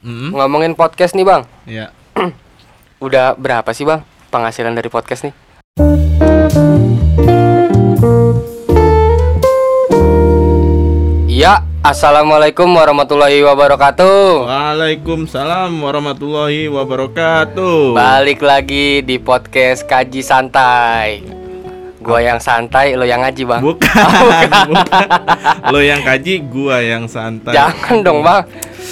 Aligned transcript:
Hmm? 0.00 0.32
Ngomongin 0.32 0.72
podcast 0.72 1.12
nih 1.12 1.28
bang, 1.28 1.42
Ya. 1.68 1.92
udah 3.04 3.36
berapa 3.36 3.68
sih 3.76 3.84
bang 3.84 4.00
penghasilan 4.32 4.72
dari 4.72 4.88
podcast 4.88 5.28
nih? 5.28 5.34
Iya, 11.30 11.64
assalamualaikum 11.80 12.68
warahmatullahi 12.68 13.40
wabarakatuh. 13.40 14.44
Waalaikumsalam 14.44 15.72
warahmatullahi 15.80 16.68
wabarakatuh. 16.68 17.96
Balik 17.96 18.44
lagi 18.44 19.00
di 19.00 19.16
podcast 19.16 19.88
kaji 19.88 20.20
santai. 20.20 21.39
Gua 22.00 22.16
yang 22.18 22.36
santai, 22.36 22.94
lo 22.94 23.04
yang 23.04 23.20
ngaji 23.20 23.42
bang. 23.44 23.60
Bukan, 23.66 24.48
bukan. 24.66 25.06
Lo 25.68 25.80
yang 25.80 26.00
kaji, 26.00 26.40
gua 26.42 26.80
yang 26.80 27.04
santai. 27.04 27.52
Jangan 27.52 28.00
dong 28.00 28.20
bang, 28.20 28.40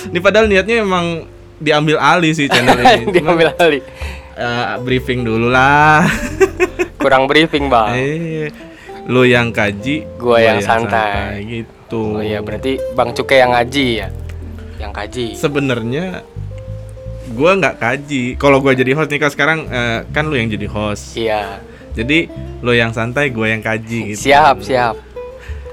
Ini 0.06 0.18
padahal 0.18 0.46
niatnya 0.46 0.76
emang 0.78 1.24
diambil 1.56 1.96
alih 1.96 2.30
sih 2.30 2.46
channel 2.46 2.76
ini. 2.76 3.08
Diambil 3.14 3.48
alih. 3.54 3.80
eh, 4.34 4.64
briefing 4.78 5.24
dulu 5.24 5.48
lah. 5.48 6.04
Kurang 7.00 7.24
briefing 7.24 7.66
bang. 7.66 7.92
eh, 7.92 8.48
lo 9.04 9.24
yang 9.24 9.50
kaji, 9.50 10.04
Gua 10.14 10.38
yang 10.38 10.60
santai. 10.60 11.40
gitu. 11.42 12.12
Oh 12.12 12.20
iya, 12.20 12.38
berarti 12.38 12.76
bang 12.92 13.10
Cuke 13.10 13.34
yang 13.34 13.50
ngaji 13.50 13.86
ya, 13.96 14.08
yang 14.78 14.92
kaji. 14.92 15.32
sebenarnya 15.32 16.20
gua 17.30 17.56
nggak 17.56 17.76
kaji. 17.78 18.36
Kalau 18.36 18.60
gua 18.60 18.72
jadi 18.72 18.92
host 18.92 19.08
nih 19.08 19.18
kan 19.18 19.30
sekarang 19.30 19.58
eh, 19.66 20.04
kan 20.06 20.22
lo 20.22 20.36
yang 20.36 20.46
jadi 20.46 20.68
host. 20.68 21.16
Iya, 21.16 21.64
Jadi 21.98 22.30
lo 22.62 22.70
yang 22.70 22.94
santai, 22.94 23.34
gua 23.34 23.50
yang 23.50 23.58
kaji 23.58 24.14
gitu. 24.14 24.30
siap 24.30 24.62
siap. 24.62 24.94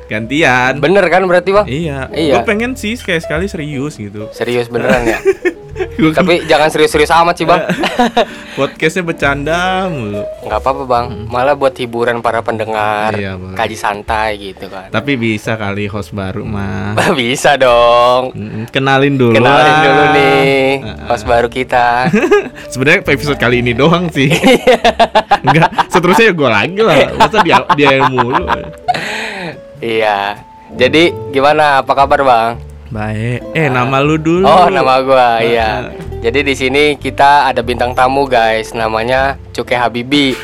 Gantian. 0.06 0.78
Bener 0.78 1.02
kan 1.06 1.26
berarti 1.26 1.50
bang? 1.50 1.66
Iya, 1.66 2.00
Iya. 2.14 2.34
gue 2.38 2.42
pengen 2.46 2.78
sih 2.78 2.94
sekali 2.94 3.18
sekali 3.18 3.46
serius 3.46 3.98
gitu. 3.98 4.30
Serius 4.30 4.70
beneran 4.70 5.02
ya. 5.02 5.18
Gua 5.76 6.12
kan 6.16 6.24
Tapi 6.24 6.48
jangan 6.48 6.72
serius-serius 6.72 7.12
amat 7.12 7.36
sih 7.36 7.44
bang. 7.44 7.68
podcastnya 8.58 9.04
bercanda 9.04 9.92
mulu. 9.92 10.24
Nggak 10.48 10.60
apa-apa 10.64 10.84
bang. 10.88 11.06
Malah 11.28 11.56
buat 11.60 11.76
hiburan 11.76 12.24
para 12.24 12.40
pendengar. 12.40 13.12
Iya, 13.12 13.36
Bang. 13.36 13.60
Kaji 13.60 13.76
santai 13.76 14.40
gitu 14.40 14.72
kan. 14.72 14.88
Tapi 14.88 15.20
bisa 15.20 15.60
kali 15.60 15.92
host 15.92 16.16
baru 16.16 16.48
mah. 16.48 16.96
Bisa 17.20 17.60
dong. 17.60 18.32
Mm, 18.32 18.72
Kenalin 18.72 19.20
dulu. 19.20 19.36
Kenalin 19.36 19.68
lah. 19.68 19.84
dulu 19.84 20.04
nih 20.16 20.64
host 21.12 21.26
baru 21.28 21.48
kita. 21.52 22.08
Sebenarnya 22.72 23.04
episode 23.04 23.40
kali 23.40 23.60
ini 23.60 23.76
doang 23.76 24.08
sih. 24.08 24.32
Enggak, 25.44 25.92
seterusnya 25.92 26.32
ya 26.32 26.34
gue 26.34 26.50
lagi 26.50 26.80
lah. 26.80 26.96
Masa 27.20 27.38
dia 27.44 27.60
dia 27.76 28.00
yang 28.00 28.16
mulu. 28.16 28.48
iya. 29.84 30.40
Jadi 30.76 31.12
gimana? 31.32 31.84
Apa 31.84 31.92
kabar 31.96 32.24
bang? 32.24 32.75
Baik. 32.96 33.40
Eh, 33.52 33.68
nama 33.68 34.00
lu 34.00 34.16
dulu. 34.16 34.48
Oh 34.48 34.72
nama 34.72 35.04
gua 35.04 35.44
iya. 35.44 35.92
Jadi 36.24 36.48
di 36.48 36.56
sini 36.56 36.84
kita 36.96 37.52
ada 37.52 37.60
bintang 37.60 37.92
tamu 37.92 38.24
guys. 38.24 38.72
Namanya 38.72 39.36
Cuke 39.52 39.76
Habibi. 39.76 40.32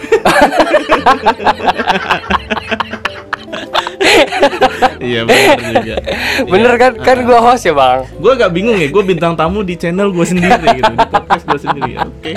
Iya 5.02 5.26
benar 5.26 5.58
juga. 5.58 5.96
Bener 6.52 6.74
kan? 6.78 6.94
Kan 7.02 7.18
gua 7.26 7.40
host 7.42 7.66
ya 7.66 7.74
bang. 7.74 8.06
Gue 8.22 8.32
agak 8.38 8.54
bingung 8.54 8.78
ya, 8.78 8.86
gue 8.86 9.02
bintang 9.02 9.34
tamu 9.34 9.66
di 9.66 9.74
channel 9.74 10.14
gue 10.14 10.26
sendiri 10.26 10.62
gitu, 10.78 10.94
di 10.94 11.08
podcast 11.10 11.44
gue 11.50 11.60
sendiri. 11.60 11.94
Oke. 11.98 12.32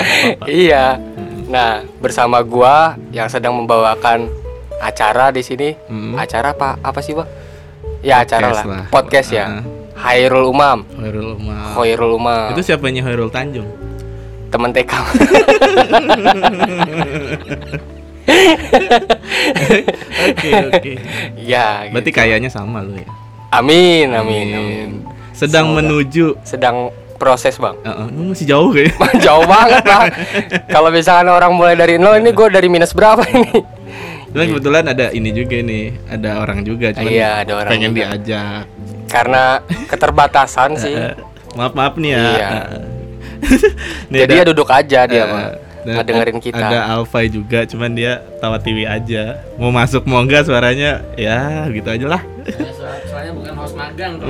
Iya. 0.49 0.97
Nah, 1.53 1.85
bersama 2.01 2.41
gua 2.41 2.97
yang 3.13 3.29
sedang 3.29 3.53
membawakan 3.53 4.33
acara 4.81 5.29
di 5.29 5.45
sini. 5.45 5.77
Hmm. 5.93 6.17
Acara 6.17 6.57
apa? 6.57 6.81
Apa 6.81 7.05
sih, 7.05 7.13
Bang? 7.13 7.29
Ya, 8.01 8.25
acara 8.25 8.49
Podcast 8.49 8.65
lah. 8.65 8.85
Podcast 8.89 9.29
ya. 9.29 9.47
Hairul 9.95 10.51
Umam. 10.51 10.83
Hoirul 10.99 11.39
Umar. 11.39 11.79
Hairul 11.79 12.13
Umam. 12.15 12.51
Itu 12.53 12.63
siapanya 12.63 13.03
Hoirul 13.03 13.31
Tanjung? 13.31 13.67
teman 14.51 14.71
TK. 14.71 14.93
Oke 20.25 20.51
oke. 20.71 20.93
ya, 21.37 21.91
Berarti 21.91 22.11
gitu. 22.11 22.19
kayaknya 22.19 22.51
sama 22.51 22.81
lu 22.81 22.97
ya. 22.97 23.09
Amin, 23.51 24.11
amin, 24.11 24.47
amin. 24.51 24.89
Sedang 25.31 25.71
Semoga. 25.71 25.79
menuju. 25.83 26.27
Sedang 26.43 26.77
proses, 27.19 27.55
Bang. 27.59 27.79
Heeh, 27.83 28.07
lu 28.11 28.31
masih 28.31 28.47
jauh 28.47 28.71
kayak. 28.71 28.95
Jauh 29.27 29.47
banget, 29.47 29.83
Bang. 29.83 30.07
Kalau 30.67 30.91
misalkan 30.91 31.31
orang 31.31 31.53
mulai 31.55 31.75
dari 31.75 31.99
nol, 31.99 32.19
ini 32.19 32.31
gue 32.31 32.47
dari 32.51 32.67
minus 32.67 32.91
berapa 32.91 33.23
ini? 33.27 33.55
Cuman 34.35 34.47
kebetulan 34.51 34.85
ada 34.85 35.07
ini 35.09 35.31
juga 35.31 35.57
nih, 35.57 35.85
ada 36.05 36.31
orang 36.37 36.59
juga 36.61 36.91
cuman 36.91 37.07
Iya, 37.07 37.31
ada 37.41 37.53
orang 37.55 37.71
pengen 37.71 37.91
juga. 37.91 37.99
diajak. 38.11 38.65
Karena 39.07 39.43
keterbatasan 39.87 40.71
sih. 40.83 40.91
Eh, 40.93 41.15
maaf 41.55 41.73
maaf 41.73 41.95
nih 41.95 42.11
ya. 42.11 42.23
Iya. 42.27 42.49
Nih 44.11 44.19
Jadi 44.21 44.33
ada- 44.33 44.41
ya 44.41 44.51
duduk 44.51 44.67
aja 44.67 45.01
dia, 45.05 45.25
Bang. 45.25 45.55
dan 45.85 45.95
Ngedengerin 45.95 46.35
ad- 46.35 46.43
kita. 46.43 46.65
Ada 46.65 46.81
Alfai 46.91 47.27
juga, 47.29 47.63
cuman 47.63 47.93
dia 47.93 48.13
tawa 48.37 48.57
TV 48.57 48.83
aja. 48.83 49.39
Mau 49.55 49.69
masuk 49.69 50.03
mau 50.03 50.19
enggak 50.19 50.45
suaranya 50.45 51.05
ya 51.15 51.69
gitu 51.69 51.87
aja 51.87 52.07
lah. 52.09 52.23
soalnya 53.07 53.33
bukan 53.33 53.55
host 53.55 53.75
magang 53.75 54.13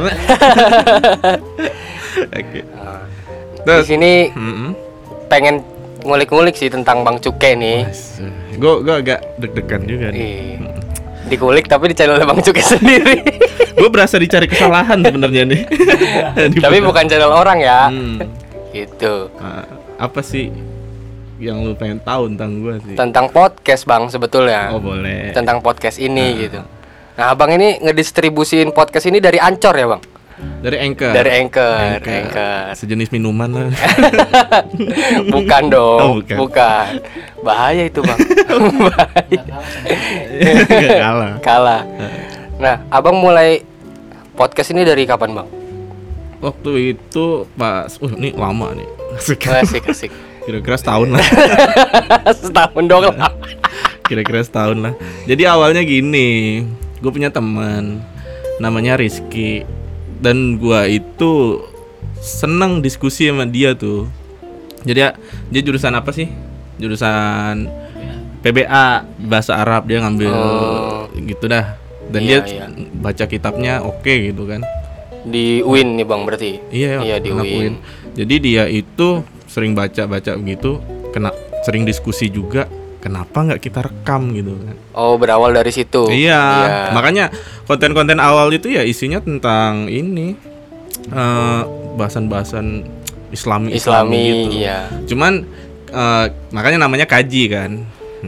Oke. 2.30 2.60
Nah, 2.68 3.02
di 3.56 3.62
Terus 3.64 3.86
sini 3.86 4.12
Mm-mm. 4.30 4.70
pengen 5.26 5.62
ngulik-ngulik 6.04 6.54
sih 6.54 6.68
tentang 6.68 7.02
Bang 7.02 7.18
Cuke 7.18 7.56
nih. 7.56 7.88
Gue 8.60 8.84
gue 8.84 8.94
agak 8.94 9.40
deg-degan 9.40 9.82
juga 9.88 10.12
nih. 10.12 10.20
Ih, 10.20 10.56
Dikulik 11.24 11.66
tapi 11.66 11.90
di 11.90 11.96
channel 11.96 12.20
Bang 12.22 12.44
Cuke 12.44 12.60
sendiri. 12.60 13.24
gue 13.80 13.88
berasa 13.90 14.20
dicari 14.20 14.46
kesalahan 14.46 15.00
sebenarnya 15.00 15.42
nih. 15.48 15.62
Tapi 16.64 16.78
bukan 16.84 17.04
channel 17.10 17.32
orang 17.32 17.58
ya. 17.58 17.90
Hmm. 17.90 18.22
Gitu. 18.70 19.32
Ah, 19.40 19.66
apa 19.98 20.20
sih 20.22 20.52
yang 21.42 21.66
lu 21.66 21.74
pengen 21.74 21.98
tahu 21.98 22.30
tentang 22.30 22.62
gue 22.62 22.74
sih? 22.84 22.94
Tentang 22.94 23.26
podcast 23.32 23.82
Bang 23.88 24.06
sebetulnya. 24.12 24.70
Oh 24.70 24.78
boleh. 24.78 25.34
Tentang 25.34 25.58
podcast 25.64 25.98
ini 25.98 26.46
gitu. 26.46 26.62
Nah, 27.14 27.30
Abang 27.30 27.50
ini 27.54 27.78
ngedistribusin 27.78 28.74
podcast 28.74 29.06
ini 29.06 29.22
dari 29.22 29.38
Ancor 29.38 29.74
ya, 29.74 29.86
Bang? 29.86 30.02
Dari 30.34 30.76
Anchor. 30.82 31.12
Dari 31.14 31.30
Anchor, 31.30 32.00
Anchor. 32.02 32.74
Sejenis 32.74 33.08
minuman 33.10 33.48
lah. 33.50 33.68
Bukan 35.34 35.62
dong, 35.70 36.00
Oh, 36.00 36.12
bukan. 36.18 36.36
bukan. 36.40 36.86
Bahaya 37.40 37.86
itu, 37.86 38.00
Bang. 38.02 38.18
Bahaya. 38.88 39.40
Kalah. 40.98 41.32
Kalah. 41.46 41.82
Nah, 42.58 42.76
Abang 42.90 43.18
mulai 43.18 43.62
podcast 44.34 44.74
ini 44.74 44.82
dari 44.82 45.06
kapan, 45.06 45.38
Bang? 45.38 45.48
Waktu 46.42 46.96
itu 46.96 47.46
pas, 47.54 47.94
uh 47.98 48.12
ini 48.16 48.34
lama 48.34 48.74
nih. 48.74 48.88
Asik. 49.14 49.46
Asik, 49.46 49.84
asik. 49.86 50.10
Kira-kira 50.44 50.76
setahun 50.76 51.08
lah. 51.08 51.24
Setahun 52.28 52.84
dong 52.84 53.06
lah. 53.08 53.32
Kira-kira 54.04 54.44
setahun 54.44 54.76
lah. 54.76 54.92
Jadi 55.24 55.48
awalnya 55.48 55.80
gini, 55.80 56.60
gue 57.00 57.10
punya 57.10 57.32
teman 57.32 58.04
namanya 58.60 58.94
Rizky 58.94 59.64
dan 60.24 60.56
gua 60.56 60.88
itu 60.88 61.60
seneng 62.24 62.80
diskusi 62.80 63.28
sama 63.28 63.44
dia 63.44 63.76
tuh. 63.76 64.08
Jadi 64.88 64.98
ya, 65.00 65.10
dia 65.52 65.60
jurusan 65.60 65.92
apa 65.92 66.08
sih? 66.16 66.32
Jurusan 66.80 67.68
PBA 68.40 69.04
bahasa 69.28 69.60
Arab 69.60 69.84
dia 69.88 70.00
ngambil 70.00 70.32
Oh. 70.32 71.04
gitu 71.20 71.44
dah. 71.44 71.76
Dan 72.08 72.24
Iya, 72.24 72.44
dia 72.44 72.64
iya. 72.64 72.64
baca 73.00 73.24
kitabnya 73.24 73.80
oke 73.80 74.12
gitu 74.32 74.44
kan. 74.44 74.60
Di 75.24 75.64
UIN 75.64 75.96
nih, 75.96 76.04
Bang, 76.04 76.28
berarti. 76.28 76.60
Iya, 76.68 77.00
Iya, 77.00 77.16
di 77.16 77.28
anak 77.32 77.48
UIN. 77.48 77.74
Jadi 78.12 78.34
dia 78.44 78.68
itu 78.68 79.24
sering 79.48 79.72
baca-baca 79.72 80.36
begitu, 80.36 80.80
kena 81.16 81.32
sering 81.64 81.88
diskusi 81.88 82.28
juga. 82.28 82.68
Kenapa 83.04 83.44
nggak 83.44 83.60
kita 83.60 83.84
rekam 83.84 84.32
gitu 84.32 84.56
kan? 84.56 84.76
Oh, 84.96 85.20
berawal 85.20 85.52
dari 85.52 85.68
situ. 85.68 86.08
Iya, 86.08 86.40
makanya 86.96 87.28
konten-konten 87.68 88.16
awal 88.16 88.48
itu 88.48 88.72
ya 88.72 88.80
isinya 88.80 89.20
tentang 89.20 89.92
ini 89.92 90.32
eh, 91.12 91.60
bahasan-bahasan 92.00 92.88
Islami 93.28 93.76
Islami, 93.76 94.24
gitu. 94.24 94.64
iya. 94.64 94.88
Cuman 95.04 95.44
eh, 95.92 96.26
makanya 96.48 96.88
namanya 96.88 97.04
kaji 97.04 97.44
kan. 97.52 97.70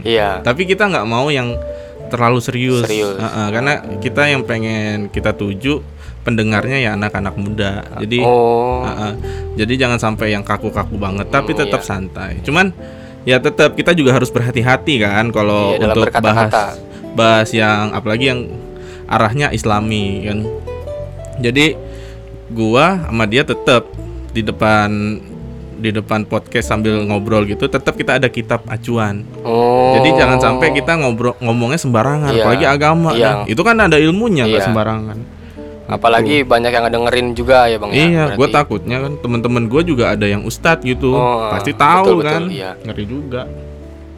Iya. 0.05 0.45
Tapi 0.45 0.69
kita 0.69 0.85
nggak 0.85 1.09
mau 1.09 1.25
yang 1.33 1.57
terlalu 2.13 2.37
serius. 2.37 2.85
Serius. 2.85 3.17
Heeh, 3.17 3.47
karena 3.49 3.73
kita 3.97 4.29
yang 4.29 4.45
pengen 4.45 5.09
kita 5.09 5.33
tuju 5.33 5.81
pendengarnya 6.21 6.77
ya 6.77 6.91
anak-anak 6.93 7.33
muda. 7.33 7.81
Jadi 7.97 8.19
Oh. 8.21 8.85
heeh, 8.85 9.11
jadi 9.57 9.87
jangan 9.87 9.97
sampai 9.97 10.37
yang 10.37 10.45
kaku-kaku 10.45 10.99
banget, 10.99 11.33
tapi 11.33 11.57
Hmm, 11.57 11.65
tetap 11.65 11.81
iya. 11.81 11.87
santai. 11.87 12.31
Cuman 12.45 12.69
ya 13.27 13.43
tetap 13.43 13.75
kita 13.75 13.91
juga 13.91 14.15
harus 14.15 14.31
berhati-hati 14.31 15.03
kan 15.03 15.27
kalau 15.35 15.75
Iya, 15.75 15.91
untuk 15.91 16.07
bahas 16.23 16.79
bahas 17.11 17.49
yang 17.51 17.91
apalagi 17.91 18.31
yang 18.31 18.47
arahnya 19.11 19.51
Islami 19.51 20.23
kan. 20.23 20.39
Jadi 21.43 21.75
gua 22.49 23.03
sama 23.03 23.27
dia 23.27 23.43
tetap 23.43 23.91
di 24.31 24.39
depan 24.39 25.19
di 25.77 25.93
depan 25.93 26.25
podcast 26.25 26.73
sambil 26.73 27.05
ngobrol 27.05 27.45
gitu 27.45 27.69
tetap 27.69 27.93
kita 27.93 28.17
ada 28.17 28.31
kitab 28.31 28.65
acuan. 28.65 29.21
Oh. 29.45 29.93
Jadi 29.99 30.17
jangan 30.17 30.39
sampai 30.41 30.73
kita 30.73 30.97
ngobrol 30.97 31.37
ngomongnya 31.37 31.77
sembarangan, 31.77 32.33
Iya. 32.33 32.41
apalagi 32.41 32.65
agama. 32.65 33.09
Iya. 33.13 33.27
kan. 33.27 33.37
Itu 33.45 33.61
kan 33.61 33.77
ada 33.77 33.97
ilmunya 33.99 34.49
nggak 34.49 34.63
Iya. 34.63 34.67
sembarangan. 34.71 35.17
Apalagi 35.87 36.43
banyak 36.43 36.67
yang 36.67 36.91
dengerin 36.91 37.27
juga 37.31 37.71
ya 37.71 37.79
bang. 37.79 37.91
ya, 37.95 38.03
iya, 38.03 38.23
gue 38.35 38.47
takutnya 38.51 39.07
kan 39.07 39.15
teman-teman 39.23 39.71
gue 39.71 39.81
juga 39.87 40.11
ada 40.11 40.27
yang 40.27 40.43
ustadz 40.43 40.83
gitu, 40.83 41.15
Oh, 41.15 41.47
pasti 41.47 41.71
tahu 41.71 42.19
betul, 42.19 42.27
kan, 42.27 42.41
betul, 42.43 42.47
iya. 42.51 42.71
ngeri 42.83 43.05
juga. 43.07 43.41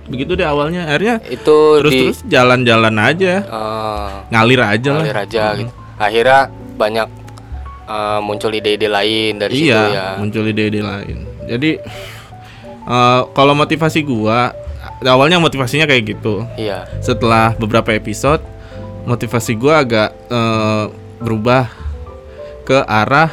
Begitu 0.09 0.31
deh 0.33 0.47
awalnya, 0.49 0.89
akhirnya 0.89 1.21
Itu 1.29 1.77
di 1.77 1.79
terus-terus 1.85 2.19
jalan-jalan 2.25 2.95
aja, 2.97 3.33
eh, 3.45 4.09
ngalir 4.33 4.61
aja 4.65 4.89
lah. 4.89 5.03
ngalir 5.05 5.19
aja 5.21 5.43
gitu. 5.61 5.71
Akhirnya 6.01 6.39
banyak 6.73 7.07
eh, 7.85 8.19
muncul 8.25 8.49
ide-ide 8.49 8.89
lain 8.89 9.37
dari 9.37 9.53
situ 9.53 9.69
iya, 9.69 9.81
ya. 9.93 10.07
muncul 10.17 10.41
ide-ide 10.49 10.81
lain. 10.81 11.17
Jadi 11.45 11.71
eh, 12.89 13.21
kalau 13.29 13.53
motivasi 13.53 14.01
gua 14.01 14.57
awalnya 15.05 15.37
motivasinya 15.37 15.85
kayak 15.85 16.17
gitu. 16.17 16.49
Iya. 16.57 16.89
Setelah 17.05 17.53
beberapa 17.53 17.93
episode, 17.93 18.41
motivasi 19.05 19.53
gua 19.53 19.85
agak 19.85 20.09
eh, 20.33 20.85
berubah 21.19 21.67
ke 22.63 22.79
arah 22.85 23.31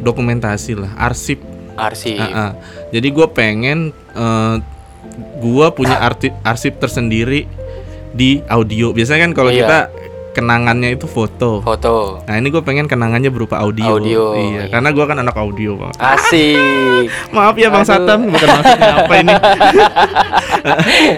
dokumentasi 0.00 0.76
lah, 0.76 0.92
arsip. 0.96 1.40
Arsip. 1.76 2.16
Ah, 2.20 2.32
ah. 2.32 2.50
Jadi 2.92 3.08
gue 3.12 3.26
pengen 3.32 3.92
eh, 4.16 4.56
gua 5.40 5.72
punya 5.72 6.00
arti, 6.00 6.32
arsip 6.44 6.80
tersendiri 6.80 7.44
di 8.16 8.40
audio. 8.48 8.92
Biasanya 8.96 9.28
kan 9.28 9.32
kalau 9.36 9.50
Iya. 9.52 9.58
kita 9.64 9.78
kenangannya 10.36 10.92
itu 10.92 11.08
foto. 11.08 11.58
Foto. 11.58 12.20
Nah 12.22 12.36
ini 12.36 12.48
gue 12.48 12.60
pengen 12.60 12.84
kenangannya 12.84 13.28
berupa 13.28 13.56
audio. 13.56 13.96
Audio, 13.96 14.22
Iya, 14.32 14.44
iya. 14.60 14.62
karena 14.68 14.92
gua 14.92 15.04
kan 15.06 15.16
anak 15.16 15.32
audio 15.34 15.74
bang. 15.74 15.92
Asik. 15.96 17.08
Maaf 17.34 17.56
ya 17.56 17.68
bang 17.68 17.80
Aduh. 17.80 17.88
Satam, 17.88 18.20
bukan 18.28 18.48
maksudnya 18.52 18.92
apa 18.94 19.14
ini. 19.16 19.34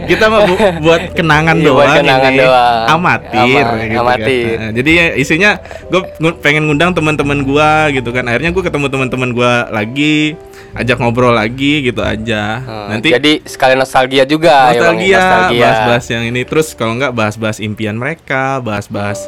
Kita 0.06 0.24
mau 0.28 0.44
bu- 0.44 0.60
buat 0.80 1.02
kenangan 1.12 1.56
Iya, 1.56 1.66
buat 1.66 1.84
doang 1.84 1.98
kenangan 1.98 2.30
ini. 2.30 2.40
doang. 2.40 2.84
Amatir, 2.88 3.36
Ama- 3.64 3.74
gitu 3.74 3.88
kan. 3.88 3.98
amatir. 3.98 4.54
Nah, 4.54 4.70
jadi 4.72 4.90
ya 4.90 5.04
isinya 5.16 5.50
gue 5.84 6.00
pengen 6.38 6.62
ngundang 6.66 6.92
teman-teman 6.92 7.38
gua 7.42 7.70
gitu 7.90 8.10
kan. 8.10 8.24
Akhirnya 8.24 8.50
gue 8.50 8.62
ketemu 8.62 8.86
teman-teman 8.86 9.30
gua 9.32 9.52
lagi, 9.68 10.36
ajak 10.78 10.96
ngobrol 10.96 11.30
lagi 11.30 11.84
gitu 11.84 12.00
aja. 12.00 12.58
Hmm, 12.58 12.86
Nanti 12.92 13.10
jadi 13.10 13.42
sekalian 13.42 13.78
nostalgia 13.78 14.22
juga 14.22 14.70
ya 14.70 14.78
bang. 14.80 14.94
nostalgia, 14.94 15.18
Nostalgia. 15.18 15.60
bahas-bahas 15.60 16.06
yang 16.08 16.24
ini 16.24 16.40
terus 16.42 16.68
kalau 16.72 16.94
nggak 16.94 17.12
bahas-bahas 17.12 17.58
impian 17.58 17.94
mereka 17.94 18.58
bahas-bahas 18.58 19.26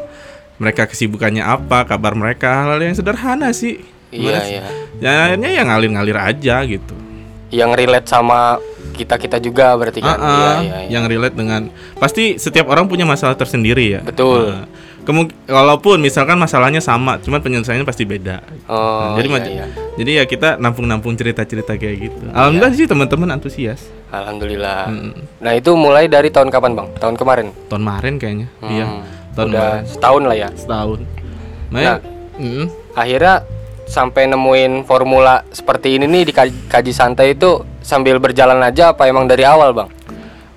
mereka 0.57 0.85
kesibukannya 0.85 1.41
apa 1.41 1.85
kabar 1.85 2.13
mereka 2.13 2.65
hal 2.65 2.79
yang 2.79 2.93
sederhana 2.93 3.51
sih 3.51 3.81
Iya 4.11 4.31
Mas. 4.33 4.47
iya. 4.47 4.63
ya 4.99 5.11
akhirnya 5.25 5.51
ya 5.51 5.63
ngalir-ngalir 5.65 6.17
aja 6.17 6.57
gitu 6.65 6.95
Yang 7.49 7.71
relate 7.77 8.07
sama 8.07 8.59
kita 8.93 9.15
kita 9.17 9.39
juga 9.39 9.75
berarti 9.75 9.99
kan. 9.99 10.13
Ah, 10.13 10.19
ah, 10.19 10.29
Iya 10.29 10.35
iya. 10.37 10.59
iya. 10.61 10.89
yang 10.89 11.05
relate 11.05 11.33
dengan 11.33 11.67
pasti 11.95 12.35
setiap 12.37 12.67
orang 12.67 12.87
punya 12.87 13.03
masalah 13.03 13.35
tersendiri 13.35 13.87
ya 13.89 14.01
Betul. 14.03 14.51
Nah, 14.53 14.67
kemung- 15.03 15.33
walaupun 15.45 15.97
misalkan 15.97 16.37
masalahnya 16.37 16.79
sama 16.79 17.17
cuman 17.19 17.39
penyelesaiannya 17.39 17.83
pasti 17.83 18.05
beda 18.05 18.45
Oh, 18.67 19.15
jadi 19.15 19.27
iya, 19.27 19.41
iya. 19.47 19.67
jadi 19.95 20.11
ya 20.15 20.25
kita 20.25 20.49
nampung-nampung 20.57 21.13
cerita-cerita 21.13 21.75
kayak 21.75 21.97
gitu 22.03 22.25
alhamdulillah 22.29 22.73
sih 22.73 22.87
teman-teman 22.87 23.29
antusias 23.31 23.89
Alhamdulillah. 24.11 24.91
Mm. 24.91 25.13
Nah 25.39 25.53
itu 25.55 25.71
mulai 25.73 26.05
dari 26.05 26.29
tahun 26.29 26.51
kapan 26.51 26.75
bang? 26.75 26.89
Tahun 26.99 27.15
kemarin. 27.15 27.55
tahun 27.65 27.79
kemarin 27.81 28.15
kayaknya 28.17 28.49
iya 28.65 28.85
Hmm, 28.85 29.03
tahun 29.33 29.47
Udah 29.49 29.61
kemarin 29.63 29.83
setahun 29.87 30.23
lah 30.25 30.37
ya. 30.37 30.49
setahun 30.53 30.99
Nah. 31.71 31.81
nah, 31.81 31.97
mm, 32.37 32.65
Akhirnya 32.93 33.35
sampai 33.87 34.27
nemuin 34.27 34.73
formula 34.83 35.47
seperti 35.49 35.95
ini 35.95 36.07
nih 36.07 36.23
di 36.25 36.33
kaj- 36.33 36.67
kaji 36.67 36.91
santai 36.91 37.35
itu 37.35 37.51
sambil 37.81 38.19
berjalan 38.19 38.59
aja 38.61 38.91
apa 38.91 39.07
emang 39.07 39.25
dari 39.25 39.43
awal 39.43 39.71
bang? 39.73 39.89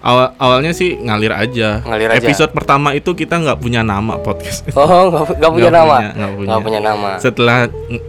Awal 0.04 0.36
awalnya 0.38 0.72
sih 0.72 1.00
ngalir 1.00 1.32
aja. 1.32 1.80
Ngalir 1.82 2.10
aja. 2.12 2.20
Episode 2.20 2.52
pertama 2.52 2.92
itu 2.92 3.16
kita 3.16 3.40
nggak 3.40 3.58
punya 3.58 3.82
nama 3.82 4.20
podcast. 4.20 4.68
Oh 4.76 5.10
nggak 5.10 5.52
punya 5.52 5.70
Nggak 5.72 5.74
nama? 5.74 5.96
punya, 5.96 6.10
nggak 6.12 6.32
punya. 6.36 6.48
Nggak 6.48 6.62
punya 6.62 6.80
nama. 6.80 7.10
Setelah 7.18 7.60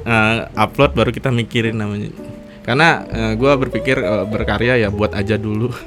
uh, 0.05 0.37
upload 0.58 0.93
baru 0.93 1.11
kita 1.11 1.31
mikirin 1.31 1.79
namanya. 1.79 2.11
Karena 2.61 3.05
uh, 3.05 3.32
gua 3.35 3.55
berpikir 3.55 3.96
uh, 3.96 4.26
berkarya 4.26 4.76
ya 4.76 4.88
buat 4.91 5.14
aja 5.14 5.38
dulu. 5.38 5.70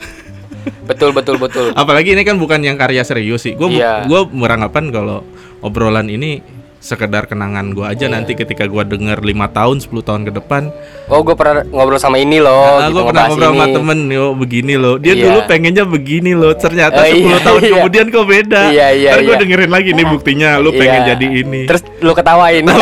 Betul 0.83 1.15
betul 1.15 1.39
betul. 1.39 1.71
Apalagi 1.71 2.11
ini 2.11 2.27
kan 2.27 2.35
bukan 2.35 2.59
yang 2.59 2.75
karya 2.75 2.99
serius 2.99 3.47
sih. 3.47 3.55
Gue 3.55 3.79
Iya. 3.79 4.03
gua 4.03 4.27
beranggapan 4.27 4.91
kalau 4.91 5.23
obrolan 5.59 6.11
ini 6.11 6.43
sekedar 6.77 7.25
kenangan 7.25 7.71
gua 7.71 7.89
Iya. 7.89 7.93
aja 7.99 8.05
nanti 8.09 8.31
ketika 8.33 8.63
gua 8.65 8.81
denger 8.81 9.19
5 9.19 9.33
tahun 9.49 9.77
10 9.79 10.01
tahun 10.01 10.21
ke 10.23 10.31
depan 10.35 10.69
Oh 11.07 11.23
gue 11.23 11.33
pernah 11.33 11.63
ngobrol 11.63 11.95
sama 11.95 12.19
ini 12.19 12.37
loh. 12.37 12.51
Nah, 12.77 12.91
gitu, 12.91 12.99
gue 12.99 13.03
pernah 13.09 13.25
ngobrol 13.27 13.47
sama 13.49 13.65
temen 13.71 13.99
yo 14.07 14.25
begini 14.33 14.73
loh 14.75 14.95
dia 14.95 15.13
Iya. 15.13 15.23
dulu 15.25 15.39
pengennya 15.45 15.83
begini 15.83 16.31
loh 16.31 16.51
ternyata 16.53 17.01
Eh, 17.03 17.17
10 17.17 17.23
iya, 17.23 17.37
tahun 17.39 17.59
iya. 17.59 17.71
kemudian 17.73 18.05
kok 18.07 18.25
beda 18.25 18.61
Iya, 18.69 18.87
iya, 18.91 19.09
Ntar 19.11 19.21
gue 19.21 19.31
iya. 19.31 19.41
dengerin 19.41 19.71
lagi 19.71 19.89
nih 19.91 20.05
buktinya 20.05 20.49
lu 20.57 20.69
pengen 20.71 21.01
Iya. 21.01 21.09
jadi 21.15 21.27
ini 21.41 21.61
Terus 21.65 21.81
lu 21.99 22.11
ketawain. 22.11 22.63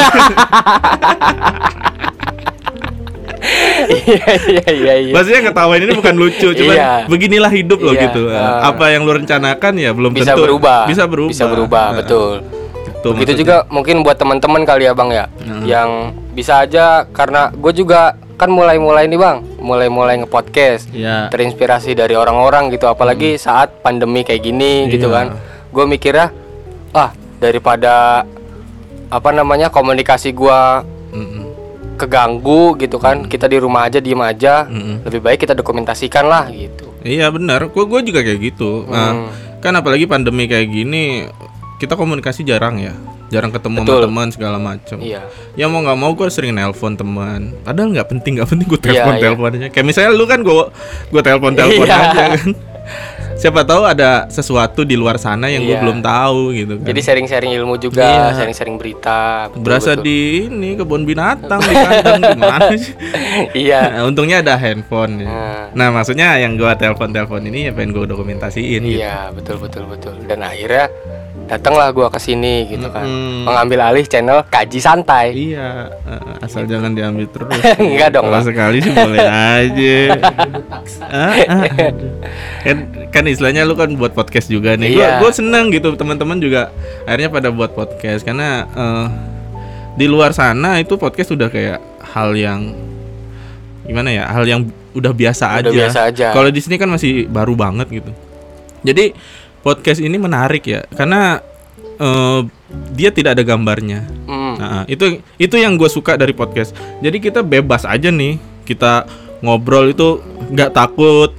Iya 3.85 4.31
iya 4.49 4.65
iya 4.71 4.93
iya. 4.99 5.13
Maksudnya 5.13 5.41
ngetawain 5.45 5.81
ini 5.81 5.93
bukan 5.93 6.15
lucu, 6.17 6.49
cuman 6.51 6.75
Iya. 6.75 6.91
beginilah 7.05 7.51
hidup 7.53 7.79
loh 7.81 7.93
Iya, 7.93 8.09
gitu. 8.09 8.21
uh. 8.29 8.65
Apa 8.65 8.89
yang 8.89 9.05
lu 9.05 9.13
rencanakan 9.13 9.73
ya 9.77 9.93
belum 9.93 10.11
Bisa 10.13 10.33
tentu 10.33 10.43
berubah. 10.49 10.89
Bisa 10.89 11.03
berubah. 11.05 11.29
Bisa 11.31 11.45
berubah, 11.45 11.85
betul. 11.93 12.31
Gitu 13.05 13.13
Begitu 13.13 13.31
maksudnya. 13.31 13.61
juga 13.61 13.69
mungkin 13.69 13.95
buat 14.01 14.17
teman-teman 14.17 14.61
kali 14.63 14.83
ya 14.83 14.93
bang 14.93 15.09
ya, 15.11 15.25
yang 15.61 15.89
bisa 16.33 16.65
aja 16.65 17.05
karena 17.05 17.53
gue 17.53 17.69
juga 17.71 18.01
kan 18.35 18.49
mulai-mulai 18.49 19.05
nih 19.05 19.15
bang, 19.15 19.37
mulai-mulai 19.57 20.17
nge-podcast, 20.19 20.89
Iya. 20.89 21.29
terinspirasi 21.29 21.93
dari 21.93 22.13
orang-orang 22.13 22.67
gitu, 22.67 22.83
apalagi 22.85 23.37
saat 23.37 23.79
pandemi 23.79 24.21
kayak 24.21 24.41
gini 24.41 24.89
gitu 24.89 25.07
Iya. 25.07 25.13
kan, 25.13 25.25
gue 25.69 25.85
mikirnya, 25.85 26.33
ah 26.91 27.13
daripada 27.37 28.25
apa 29.07 29.29
namanya 29.31 29.69
komunikasi 29.69 30.33
gue 30.33 30.59
keganggu 31.95 32.75
gitu 32.75 32.97
kan, 32.97 33.23
kita 33.23 33.47
di 33.47 33.55
rumah 33.55 33.87
aja 33.87 33.99
diem 33.99 34.19
aja, 34.19 34.67
lebih 35.01 35.21
baik 35.21 35.39
kita 35.39 35.53
dokumentasikan 35.53 36.27
lah 36.27 36.49
gitu. 36.49 36.91
Iya 37.01 37.29
benar. 37.29 37.69
Gue 37.69 37.85
gue 37.85 38.01
juga 38.03 38.19
kayak 38.19 38.39
gitu. 38.43 38.83
Nah, 38.83 39.13
Hmm. 39.13 39.27
kan 39.61 39.71
apalagi 39.73 40.03
pandemi 40.03 40.45
kayak 40.45 40.67
gini 40.67 41.29
kita 41.75 41.93
komunikasi 41.93 42.41
jarang 42.41 42.77
ya. 42.77 42.95
Jarang 43.25 43.49
ketemu 43.49 43.77
sama 43.77 43.87
Betul. 43.89 44.01
teman 44.05 44.27
segala 44.29 44.57
macam. 44.57 44.97
Iya. 44.97 45.21
Ya 45.53 45.65
mau 45.65 45.81
nggak 45.81 45.97
mau 45.97 46.11
gue 46.11 46.29
sering 46.29 46.53
nelpon 46.53 46.93
teman. 46.93 47.57
Padahal 47.61 47.89
nggak 47.91 48.07
penting 48.07 48.37
nggak 48.37 48.47
penting 48.47 48.65
gue 48.65 48.79
Iya, 48.79 48.85
telepon 48.85 49.11
iya. 49.11 49.21
teleponnya. 49.21 49.67
Kayak 49.69 49.85
misalnya 49.85 50.11
lu 50.11 50.25
kan 50.25 50.39
gue 50.39 50.55
gue 51.09 51.21
telepon 51.21 51.51
telepon 51.51 51.85
Iya. 51.85 51.97
aja 51.97 52.23
kan. 52.31 52.49
Siapa 53.35 53.61
tahu 53.61 53.83
ada 53.83 54.29
sesuatu 54.29 54.87
di 54.87 54.95
luar 54.95 55.17
sana 55.17 55.49
yang 55.49 55.59
gue 55.61 55.73
Iya. 55.73 55.81
belum 55.81 55.99
tahu 55.99 56.41
gitu 56.55 56.73
kan. 56.77 56.87
Jadi 56.87 56.99
sharing-sharing 57.01 57.51
ilmu 57.57 57.75
juga, 57.75 58.05
Iya. 58.31 58.37
sharing-sharing 58.39 58.77
berita. 58.77 59.51
betul, 59.51 59.59
Berasa 59.59 59.91
betul. 59.91 60.05
di 60.05 60.19
ini 60.47 60.69
kebun 60.73 61.03
binatang 61.03 61.59
di 61.59 61.73
kandang 61.75 62.21
gimana 62.31 62.71
sih? 62.79 62.93
Iya. 63.57 63.81
Nah, 63.91 64.01
untungnya 64.05 64.39
ada 64.39 64.55
handphone. 64.55 65.19
ya. 65.19 65.27
Nah. 65.27 65.63
Nah 65.73 65.87
maksudnya 65.91 66.37
yang 66.37 66.55
gua 66.55 66.73
telepon 66.73 67.09
telepon 67.09 67.43
ini 67.43 67.67
ya 67.67 67.71
pengen 67.73 67.91
gue 67.91 68.05
dokumentasiin. 68.07 68.81
gitu. 68.85 69.01
Iya, 69.01 69.33
betul 69.33 69.59
betul 69.59 69.83
betul. 69.85 70.15
Dan 70.23 70.39
akhirnya 70.39 70.87
datanglah 71.45 71.89
gua 71.89 72.07
ke 72.07 72.17
sini 72.17 72.65
gitu 72.67 72.89
kan. 72.89 73.05
Mm-mm. 73.05 73.45
Mengambil 73.45 73.79
alih 73.85 74.03
channel 74.03 74.41
Kaji 74.43 74.79
Santai. 74.79 75.31
Iya, 75.31 75.93
eh, 76.01 76.41
asal 76.41 76.65
jangan 76.65 76.91
diambil 76.91 77.25
terus. 77.27 77.53
Enggak 77.77 78.09
dong, 78.11 78.25
Kalau 78.25 78.35
Bang. 78.35 78.45
sekali 78.45 78.77
sih 78.79 78.91
boleh 78.91 79.19
aja. 79.55 79.97
Ah, 81.05 81.37
ah, 81.47 81.63
aduh. 81.85 82.11
kan, 82.61 82.77
kan 83.09 83.23
istilahnya 83.25 83.63
lu 83.63 83.73
kan 83.73 83.87
buat 83.93 84.11
podcast 84.11 84.47
juga 84.47 84.73
nih. 84.75 84.91
Gua, 84.91 85.01
Iya. 85.01 85.11
gua 85.17 85.31
seneng 85.31 85.69
gitu 85.69 85.93
teman-teman 85.93 86.37
juga 86.37 86.73
akhirnya 87.03 87.29
pada 87.29 87.49
buat 87.49 87.71
podcast 87.71 88.21
karena 88.21 88.65
eh, 88.67 89.07
di 89.95 90.05
luar 90.05 90.33
sana 90.33 90.77
itu 90.77 90.97
podcast 90.97 91.31
udah 91.31 91.47
kayak 91.47 91.79
hal 92.03 92.33
yang 92.33 92.73
gimana 93.83 94.09
ya? 94.09 94.25
Hal 94.27 94.43
yang 94.43 94.65
udah 94.91 95.11
biasa 95.11 95.61
Udah 95.61 95.71
aja. 95.71 95.77
biasa 95.77 95.99
aja. 96.09 96.27
Kalau 96.33 96.49
di 96.49 96.59
sini 96.59 96.75
kan 96.75 96.89
masih 96.89 97.27
baru 97.27 97.53
banget 97.53 97.87
gitu. 97.93 98.11
Jadi 98.81 99.13
podcast 99.65 99.97
ini 99.97 100.15
menarik 100.15 100.61
ya 100.63 100.85
karena 100.93 101.41
eh, 101.97 102.39
dia 102.93 103.09
tidak 103.09 103.33
ada 103.33 103.43
gambarnya. 103.43 104.05
Hmm. 104.25 104.53
Nah, 104.55 104.83
itu 104.85 105.17
itu 105.35 105.55
yang 105.55 105.75
gue 105.75 105.87
suka 105.87 106.13
dari 106.15 106.31
podcast. 106.31 106.71
Jadi 106.99 107.17
kita 107.17 107.41
bebas 107.41 107.83
aja 107.83 108.07
nih, 108.07 108.35
kita 108.63 109.07
ngobrol 109.39 109.89
itu 109.89 110.21
nggak 110.51 110.69
takut. 110.69 111.33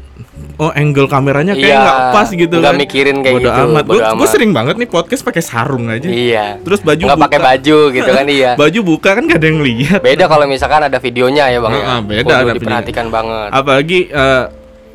Oh, 0.56 0.72
angle 0.72 1.04
kameranya 1.04 1.52
kayak 1.52 1.68
Iya, 1.68 1.84
nggak 1.84 1.98
pas 2.16 2.28
gitu 2.32 2.54
nggak 2.56 2.72
kan. 2.72 2.80
mikirin 2.80 3.16
kayak 3.20 3.34
Bodo 3.36 3.44
gitu, 3.44 3.60
amat. 3.68 3.84
bodo 3.84 4.00
Gue 4.00 4.08
amat. 4.16 4.28
sering 4.32 4.52
banget 4.56 4.74
nih 4.80 4.88
podcast 4.88 5.20
pakai 5.20 5.42
sarung 5.44 5.92
aja. 5.92 6.08
Iya. 6.08 6.46
Terus 6.64 6.80
baju 6.80 7.04
Nggak 7.04 7.20
pakai 7.20 7.40
baju 7.44 7.78
gitu 7.92 8.10
kan 8.10 8.26
iya. 8.40 8.50
Baju 8.56 8.78
buka 8.80 9.10
kan 9.12 9.28
gak 9.28 9.36
ada 9.36 9.48
yang 9.52 9.60
lihat. 9.60 10.00
Beda 10.00 10.24
kalau 10.24 10.48
misalkan 10.48 10.80
ada 10.80 10.96
videonya 10.96 11.52
ya 11.52 11.60
bang 11.60 11.72
ya. 11.72 11.84
Heeh, 11.84 12.00
beda 12.00 12.32
ada 12.34 12.52
diperhatikan 12.56 13.06
banget. 13.12 13.48
Apalagi 13.52 13.98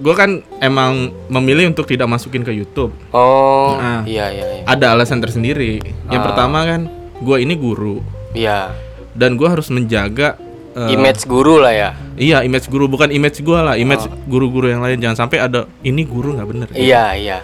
gue 0.01 0.13
kan 0.13 0.29
emang 0.57 1.13
memilih 1.27 1.69
untuk 1.69 1.85
tidak 1.85 2.09
masukin 2.09 2.41
ke 2.41 2.49
YouTube. 2.49 2.89
Oh, 3.09 3.77
Nah. 3.77 4.01
iya 4.03 4.27
iya 4.27 4.45
iya. 4.51 4.63
Ada 4.65 4.97
alasan 4.97 5.21
tersendiri. 5.21 5.77
Yang 6.09 6.21
Ah. 6.21 6.25
pertama 6.25 6.65
kan, 6.65 6.81
gue 7.15 7.37
ini 7.37 7.53
guru 7.53 8.01
Iya. 8.33 8.73
dan 9.13 9.37
gue 9.37 9.45
harus 9.45 9.69
menjaga 9.69 10.41
eh, 10.71 10.95
Image 10.95 11.27
guru 11.27 11.59
lah 11.59 11.69
ya. 11.69 11.89
Iya, 12.15 12.41
image 12.41 12.65
guru 12.65 12.87
bukan 12.87 13.11
image 13.11 13.43
gua 13.43 13.59
lah, 13.61 13.75
image 13.75 14.07
guru-guru 14.23 14.67
yang 14.67 14.79
lain 14.79 14.97
jangan 14.97 15.27
sampai 15.27 15.43
ada 15.43 15.67
ini 15.81 15.99
guru 16.01 16.31
nggak 16.31 16.47
bener. 16.47 16.67
Iya 16.71 17.11
iya. 17.11 17.37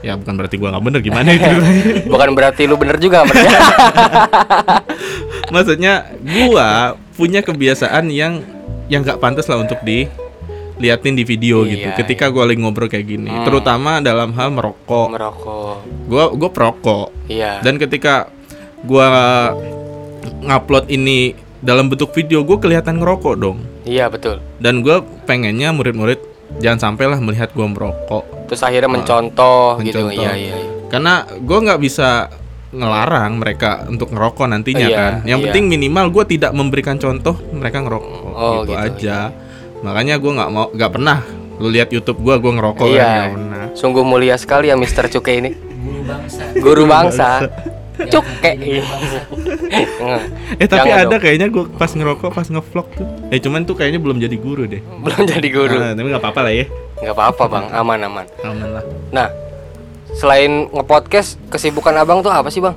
Ya 0.00 0.16
bukan 0.16 0.32
berarti 0.32 0.56
gua 0.56 0.72
nggak 0.72 0.84
bener 0.88 1.00
gimana 1.02 1.28
itu. 1.28 1.44
Bukan 2.08 2.32
berarti 2.32 2.64
lu 2.64 2.80
bener 2.80 2.96
juga 2.96 3.20
maksudnya. 3.20 3.60
Maksudnya 5.54 5.92
gua 6.24 6.68
punya 7.12 7.40
kebiasaan 7.42 8.08
yang 8.08 8.40
yang 8.88 9.04
nggak 9.04 9.20
pantas 9.20 9.44
lah 9.44 9.60
untuk 9.60 9.76
diliatin 10.80 11.12
di 11.12 11.28
video 11.28 11.68
Iya, 11.68 11.70
gitu. 11.76 11.88
Ketika 12.00 12.32
gua 12.32 12.48
lagi 12.48 12.58
ngobrol 12.64 12.88
kayak 12.88 13.04
gini, 13.04 13.28
terutama 13.44 14.00
dalam 14.00 14.32
hal 14.32 14.48
merokok. 14.48 15.12
Merokok. 15.12 15.76
Gua 16.08 16.24
gua 16.32 16.50
perokok. 16.50 17.06
Iya. 17.28 17.60
Dan 17.60 17.76
ketika 17.76 18.32
gua 18.82 19.06
ngupload 20.40 20.88
ini 20.88 21.36
dalam 21.60 21.92
bentuk 21.92 22.10
video, 22.16 22.40
gue 22.40 22.56
kelihatan 22.56 22.96
ngerokok 22.96 23.34
dong. 23.36 23.60
Iya 23.84 24.08
betul. 24.08 24.40
Dan 24.56 24.80
gue 24.80 25.04
pengennya 25.28 25.76
murid-murid 25.76 26.20
jangan 26.60 26.92
sampailah 26.92 27.20
melihat 27.20 27.52
gua 27.52 27.68
merokok. 27.68 28.48
Terus 28.48 28.64
akhirnya 28.64 28.88
mencontoh, 28.88 29.76
gitu. 29.84 30.08
mencontoh. 30.08 30.16
Iya 30.16 30.32
iya. 30.36 30.56
iya. 30.56 30.70
Karena 30.88 31.22
gue 31.28 31.58
nggak 31.60 31.80
bisa 31.84 32.32
ngelarang 32.70 33.38
mereka 33.38 33.82
untuk 33.90 34.14
ngerokok 34.14 34.46
nantinya 34.46 34.86
Iya, 34.86 34.96
kan. 34.96 35.12
Yang 35.26 35.38
iya. 35.38 35.44
penting 35.50 35.64
minimal 35.70 36.06
gue 36.10 36.24
tidak 36.38 36.52
memberikan 36.54 36.96
contoh 36.98 37.34
mereka 37.50 37.82
ngerokok 37.82 38.18
Oh, 38.30 38.62
gitu, 38.64 38.72
gitu, 38.72 38.78
aja. 38.78 39.18
Makanya 39.80 40.16
gue 40.16 40.30
nggak 40.30 40.50
mau 40.50 40.68
nggak 40.68 40.90
pernah 40.90 41.18
lu 41.56 41.68
lihat 41.68 41.88
YouTube 41.88 42.20
gue 42.20 42.34
gue 42.36 42.52
ngerokok 42.52 42.86
kan 42.86 42.90
Iya. 42.90 43.08
nggak 43.10 43.32
pernah. 43.34 43.64
Sungguh 43.72 44.02
mulia 44.02 44.34
sekali 44.34 44.68
ya 44.68 44.76
Mr. 44.76 45.08
Cuke 45.08 45.32
ini. 45.34 45.50
Guru 45.52 46.00
bangsa. 46.02 46.42
Guru 46.54 46.84
bangsa. 46.84 47.28
Cuke. 48.02 48.52
Eh 50.56 50.66
tapi 50.66 50.88
Jangan 50.88 50.96
ada 50.98 51.08
dong. 51.10 51.20
kayaknya 51.20 51.46
gue 51.48 51.64
pas 51.70 51.88
ngerokok 51.88 52.30
pas 52.30 52.46
ngevlog 52.46 52.86
tuh. 52.90 53.06
Eh 53.28 53.38
cuman 53.38 53.62
tuh 53.62 53.74
kayaknya 53.74 53.98
belum 53.98 54.16
jadi 54.18 54.36
guru 54.36 54.64
deh. 54.64 54.80
Belum 54.80 55.22
jadi 55.26 55.48
guru. 55.48 55.76
Nah, 55.76 55.92
tapi 55.92 56.06
nggak 56.08 56.20
apa-apa 56.20 56.40
lah 56.42 56.52
ya. 56.54 56.66
nggak 57.00 57.14
apa-apa 57.14 57.44
bang, 57.46 57.66
aman-aman. 57.72 58.26
Aman 58.40 58.68
lah. 58.70 58.84
Nah, 59.10 59.28
selain 60.12 60.68
ngepodcast, 60.68 61.40
kesibukan 61.48 61.92
abang 61.94 62.20
tuh 62.20 62.28
apa 62.28 62.48
sih 62.48 62.60
bang? 62.60 62.76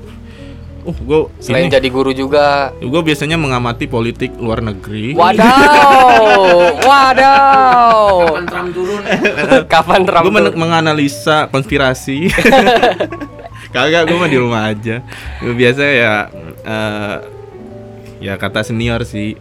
Uh, 0.83 0.91
gue 0.93 1.19
Selain 1.39 1.67
jadi 1.67 1.87
guru 1.87 2.11
juga. 2.11 2.75
gue 2.75 3.01
biasanya 3.01 3.35
mengamati 3.35 3.85
politik 3.85 4.35
luar 4.35 4.59
negeri. 4.59 5.15
Wadaw, 5.15 6.43
wadaw. 6.89 8.03
Kapan 8.25 8.45
Trump 8.45 8.69
turun? 8.71 9.01
Kapan 9.73 10.01
Trump 10.03 10.23
gue 10.23 10.33
menganalisa 10.53 11.47
konspirasi 11.47 12.27
kagak 13.73 14.05
gue 14.05 14.13
mah 14.15 14.27
di 14.27 14.37
rumah 14.37 14.61
aja 14.67 15.01
Gua 15.39 15.49
biasa 15.51 15.81
ya 15.83 16.13
eh, 16.61 17.15
ya 18.21 18.33
kata 18.35 18.61
senior 18.61 19.01
sih 19.03 19.33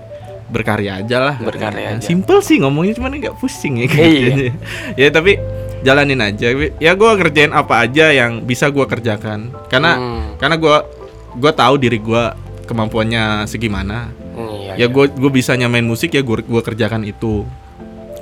berkarya 0.48 1.00
aja 1.00 1.16
lah 1.18 1.34
Berkarya 1.36 1.96
aja. 1.96 2.02
simple 2.02 2.40
sih 2.40 2.56
ngomongnya 2.56 2.94
cuman 2.94 3.12
nggak 3.14 3.36
pusing 3.36 3.76
ya 3.78 3.84
Iya. 3.84 3.90
kerjanya. 3.90 4.52
ya 4.94 5.08
tapi 5.10 5.32
jalanin 5.82 6.20
aja 6.20 6.46
ya 6.78 6.92
gue 6.92 7.10
kerjain 7.18 7.50
apa 7.50 7.82
aja 7.82 8.08
yang 8.08 8.40
bisa 8.40 8.68
gue 8.68 8.84
kerjakan 8.84 9.52
karena 9.66 9.92
Hmm. 9.94 10.24
karena 10.36 10.56
gue 10.56 10.76
gue 11.32 11.52
tahu 11.52 11.74
diri 11.76 11.98
gue 11.98 12.24
kemampuannya 12.64 13.44
segimana. 13.46 14.08
Iya, 14.32 14.72
ya 14.80 14.86
gue 14.88 15.04
gue 15.12 15.30
bisa 15.30 15.52
nyamain 15.52 15.84
musik 15.84 16.12
ya 16.12 16.24
gue 16.24 16.40
gua 16.44 16.62
kerjakan 16.64 17.04
itu. 17.04 17.44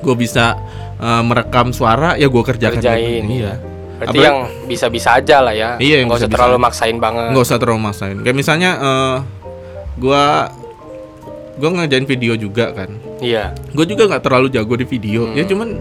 Gue 0.00 0.14
bisa 0.16 0.58
eh, 0.98 1.22
merekam 1.22 1.70
suara 1.70 2.16
ya 2.16 2.26
gue 2.26 2.42
kerjakan 2.42 2.80
Kerjain, 2.82 3.24
itu. 3.26 3.44
iya. 3.44 3.54
Berarti 4.00 4.16
Apalagi- 4.16 4.26
yang 4.26 4.38
bisa-bisa 4.64 5.08
aja 5.20 5.36
lah 5.44 5.52
ya. 5.52 5.76
Iya, 5.76 6.02
yang 6.02 6.08
Nggak 6.08 6.24
usah 6.24 6.30
terlalu 6.32 6.56
maksain 6.56 6.96
banget. 6.96 7.26
nggak 7.36 7.44
usah 7.44 7.58
terlalu 7.60 7.80
maksain. 7.84 8.16
Kayak 8.24 8.36
misalnya 8.36 8.70
eh 8.80 9.16
gue 10.00 10.24
gue 11.60 11.68
video 12.08 12.32
juga 12.34 12.72
kan. 12.72 12.88
Iya. 13.20 13.52
gue 13.76 13.84
juga 13.84 14.08
nggak 14.08 14.22
terlalu 14.24 14.48
jago 14.48 14.74
di 14.80 14.86
video. 14.88 15.28
Ya 15.36 15.44
cuman 15.44 15.76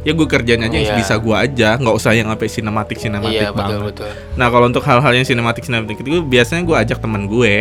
ya 0.00 0.12
gue 0.12 0.26
kerjain 0.26 0.60
aja 0.60 0.70
Hmm. 0.70 0.86
Iya. 0.86 0.94
bisa 0.96 1.14
gue 1.14 1.32
aja 1.34 1.68
nggak 1.76 1.94
usah 1.94 2.12
yang 2.12 2.28
sampai 2.28 2.48
sinematik 2.48 2.96
sinematik 2.96 3.36
Iya, 3.38 3.50
betul 3.50 3.76
banget 3.76 3.86
betul. 3.86 4.10
nah 4.34 4.46
kalau 4.48 4.66
untuk 4.66 4.82
hal-hal 4.82 5.12
yang 5.12 5.24
sinematik 5.24 5.62
sinematik 5.62 5.96
itu 5.98 6.20
biasanya 6.20 6.62
gue 6.62 6.76
ajak 6.78 6.98
teman 6.98 7.24
gue 7.24 7.54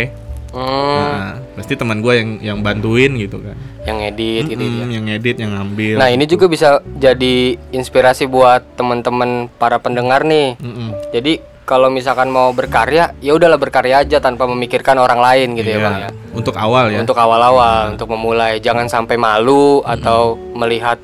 Hmm, 0.49 0.65
nah 0.65 1.29
pasti 1.53 1.77
teman 1.77 2.01
gue 2.01 2.09
yang 2.11 2.29
yang 2.41 2.57
bantuin 2.59 3.13
gitu 3.15 3.37
kan 3.37 3.53
yang 3.85 4.01
edit 4.01 4.49
gitu 4.49 4.57
ya. 4.57 4.81
Mm, 4.81 4.89
yang 4.91 5.05
edit 5.07 5.35
yang 5.37 5.53
ngambil 5.53 5.95
Nah, 5.95 6.09
ini 6.09 6.25
juga 6.25 6.49
bisa 6.49 6.67
jadi 6.95 7.35
inspirasi 7.69 8.25
buat 8.25 8.65
teman-teman 8.73 9.29
para 9.55 9.77
pendengar 9.77 10.25
nih. 10.25 10.57
Mm-mm. 10.57 10.89
Jadi 11.09 11.37
kalau 11.63 11.85
misalkan 11.87 12.27
mau 12.27 12.49
berkarya, 12.49 13.13
ya 13.15 13.31
udahlah 13.31 13.61
berkarya 13.61 14.01
aja 14.01 14.17
tanpa 14.17 14.43
memikirkan 14.43 14.97
orang 14.97 15.21
lain 15.21 15.53
gitu 15.53 15.69
ya, 15.69 15.77
Iya, 15.77 15.85
Bang 15.85 15.95
ya. 15.99 16.09
untuk 16.33 16.55
awal 16.55 16.85
ya 16.89 16.97
Untuk 16.97 17.13
awal-awal, 17.15 17.93
untuk 17.93 18.09
memulai, 18.09 18.57
jangan 18.57 18.89
sampai 18.89 19.15
malu 19.15 19.85
atau 19.85 20.33
melihat 20.51 20.97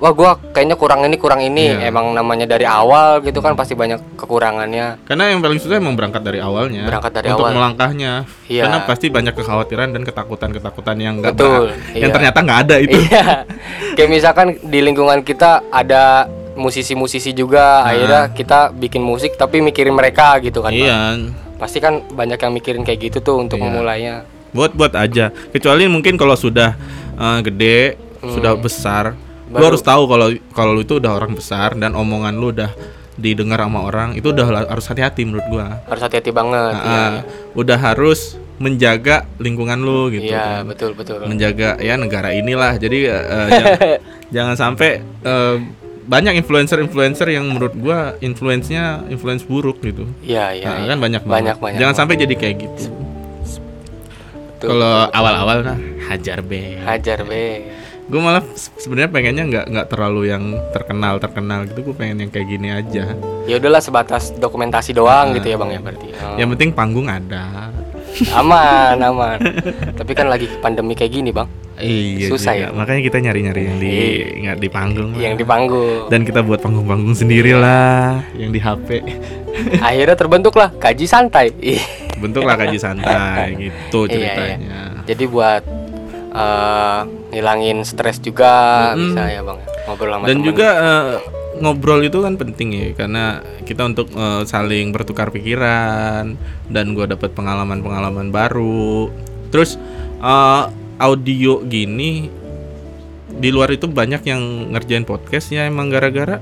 wah 0.00 0.12
gua 0.16 0.30
kayaknya 0.56 0.74
kurang 0.80 1.04
ini 1.04 1.16
kurang 1.20 1.44
ini. 1.44 1.76
Iya. 1.76 1.92
Emang 1.92 2.16
namanya 2.16 2.48
dari 2.48 2.64
awal 2.64 3.20
gitu 3.20 3.44
kan 3.44 3.52
pasti 3.54 3.76
banyak 3.76 4.16
kekurangannya. 4.16 5.04
Karena 5.04 5.30
yang 5.30 5.44
paling 5.44 5.60
susah 5.60 5.76
emang 5.76 5.94
berangkat 5.94 6.24
dari 6.24 6.40
awalnya. 6.40 6.88
Berangkat 6.88 7.12
dari 7.20 7.28
untuk 7.30 7.46
awal. 7.46 7.54
melangkahnya. 7.54 8.12
Iya. 8.48 8.62
Karena 8.66 8.78
pasti 8.88 9.06
banyak 9.12 9.34
kekhawatiran 9.36 9.88
dan 9.92 10.02
ketakutan-ketakutan 10.02 10.96
yang 10.98 11.14
enggak 11.20 11.36
Betul, 11.36 11.76
yang 11.94 12.10
iya. 12.10 12.16
ternyata 12.16 12.38
nggak 12.40 12.60
ada 12.66 12.76
itu. 12.80 12.96
Iya. 12.96 13.26
Kayak 13.94 14.10
misalkan 14.10 14.46
di 14.64 14.78
lingkungan 14.80 15.20
kita 15.20 15.68
ada 15.68 16.26
musisi-musisi 16.56 17.32
juga, 17.36 17.84
akhirnya 17.84 18.32
kita 18.32 18.72
bikin 18.74 19.00
musik 19.04 19.36
tapi 19.36 19.60
mikirin 19.60 19.94
mereka 19.94 20.40
gitu 20.40 20.64
kan. 20.64 20.72
Iya. 20.72 21.20
Pasti 21.60 21.76
kan 21.76 22.00
banyak 22.08 22.40
yang 22.40 22.52
mikirin 22.56 22.82
kayak 22.88 23.00
gitu 23.12 23.18
tuh 23.20 23.36
untuk 23.44 23.60
Iya. 23.60 23.64
memulainya. 23.68 24.14
Buat 24.50 24.74
buat 24.74 24.92
aja. 24.96 25.30
Kecuali 25.52 25.86
mungkin 25.86 26.16
kalau 26.16 26.34
sudah 26.34 26.74
eh, 27.20 27.38
gede, 27.44 28.00
sudah 28.24 28.56
besar, 28.56 29.12
lu. 29.50 29.54
Baru- 29.56 29.66
harus 29.68 29.82
tahu 29.82 30.02
kalau 30.06 30.26
kalau 30.50 30.70
lu 30.72 30.80
itu 30.80 30.96
udah 30.96 31.12
orang 31.12 31.32
besar 31.32 31.74
dan 31.74 31.92
omongan 31.92 32.34
lu 32.34 32.50
udah 32.50 32.70
didengar 33.14 33.60
sama 33.60 33.82
orang, 33.82 34.14
itu 34.14 34.30
udah 34.30 34.46
harus 34.64 34.86
hati-hati 34.86 35.22
menurut 35.22 35.44
gua. 35.46 35.82
Harus 35.84 36.00
hati-hati 36.00 36.30
banget. 36.30 36.72
Nah, 36.72 36.80
Iya, 36.80 37.04
udah 37.52 37.78
harus 37.78 38.20
menjaga 38.56 39.28
lingkungan 39.36 39.76
lu 39.76 40.08
gitu. 40.10 40.30
Iya, 40.30 40.62
kan. 40.62 40.68
betul 40.68 40.92
betul. 40.92 41.20
menjaga 41.22 41.76
ya 41.78 41.96
negara 41.96 42.30
inilah 42.30 42.76
jadi 42.76 42.98
eh, 43.08 43.24
eh, 43.26 43.48
jangan, 43.50 43.76
jangan 44.36 44.54
sampai 44.54 44.90
eh, 45.02 45.56
banyak 46.02 46.36
influencer-influencer 46.36 47.28
yang 47.30 47.44
menurut 47.46 47.72
gua 47.74 47.98
influence-nya 48.18 49.04
influence 49.06 49.42
buruk 49.42 49.80
gitu 49.80 50.04
Iya, 50.20 50.52
iya. 50.54 50.64
Nah, 50.66 50.76
iya. 50.78 50.86
kan 50.86 50.98
banyak 50.98 51.22
banyak 51.22 51.28
banget. 51.56 51.56
banyak. 51.58 51.78
jangan 51.78 51.94
sampai 51.96 52.14
jadi 52.16 52.34
kayak 52.34 52.56
gitu 52.58 52.84
Betul, 54.52 54.68
kalau 54.70 55.08
awal-awal 55.10 55.56
nah 55.62 55.78
hajar 56.06 56.38
be 56.40 56.76
hajar 56.80 57.24
be. 57.24 57.64
Gue 58.10 58.20
malah 58.20 58.42
se- 58.52 58.74
sebenarnya 58.76 59.06
pengennya 59.08 59.44
nggak 59.46 59.64
nggak 59.68 59.86
terlalu 59.88 60.22
yang 60.28 60.42
terkenal 60.68 61.16
terkenal 61.16 61.62
gitu 61.64 61.80
gue 61.82 61.94
pengen 61.94 62.16
yang 62.20 62.30
kayak 62.30 62.48
gini 62.48 62.68
aja 62.68 63.14
Ya 63.46 63.56
udahlah 63.56 63.78
sebatas 63.78 64.30
dokumentasi 64.32 64.90
doang 64.92 65.30
gitu 65.32 65.46
ya, 65.46 65.56
Bang 65.56 65.70
ya 65.70 65.78
berarti. 65.78 66.10
Oh. 66.16 66.34
yang 66.36 66.50
penting 66.50 66.70
panggung 66.70 67.06
ada 67.06 67.70
Aman, 68.32 68.98
aman. 68.98 69.38
Tapi 69.94 70.12
kan 70.12 70.26
lagi 70.26 70.50
pandemi 70.56 70.92
kayak 70.92 71.12
gini, 71.12 71.30
Bang. 71.30 71.46
iya 71.78 72.26
Susah 72.26 72.52
juga. 72.52 72.64
ya? 72.64 72.68
makanya 72.70 73.00
kita 73.02 73.16
nyari-nyari 73.18 73.62
yang 73.64 73.78
di 73.78 73.88
Iya. 73.88 74.26
nggak 74.36 74.56
di 74.58 74.68
panggung 74.68 75.08
lah. 75.08 75.20
Yang 75.20 75.34
di 75.34 75.44
panggung. 75.46 76.00
dan 76.06 76.20
kita 76.22 76.40
buat 76.42 76.60
panggung-panggung 76.60 77.14
sendiri 77.14 77.54
lah 77.54 78.20
yang 78.34 78.50
di 78.50 78.58
HP 78.58 78.88
Akhirnya 79.80 80.12
terbentuklah 80.14 80.68
kaji 80.74 81.06
santai. 81.06 81.54
Bentuklah 82.18 82.54
kaji 82.54 82.76
santai 82.76 83.56
gitu 83.62 84.04
Iya, 84.04 84.10
iya. 84.10 84.18
ceritanya 84.28 84.78
Jadi 85.06 85.24
buat 85.26 85.62
eh, 86.30 87.00
ngilangin 87.30 87.82
stres 87.82 88.18
juga 88.18 88.52
bisa 88.92 89.22
ya 89.26 89.40
bang 89.40 89.58
ngobrol 89.84 90.10
sama 90.10 90.24
dan 90.24 90.36
temen. 90.36 90.46
juga 90.46 90.68
eh, 90.70 91.06
ngobrol 91.56 92.00
itu 92.00 92.18
kan 92.18 92.34
penting 92.34 92.68
ya 92.70 92.86
karena 92.94 93.24
kita 93.62 93.82
untuk 93.84 94.08
eh, 94.10 94.42
saling 94.44 94.90
bertukar 94.90 95.28
pikiran 95.28 96.34
dan 96.66 96.84
gua 96.92 97.06
dapat 97.06 97.30
pengalaman-pengalaman 97.30 98.30
baru 98.30 99.10
terus 99.48 99.76
eh, 100.18 100.64
audio 100.96 101.60
gini 101.62 102.28
di 103.30 103.48
luar 103.48 103.70
itu 103.70 103.86
banyak 103.86 104.22
yang 104.22 104.42
ngerjain 104.70 105.02
podcast 105.02 105.48
ya 105.48 105.64
emang 105.64 105.88
gara-gara 105.88 106.36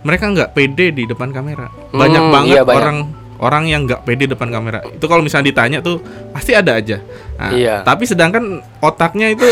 mereka 0.00 0.24
nggak 0.26 0.50
pede 0.52 0.92
di 0.92 1.04
depan 1.04 1.28
kamera 1.28 1.66
banyak 1.90 2.22
Hmm, 2.22 2.30
banget 2.30 2.54
iya, 2.54 2.62
banyak. 2.62 2.78
orang 2.78 2.98
orang 3.38 3.66
yang 3.66 3.86
nggak 3.86 4.02
pede 4.02 4.26
depan 4.26 4.48
kamera. 4.48 4.82
Itu 4.84 5.06
kalau 5.06 5.22
misalnya 5.22 5.50
ditanya 5.50 5.78
tuh 5.78 6.02
pasti 6.30 6.52
ada 6.52 6.74
aja. 6.74 6.98
Nah, 7.38 7.50
Iya. 7.50 7.74
tapi 7.82 8.02
sedangkan 8.04 8.58
otaknya 8.78 9.30
itu 9.30 9.46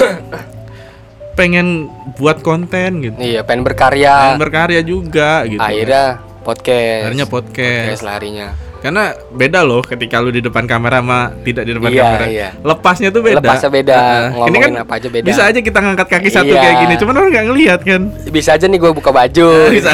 pengen 1.34 1.86
buat 2.16 2.40
konten 2.40 3.02
gitu. 3.02 3.16
Iya 3.16 3.44
pengen 3.44 3.62
berkarya. 3.62 4.32
Pengen 4.32 4.40
berkarya 4.40 4.80
juga 4.80 5.44
gitu. 5.44 5.60
Akhirnya 5.60 6.18
podcast. 6.42 7.02
Akhirnya 7.04 7.26
podcast. 7.26 7.86
Podcast 7.86 8.04
larinya 8.04 8.48
karena 8.76 9.18
beda 9.34 9.66
loh 9.66 9.82
ketika 9.82 10.22
lu 10.22 10.30
di 10.30 10.38
depan 10.38 10.62
kamera 10.62 11.02
sama 11.02 11.34
tidak 11.42 11.66
di 11.66 11.74
depan 11.74 11.90
Iya, 11.90 12.02
kamera. 12.06 12.26
iya. 12.28 12.48
lepasnya 12.60 13.08
tuh 13.10 13.18
beda. 13.24 13.40
Lepasnya 13.42 13.70
beda, 13.72 13.98
ini 14.46 14.58
kan 14.62 14.72
apa 14.78 14.92
aja 14.94 15.08
beda. 15.10 15.26
bisa 15.26 15.42
aja 15.42 15.58
kita 15.58 15.78
ngangkat 15.80 16.06
kaki 16.06 16.28
satu 16.30 16.52
Iya. 16.54 16.60
kayak 16.60 16.76
gini 16.84 16.94
cuman 16.94 17.14
orang 17.18 17.30
nggak 17.34 17.46
ngelihat 17.50 17.80
kan. 17.82 18.02
Bisa 18.30 18.54
aja 18.54 18.70
nih 18.70 18.78
gue 18.78 18.92
buka 18.94 19.10
baju 19.10 19.48
bisa 19.74 19.90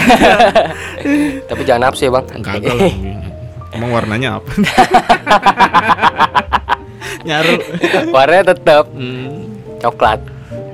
tapi 1.49 1.63
jangan 1.65 1.89
nafsu 1.89 2.11
ya 2.11 2.11
bang. 2.13 2.27
Lah 2.37 3.32
emang 3.73 3.91
warnanya 3.91 4.39
apa 4.39 4.51
nyaru 7.23 7.55
warnanya 8.11 8.45
tetap 8.53 8.85
Hmm, 8.91 9.47
coklat 9.79 10.21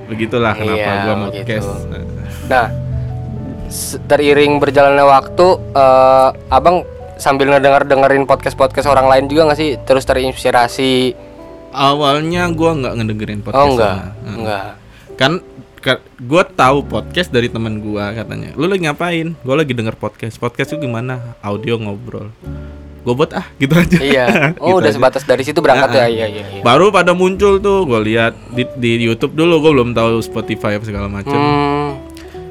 begitulah 0.09 0.53
kenapa 0.53 0.79
Iya, 0.81 1.03
gua 1.03 1.15
mau 1.17 1.29
podcast 1.29 1.69
nah 2.49 2.67
teriring 4.07 4.57
berjalannya 4.57 5.05
waktu 5.05 5.47
eh, 5.73 6.29
abang 6.49 6.83
sambil 7.15 7.51
ngedenger 7.51 7.85
dengerin 7.85 8.25
podcast 8.25 8.55
podcast 8.55 8.87
orang 8.87 9.07
lain 9.07 9.27
juga 9.27 9.47
nggak 9.47 9.59
sih 9.59 9.77
terus 9.83 10.05
terinspirasi 10.05 11.27
Awalnya 11.69 12.49
gua 12.49 12.73
nggak 12.75 12.95
ngedengerin 12.97 13.41
podcast. 13.43 13.61
oh 13.61 13.69
enggak 13.71 13.93
sama. 13.93 14.09
Heeh. 14.09 14.33
enggak 14.33 14.67
Kan 15.15 15.33
ka- 15.77 16.05
gua 16.19 16.43
tahu 16.43 16.81
podcast 16.83 17.29
dari 17.29 17.47
teman 17.47 17.77
gua 17.79 18.09
katanya. 18.11 18.57
Lu 18.57 18.65
lagi 18.65 18.89
ngapain? 18.89 19.37
Gua 19.39 19.53
lagi 19.55 19.77
denger 19.77 19.93
podcast. 19.95 20.41
Podcast 20.41 20.73
itu 20.73 20.81
gimana? 20.81 21.37
Audio 21.39 21.77
ngobrol. 21.77 22.33
Gua 23.09 23.17
buat 23.17 23.33
ah 23.33 23.47
gitu 23.57 23.73
aja. 23.73 23.97
iya 23.99 24.27
oh 24.61 24.69
Gitu 24.69 24.79
udah 24.79 24.85
aja. 24.85 24.97
sebatas 25.01 25.23
dari 25.25 25.41
situ 25.41 25.59
berangkat 25.59 25.91
ya 25.95 26.05
iya 26.05 26.27
iya 26.29 26.45
iya 26.51 26.61
Baru 26.61 26.91
pada 26.91 27.11
muncul 27.11 27.57
tuh 27.57 27.83
gua 27.83 27.99
lihat 27.99 28.37
di, 28.51 28.69
di 28.77 29.01
YouTube 29.01 29.33
dulu 29.33 29.59
gua 29.59 29.73
belum 29.73 29.91
tahu 29.93 30.21
Spotify 30.21 30.77
apa 30.77 30.85
segala 30.85 31.09
macam. 31.09 31.33
hmm, 31.33 31.89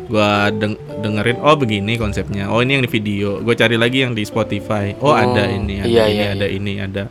Gua 0.08 0.48
deng- 0.50 0.80
dengerin 0.98 1.38
oh 1.38 1.54
begini 1.54 1.94
konsepnya. 1.96 2.48
Oh 2.48 2.58
ini 2.58 2.74
yang 2.74 2.82
di 2.82 2.90
video. 2.90 3.38
Gua 3.38 3.54
cari 3.54 3.76
lagi 3.76 4.02
yang 4.02 4.12
di 4.12 4.24
Spotify. 4.24 4.98
Oh, 4.98 5.12
Oh, 5.12 5.14
ada 5.14 5.46
ini, 5.46 5.78
ada 5.78 5.86
iya, 5.86 6.04
ini, 6.06 6.16
iya, 6.18 6.28
ada 6.32 6.48
ini, 6.48 6.74
ada 6.80 7.04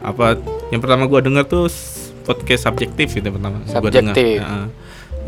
apa? 0.00 0.34
Yang 0.68 0.80
pertama 0.80 1.04
gua 1.04 1.20
denger 1.20 1.44
tuh 1.44 1.68
podcast 2.22 2.64
subjektif 2.64 3.12
itu 3.12 3.28
pertama. 3.28 3.60
Gua 3.62 3.86
denger. 3.88 4.14
Heeh. 4.16 4.66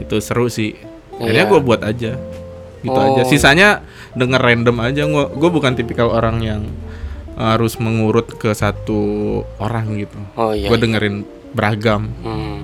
itu 0.00 0.16
seru 0.18 0.48
sih. 0.48 0.72
Akhirnya 1.14 1.44
Iya. 1.44 1.50
gua 1.52 1.60
buat 1.60 1.80
aja. 1.80 2.16
Gitu 2.80 2.90
Oh. 2.90 3.06
aja. 3.06 3.22
Sisanya 3.22 3.84
denger 4.12 4.40
random 4.40 4.76
aja. 4.80 5.04
Gua 5.04 5.28
gua 5.28 5.50
bukan 5.52 5.72
tipikal 5.72 6.08
orang 6.08 6.40
yang 6.40 6.62
harus 7.44 7.74
mengurut 7.76 8.30
ke 8.32 8.50
satu 8.52 9.00
orang 9.58 9.98
gitu. 9.98 10.18
oh 10.34 10.50
iya 10.50 10.66
Gua 10.66 10.76
dengerin 10.76 11.26
beragam, 11.50 12.08
Hmm. 12.22 12.62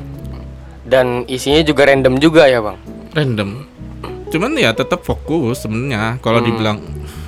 dan 0.82 1.26
isinya 1.26 1.60
juga 1.60 1.84
random 1.84 2.16
juga 2.16 2.46
ya 2.46 2.58
bang 2.58 2.78
random. 3.10 3.50
Cuman 4.28 4.52
ya 4.54 4.70
tetap 4.70 5.02
fokus 5.02 5.60
sebenarnya. 5.60 6.16
Kalau 6.18 6.38
Hmm. 6.38 6.46
dibilang 6.46 6.78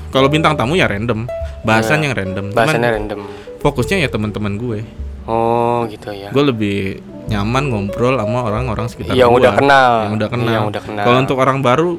kalau 0.08 0.28
bintang 0.28 0.52
tamu 0.52 0.74
ya 0.74 0.84
random, 0.84 1.24
bahasan 1.62 2.02
yang 2.02 2.12
random. 2.12 2.50
Cuman 2.50 2.56
bahasannya 2.56 2.90
random 2.92 3.20
fokusnya 3.58 3.96
ya 3.98 4.08
teman-teman 4.08 4.56
gue. 4.56 4.80
oh 5.24 5.84
gitu 5.86 6.10
ya 6.10 6.28
Gue 6.30 6.44
lebih 6.44 6.78
nyaman 7.26 7.68
ngobrol 7.68 8.16
sama 8.16 8.42
orang-orang 8.42 8.88
sekitar 8.88 9.12
Yang 9.12 9.30
gua. 9.30 9.38
udah 9.38 9.52
kenal. 9.54 9.92
Yang 10.00 10.14
udah 10.16 10.28
kenal. 10.28 10.50
Yang 10.50 10.66
udah 10.66 10.82
kenal. 10.82 11.04
Kalau 11.04 11.18
untuk 11.20 11.36
orang 11.38 11.58
baru, 11.60 11.90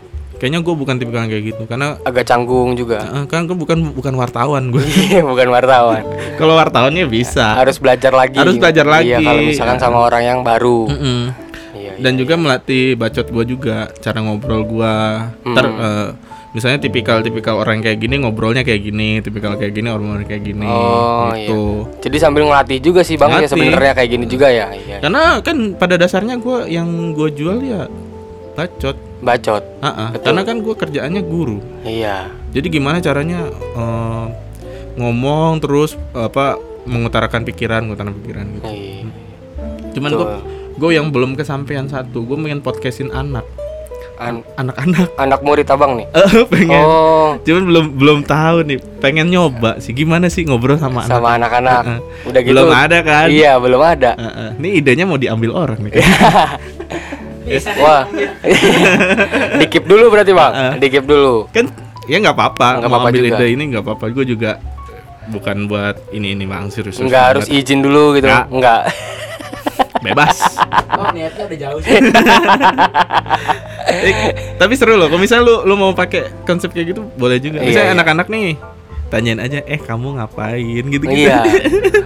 kayaknya 0.41 0.60
gue 0.60 0.74
bukan 0.74 0.98
tipikal 0.98 1.21
kayak 1.24 1.43
gitu. 1.48 1.63
Karena 1.63 2.01
agak 2.01 2.25
canggung 2.25 2.74
juga 2.74 3.05
kan 3.29 3.45
gue 3.45 3.53
bukan 3.53 3.93
bukan 3.93 4.13
wartawan 4.17 4.74
gue. 4.74 4.81
Iya 5.07 5.21
bukan 5.21 5.48
wartawan 5.48 6.01
kalau 6.41 6.57
wartawannya 6.57 7.05
bisa. 7.05 7.53
harus 7.53 7.77
belajar 7.77 8.10
lagi 8.12 8.36
Harus 8.36 8.57
belajar 8.57 8.83
lagi. 8.83 9.13
iya 9.13 9.21
kalau 9.21 9.39
misalkan 9.39 9.77
sama 9.77 10.01
orang 10.01 10.24
yang 10.25 10.39
baru 10.41 10.89
iya, 10.89 11.29
iya. 11.71 11.93
Dan 11.95 12.17
juga 12.17 12.33
melatih 12.33 12.98
bacot 12.98 13.29
gue 13.29 13.45
juga, 13.48 13.86
cara 13.95 14.17
ngobrol 14.19 14.65
gue. 14.65 14.95
Ntar 15.45 15.65
Hmm. 15.69 15.77
eh, 15.77 16.07
misalnya 16.51 16.81
tipikal-tipikal 16.81 17.55
orang 17.55 17.79
kayak 17.79 17.95
gini 17.95 18.19
ngobrolnya 18.19 18.62
kayak 18.62 18.81
gini, 18.83 19.21
tipikal 19.21 19.53
kayak 19.53 19.71
gini 19.71 19.88
orang 19.88 20.25
kayak 20.25 20.43
gini. 20.43 20.65
Oh, 20.65 21.29
gitu. 21.31 21.62
jadi 22.01 22.17
sambil 22.19 22.43
ngelatih 22.43 22.81
juga 22.81 23.05
sih 23.05 23.15
bang 23.15 23.29
ya 23.29 23.36
Ngelatih. 23.39 23.51
sebenarnya 23.53 23.93
kayak 23.93 24.10
gini 24.10 24.25
juga 24.25 24.48
ya 24.50 24.67
iya 24.74 24.98
Karena 25.00 25.39
kan 25.39 25.57
pada 25.77 25.95
dasarnya 25.95 26.36
gue 26.36 26.67
yang 26.67 26.89
gue 27.13 27.29
jual 27.31 27.62
ya 27.62 27.86
bacot. 28.53 28.98
bacot. 29.20 29.63
Betul. 29.79 30.22
Karena 30.24 30.41
kan 30.41 30.55
gue 30.60 30.75
kerjaannya 30.75 31.22
guru. 31.22 31.58
iya 31.81 32.27
Jadi 32.50 32.67
gimana 32.70 32.98
caranya 32.98 33.46
eh, 33.51 34.25
ngomong 34.93 35.58
terus 35.58 35.96
apa 36.12 36.58
mengutarakan 36.81 37.41
pikiran, 37.43 37.84
mengutarakan 37.84 38.15
pikiran 38.17 38.46
gitu. 38.51 38.67
iya. 38.67 39.05
Cuman 39.91 40.12
gue 40.12 40.27
gue 40.74 40.89
yang 40.91 41.08
belum 41.08 41.34
kesampaian 41.34 41.86
satu, 41.86 42.22
gue 42.22 42.36
pengen 42.36 42.60
podcastin 42.60 43.08
anak, 43.10 43.46
An- 44.17 44.41
anak-anak. 44.55 45.13
anak 45.15 45.39
murid 45.41 45.67
abang 45.67 45.96
nih 45.96 46.08
Eh, 46.10 46.43
pengen. 46.51 46.81
oh 46.81 47.38
Cuman 47.41 47.63
belum 47.63 47.86
belum 47.96 48.20
tahu 48.24 48.58
nih, 48.63 48.77
pengen 48.98 49.29
nyoba 49.29 49.77
sih 49.77 49.91
gimana 49.91 50.27
sih 50.27 50.43
ngobrol 50.43 50.75
sama, 50.75 51.01
anak. 51.01 51.12
sama 51.12 51.29
anak-anak 51.36 51.84
udah 52.24 52.39
gitu 52.39 52.51
Belum 52.51 52.70
ada 52.70 52.98
kan? 53.01 53.27
iya 53.27 53.55
belum 53.55 53.79
ada. 53.79 54.12
Ini 54.58 54.70
idenya 54.75 55.05
mau 55.05 55.15
diambil 55.15 55.51
orang 55.53 55.79
nih. 55.81 55.93
Wah 57.77 58.03
dikip 59.62 59.83
dulu 59.83 60.05
berarti 60.07 60.31
bang 60.31 60.51
Heeh. 60.51 60.74
dikip 60.79 61.03
dulu 61.03 61.48
kan 61.48 61.65
ya 62.05 62.17
nggak 62.17 62.33
apa-apa 62.33 62.68
Nggak 62.77 62.85
mau 62.85 63.00
apa-apa 63.00 63.09
ambil 63.09 63.24
juga. 63.24 63.35
ide 63.35 63.48
ini 63.50 63.63
nggak 63.68 63.83
apa-apa 63.83 64.05
gue 64.11 64.25
juga 64.27 64.51
bukan 65.27 65.57
buat 65.65 65.96
ini 66.09 66.33
ini 66.33 66.44
bang 66.44 66.68
serius 66.68 66.96
serius 66.96 67.07
nggak 67.07 67.24
harus 67.27 67.46
banget. 67.46 67.61
izin 67.61 67.79
dulu 67.79 68.03
gitu 68.13 68.25
Nggak. 68.25 68.46
nggak 68.51 68.81
bebas 70.01 70.37
Oh 70.92 71.07
niatnya 71.09 71.44
udah 71.46 71.57
jauh 71.59 71.79
sih. 71.79 71.98
Eh, 73.83 74.13
tapi 74.55 74.74
seru 74.74 74.96
loh 74.96 75.05
kalau 75.05 75.20
misalnya 75.20 75.44
lu 75.44 75.65
lu 75.65 75.75
mau 75.75 75.92
pakai 75.92 76.24
konsep 76.44 76.72
kayak 76.72 76.96
gitu 76.96 77.01
boleh 77.11 77.37
juga 77.37 77.59
Iya, 77.59 77.65
misalnya 77.65 77.87
iya. 77.87 77.96
anak-anak 77.98 78.27
nih 78.29 78.48
tanyain 79.11 79.37
aja 79.37 79.59
eh 79.61 79.75
kamu 79.77 80.15
ngapain 80.15 80.63
gitu 80.87 81.03
gitu 81.03 81.27
Iya. 81.27 81.43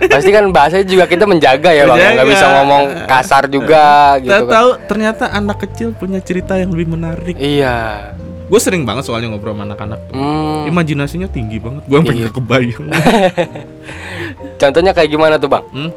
Pasti 0.08 0.30
kan 0.30 0.50
bahasanya 0.50 0.84
juga 0.84 1.06
kita 1.06 1.24
menjaga 1.24 1.70
ya 1.70 1.86
bang, 1.86 1.96
ya. 1.96 2.10
nggak 2.12 2.26
Menjaga. 2.26 2.32
bisa 2.34 2.46
ngomong 2.52 2.84
kasar 3.06 3.44
juga 3.48 3.86
gitu 4.20 4.34
kan. 4.42 4.50
tahu 4.52 4.70
ternyata 4.86 5.24
anak 5.30 5.58
kecil 5.62 5.94
punya 5.94 6.18
cerita 6.20 6.56
yang 6.56 6.70
lebih 6.70 6.90
menarik 6.92 7.36
Iya. 7.36 8.12
gue 8.46 8.60
sering 8.60 8.84
banget 8.84 9.06
soalnya 9.06 9.26
ngobrol 9.28 9.54
sama 9.54 9.66
anak-anak. 9.66 10.00
Hmm. 10.10 10.66
imajinasinya 10.66 11.26
tinggi 11.28 11.58
banget 11.58 11.82
gue 11.84 11.98
sampai 12.00 12.16
Iya. 12.16 12.30
kebayang 12.32 12.86
Contohnya 14.58 14.92
kayak 14.92 15.10
gimana 15.10 15.36
tuh 15.36 15.48
bang? 15.48 15.64
Hmm? 15.68 15.90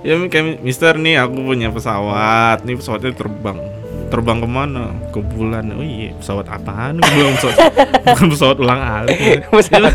Ya 0.00 0.16
kayak 0.24 0.60
Mister 0.60 0.94
nih 0.94 1.18
aku 1.18 1.44
punya 1.44 1.68
pesawat 1.68 2.62
Nih 2.62 2.74
pesawatnya 2.74 3.12
terbang 3.12 3.58
Terbang 4.10 4.38
ke 4.38 4.48
mana? 4.48 4.90
Ke 5.08 5.18
bulan 5.18 5.70
Oh 5.70 5.80
iya 5.80 6.10
pesawat 6.12 6.46
apaan? 6.46 6.98
Belum 6.98 7.32
pesawat 7.32 7.56
Bukan 8.10 8.26
pesawat 8.28 8.56
ulang 8.58 8.80
alik 8.82 9.46
Pesawat. 9.46 9.94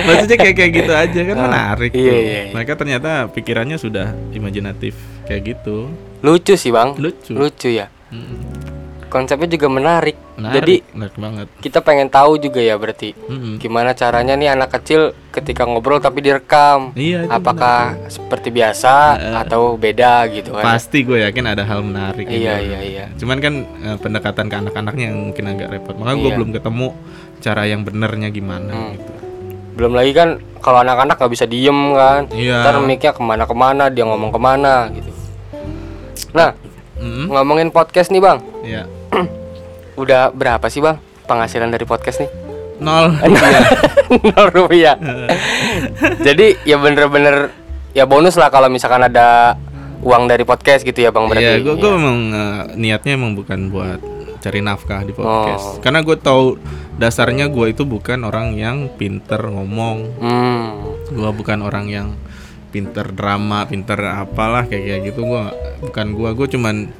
Maksudnya 0.00 0.36
kayak 0.36 0.54
kayak 0.54 0.72
gitu 0.74 0.92
aja 0.92 1.20
kan 1.22 1.36
Ah, 1.36 1.44
menarik 1.44 1.92
iya, 1.92 2.00
tuh. 2.02 2.16
iya, 2.16 2.18
iya. 2.18 2.42
Mereka 2.50 2.72
ternyata 2.74 3.10
pikirannya 3.28 3.76
sudah 3.76 4.10
imajinatif 4.30 4.96
Kayak 5.24 5.54
gitu 5.54 5.92
Lucu 6.20 6.56
sih 6.56 6.72
bang. 6.72 6.96
Lucu 6.96 7.32
Lucu 7.32 7.68
ya. 7.68 7.86
Mm-mm. 8.08 8.73
Konsepnya 9.14 9.46
juga 9.46 9.70
menarik. 9.70 10.18
Menarik, 10.34 10.54
Jadi 10.58 10.74
menarik 10.90 11.14
banget 11.16 11.46
kita 11.62 11.78
pengen 11.78 12.10
tahu 12.10 12.34
juga 12.36 12.58
ya 12.58 12.74
berarti 12.74 13.14
Mm-mm. 13.14 13.56
gimana 13.56 13.94
caranya 13.94 14.34
nih 14.34 14.50
anak 14.50 14.74
kecil 14.74 15.14
ketika 15.30 15.62
ngobrol 15.62 15.98
tapi 15.98 16.18
direkam. 16.18 16.90
Iya 16.92 17.30
Apakah 17.30 17.94
seperti 18.04 18.50
biasa 18.50 19.14
atau 19.38 19.78
beda 19.78 20.26
gitu 20.28 20.50
kan? 20.52 20.66
Pasti 20.66 21.00
gue 21.00 21.22
yakin 21.22 21.46
ada 21.46 21.62
hal 21.62 21.80
menarik 21.80 22.26
Iya 22.26 22.58
dia- 22.58 22.58
iya 22.60 22.80
iya. 22.82 23.04
Cuman 23.14 23.38
kan 23.38 23.54
eh, 23.62 23.96
pendekatan 23.96 24.50
ke 24.50 24.56
anak-anaknya 24.58 25.04
yang 25.06 25.18
mungkin 25.24 25.44
agak 25.48 25.68
repot 25.70 25.94
Makanya 25.94 26.16
gue 26.16 26.26
Iya. 26.26 26.36
belum 26.36 26.50
ketemu 26.52 26.86
cara 27.38 27.62
yang 27.64 27.80
benernya 27.80 28.28
gimana 28.28 28.72
Hmm. 28.72 28.90
gitu 28.92 29.10
Belum 29.74 29.92
lagi 29.92 30.10
kan 30.10 30.28
kalau 30.58 30.80
anak-anak 30.80 31.14
nggak 31.14 31.30
bisa 31.30 31.46
diem 31.46 31.78
kan. 31.92 32.26
Iya. 32.28 32.62
Ntar 32.62 32.74
mic-nya 32.80 33.10
ke 33.10 33.20
mana-kemana 33.20 33.86
dia 33.86 34.02
ngomong 34.02 34.30
ke 34.30 34.40
mana 34.40 34.90
gitu. 34.90 35.10
Nah 36.32 36.50
Mm-mm. 36.94 37.26
ngomongin 37.28 37.68
podcast 37.68 38.08
nih 38.08 38.18
bang, 38.18 38.38
Iya. 38.62 38.86
udah 40.02 40.34
berapa 40.34 40.66
sih 40.66 40.82
bang 40.82 40.98
penghasilan 41.24 41.70
dari 41.70 41.86
podcast 41.86 42.20
nih? 42.22 42.30
Nol. 42.82 43.14
Nol 44.34 44.46
rupiah. 44.50 44.98
Jadi 46.26 46.58
ya 46.66 46.76
bener-bener 46.78 47.54
ya 47.94 48.04
bonus 48.04 48.34
lah 48.34 48.50
kalau 48.50 48.66
misalkan 48.66 49.06
ada 49.06 49.54
uang 50.04 50.28
dari 50.28 50.44
podcast 50.44 50.84
gitu 50.84 51.00
ya 51.00 51.10
bang 51.14 51.24
berarti. 51.30 51.46
Iya, 51.46 51.64
gue 51.64 51.74
gue 51.78 51.90
Iya. 51.90 51.96
memang 51.96 52.18
eh, 52.34 52.62
niatnya 52.76 53.12
emang 53.16 53.32
bukan 53.38 53.72
buat 53.72 54.00
cari 54.42 54.60
nafkah 54.60 55.00
di 55.08 55.16
podcast. 55.16 55.78
Oh. 55.78 55.80
Karena 55.80 56.04
gue 56.04 56.16
tahu 56.20 56.60
dasarnya 57.00 57.48
gue 57.48 57.72
itu 57.72 57.88
bukan 57.88 58.28
orang 58.28 58.52
yang 58.58 58.92
pinter 58.92 59.40
ngomong. 59.40 59.98
Hmm. 60.20 60.68
Gue 61.08 61.30
bukan 61.32 61.64
orang 61.64 61.88
yang 61.88 62.08
pinter 62.68 63.08
drama, 63.14 63.64
pinter 63.64 63.96
apalah 64.04 64.68
kayak 64.68 64.84
kayak 64.84 65.00
gitu. 65.08 65.24
Gue 65.24 65.42
bukan 65.88 66.06
gue. 66.12 66.30
Gue 66.36 66.46
cuman 66.52 66.92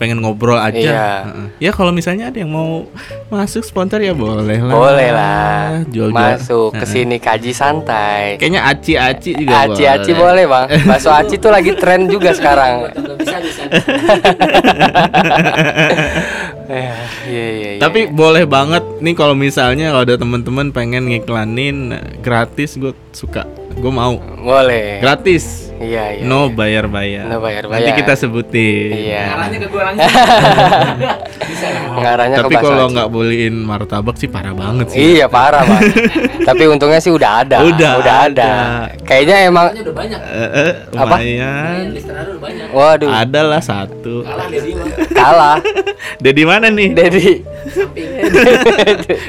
pengen 0.00 0.24
ngobrol 0.24 0.56
aja. 0.56 0.80
Iya. 0.80 1.12
Heeh. 1.28 1.68
Ya 1.68 1.70
kalau 1.76 1.92
misalnya 1.92 2.32
ada 2.32 2.40
yang 2.40 2.48
mau 2.48 2.88
masuk 3.28 3.60
sponsor 3.60 4.00
ya 4.00 4.16
boleh 4.16 4.56
lah. 4.56 4.72
Boleh 4.72 5.12
lah. 5.12 5.84
Jual 5.92 6.08
Masuk 6.08 6.72
ke 6.72 6.88
sini 6.88 7.20
kaji 7.20 7.52
santai. 7.52 8.40
Kayaknya 8.40 8.64
aci-aci 8.64 9.36
juga 9.36 9.68
Aci-aci 9.68 10.16
boleh 10.16 10.48
bang. 10.48 10.66
Bakso 10.88 11.12
aci 11.12 11.36
tuh 11.36 11.52
lagi 11.52 11.76
tren 11.76 12.08
juga 12.08 12.32
sekarang. 12.32 12.88
Bisa 13.20 13.36
bisa. 13.44 13.62
Tapi 17.76 18.08
boleh 18.08 18.48
banget 18.48 18.80
nih 19.04 19.12
kalau 19.12 19.36
misalnya 19.36 19.92
kalau 19.92 20.08
ada 20.08 20.16
teman-teman 20.16 20.72
pengen 20.72 21.12
ngiklanin 21.12 21.92
gratis 22.24 22.80
gue 22.80 22.96
suka 23.12 23.44
gue 23.74 23.92
mau 23.92 24.18
Boleh. 24.40 24.98
gratis 24.98 25.70
Iya, 25.80 26.20
iya. 26.20 26.24
no 26.28 26.52
iya. 26.52 26.52
bayar 26.52 26.84
bayar 26.92 27.24
No 27.24 27.40
bayar 27.40 27.64
nanti 27.64 27.88
bayar. 27.88 27.96
kita 28.04 28.12
sebutin 28.12 28.92
Iya. 29.00 29.32
Arahnya 29.32 29.58
ke 29.64 29.68
gua 29.72 29.82
langsung. 29.88 30.12
Bisa. 31.48 31.66
Ngarahnya 31.96 32.36
tapi 32.44 32.54
kalau 32.60 32.86
nggak 32.92 33.08
bolehin 33.08 33.54
martabak 33.64 34.20
sih 34.20 34.28
parah 34.28 34.52
banget 34.52 34.92
sih 34.92 35.16
Iya 35.16 35.32
parah 35.32 35.64
bang. 35.64 35.88
Tapi 36.52 36.62
untungnya 36.68 37.00
sih 37.00 37.08
udah 37.08 37.30
ada. 37.40 37.64
Udah 37.64 37.90
ada. 37.96 38.12
ada. 38.28 38.52
Kayaknya 39.08 39.36
emang. 39.48 39.72
Udah 39.72 39.94
banyak. 39.96 40.20
Eh, 40.20 40.50
eh, 40.52 40.72
Apa? 40.92 41.16
lumayan 41.16 41.84
udah 41.96 42.38
banyak. 42.44 42.66
Waduh. 42.76 43.08
ada 43.08 43.40
lah 43.40 43.62
satu 43.64 44.20
Kalah 44.20 44.46
dari. 44.52 44.70
Kalah. 45.16 45.56
Dedi 46.28 46.42
mana 46.44 46.68
nih 46.68 46.92
Dedi. 46.92 47.40
Samping. 47.72 48.08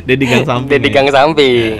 Dedi 0.03 0.23
gang 0.27 0.43
samping 0.43 0.67
Dedi 0.67 0.87
ya? 0.91 0.93
gang 0.99 1.07
samping. 1.07 1.73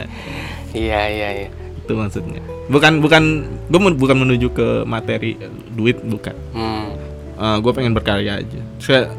Iya 0.71 1.01
iya 1.11 1.29
iya. 1.43 1.49
itu 1.81 1.91
maksudnya 1.91 2.39
bukan 2.71 3.03
bukan 3.03 3.23
gue 3.67 3.79
bukan 3.99 4.17
menuju 4.17 4.47
ke 4.55 4.67
materi 4.87 5.35
eh, 5.37 5.51
duit 5.75 5.99
bukan. 6.01 6.33
Hmm. 6.55 7.59
gue 7.59 7.71
pengen 7.73 7.91
berkarya 7.97 8.39
aja. 8.39 8.61
Saya 8.77 9.11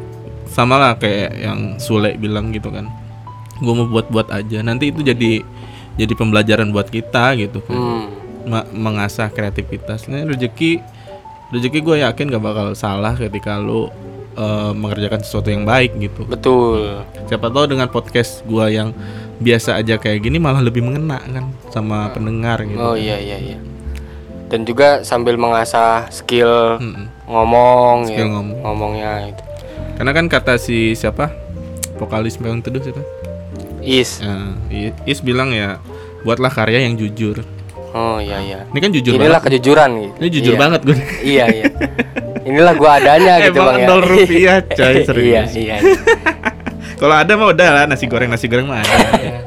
sama 0.49 0.79
lah 0.79 0.95
kayak 0.97 1.31
yang 1.37 1.61
Sule 1.77 2.17
bilang 2.17 2.55
gitu 2.55 2.73
kan. 2.73 2.89
Gue 3.61 3.73
mau 3.77 3.87
buat 3.87 4.09
buat 4.09 4.29
aja. 4.33 4.65
Nanti 4.65 4.89
itu 4.95 5.05
jadi 5.05 5.45
jadi 6.01 6.13
pembelajaran 6.17 6.73
buat 6.73 6.89
kita 6.89 7.37
gitu 7.37 7.61
kan. 7.67 7.77
Hmm. 7.77 8.07
Ma- 8.43 8.67
mengasah 8.75 9.31
kreativitas 9.31 10.11
nah 10.11 10.19
rezeki 10.27 10.83
rezeki 11.55 11.79
gue 11.79 11.97
yakin 12.03 12.27
gak 12.27 12.43
bakal 12.43 12.75
salah 12.75 13.15
ketika 13.15 13.55
lu 13.55 13.87
eh, 14.35 14.73
mengerjakan 14.75 15.21
sesuatu 15.23 15.53
yang 15.53 15.63
baik 15.63 15.95
gitu. 16.01 16.25
Betul. 16.27 17.07
siapa 17.31 17.49
tahu 17.49 17.65
dengan 17.71 17.89
podcast 17.89 18.43
gua 18.45 18.69
yang 18.69 18.93
biasa 19.43 19.77
aja 19.77 19.95
kayak 19.97 20.23
gini 20.23 20.39
malah 20.39 20.59
lebih 20.59 20.81
mengena 20.81 21.19
kan 21.21 21.45
sama 21.69 22.09
pendengar 22.09 22.63
gitu 22.63 22.79
Oh 22.79 22.95
iya 22.95 23.17
iya 23.17 23.37
iya. 23.37 23.59
Dan 24.47 24.63
juga 24.63 25.01
sambil 25.01 25.35
mengasah 25.35 26.07
skill 26.09 26.77
Mm-mm. 26.77 27.09
ngomong 27.25 28.05
Skill 28.07 28.21
ya. 28.23 28.33
ngomong. 28.33 28.59
Ngomongnya 28.63 29.13
itu. 29.27 29.43
karena 29.95 30.13
kan 30.13 30.25
kata 30.27 30.55
si 30.57 30.93
siapa 30.93 31.33
vokalis 31.97 32.37
Meong 32.37 32.61
Teduh 32.61 32.81
siapa 32.81 33.03
Is. 33.79 34.19
Ya, 34.19 34.37
I- 34.69 34.97
Is 35.05 35.19
bilang 35.19 35.51
ya 35.51 35.83
buatlah 36.23 36.49
karya 36.49 36.83
yang 36.83 36.95
jujur 36.95 37.43
Oh 37.91 38.17
iya 38.17 38.41
iya. 38.41 38.61
ini 38.67 38.79
kan 38.79 38.89
jujur 38.91 39.13
Inilah 39.13 39.37
banget 39.37 39.53
kejujuran 39.53 39.91
gitu. 39.99 40.15
ini 40.17 40.29
jujur 40.31 40.55
Iya. 40.55 40.61
banget 40.61 40.81
gue 40.83 40.97
Iya 41.23 41.45
iya. 41.51 41.65
Inilah 42.43 42.75
gua 42.75 42.91
adanya 42.97 43.35
gitu 43.45 43.55
Emang 43.55 43.79
bang 43.79 43.79
ya. 43.79 43.97
rupiah, 44.03 44.59
coy, 44.65 44.93
iya 44.97 45.05
serius. 45.05 45.51
iya. 45.55 45.77
Kalau 47.03 47.15
ada 47.17 47.33
mah 47.35 47.51
udah 47.51 47.69
lah 47.73 47.85
nasi 47.85 48.07
goreng 48.07 48.31
nasi 48.31 48.47
goreng 48.47 48.65
mah 48.65 48.79
ada 48.79 49.43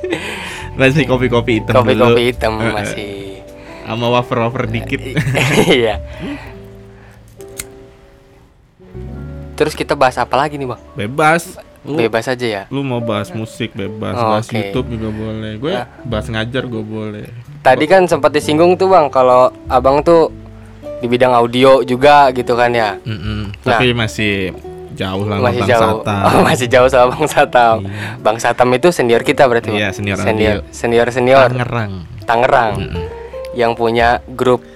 masih 0.78 1.04
kopi 1.04 1.26
kopi 1.26 1.52
hitam 1.58 1.74
Kopi 1.76 1.92
dulu. 1.92 2.04
kopi 2.08 2.22
hitam 2.24 2.52
Eh, 2.54 2.62
eh. 2.62 2.72
masih. 2.72 3.08
sama 3.84 4.06
wafer 4.08 4.38
wafer 4.40 4.64
dikit 4.66 5.00
Iya. 5.68 6.00
Terus 9.52 9.74
kita 9.74 9.92
bahas 9.92 10.14
apa 10.14 10.34
lagi 10.34 10.54
nih 10.54 10.64
bang? 10.66 10.80
bebas 10.94 11.58
lu, 11.80 11.98
Bebas 11.98 12.24
aja 12.24 12.46
ya. 12.46 12.62
lu 12.68 12.80
mau 12.80 13.00
bahas 13.00 13.32
musik 13.32 13.72
bebas 13.72 14.14
Oh, 14.14 14.32
bahas 14.32 14.46
oke. 14.46 14.52
Nah. 14.52 14.60
YouTube 14.62 14.86
juga 14.88 15.08
boleh 15.10 15.52
gue 15.56 15.74
bahas 16.04 16.26
ngajar 16.26 16.62
gue 16.64 16.80
boleh 16.80 17.26
Tadi 17.58 17.84
kan 17.84 18.06
sempat 18.06 18.30
disinggung 18.30 18.74
tuh 18.74 18.86
bang 18.86 19.08
kalau 19.08 19.50
abang 19.66 20.00
tuh 20.00 20.30
di 20.98 21.06
bidang 21.06 21.30
audio 21.32 21.82
juga 21.82 22.30
gitu 22.30 22.54
kan 22.54 22.70
ya. 22.70 22.98
Mm-mm. 23.00 23.54
tapi 23.60 23.90
masih 23.92 24.50
jauh 24.98 25.24
lah 25.30 25.38
Masih 25.38 25.62
Bang 25.62 25.70
jauh. 25.70 25.82
Satam. 26.02 26.22
Oh, 26.26 26.40
masih 26.42 26.66
jauh 26.66 26.88
sama 26.90 27.06
Bang 27.14 27.28
Satam. 27.30 27.76
Iya. 27.86 27.90
Bang 28.18 28.38
Satam 28.42 28.68
itu 28.74 28.88
senior 28.90 29.22
kita 29.22 29.46
berarti. 29.46 29.70
Iya, 29.70 29.94
senior 29.94 30.18
senior 30.18 30.56
senior 30.74 31.06
senior 31.14 31.48
Tangerang 31.54 31.92
Tangerang 32.26 32.72
yang 33.54 33.78
punya 33.78 34.18
grup 34.34 34.66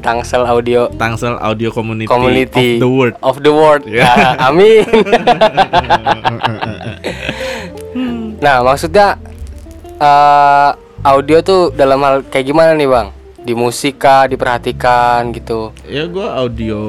Tangsel 0.00 0.48
Audio 0.48 0.88
Tangsel 0.96 1.36
Audio 1.36 1.68
Community, 1.68 2.08
Community 2.08 2.80
of 2.80 2.80
the 2.80 2.88
World 2.88 3.14
of 3.20 3.36
the 3.44 3.52
World. 3.52 3.84
Ya. 3.84 4.08
Nah, 4.08 4.48
amin. 4.48 4.84
nah, 8.44 8.64
maksudnya 8.64 9.20
eh, 10.00 10.70
audio 11.04 11.38
tuh 11.44 11.68
dalam 11.76 12.00
hal 12.00 12.24
kayak 12.32 12.48
gimana 12.48 12.72
nih, 12.72 12.88
Bang? 12.88 13.19
Di 13.40 13.52
musik 13.52 13.98
kah, 13.98 14.26
diperhatikan 14.26 15.32
gitu. 15.32 15.72
ya 15.82 16.04
gue 16.04 16.26
audio 16.26 16.80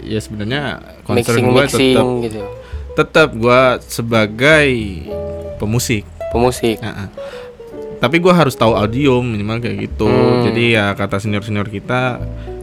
ya 0.00 0.18
sebenarnya 0.18 0.82
Mixing 1.04 1.46
gue 1.46 1.62
mixing 1.62 1.94
tetap 1.94 2.06
gitu. 2.22 2.42
tetap 2.92 3.28
gue 3.32 3.60
sebagai 3.86 4.68
pemusik 5.56 6.02
Pemusik. 6.28 6.76
Heeh. 6.78 7.08
tapi 7.98 8.18
gue 8.18 8.30
harus 8.30 8.52
tahu 8.52 8.72
audio 8.72 9.20
minimal 9.20 9.58
kayak 9.58 9.78
gitu 9.84 10.10
Hmm. 10.10 10.42
jadi 10.42 10.64
ya 10.72 10.86
kata 10.92 11.16
senior 11.16 11.40
senior 11.40 11.66
kita 11.66 12.18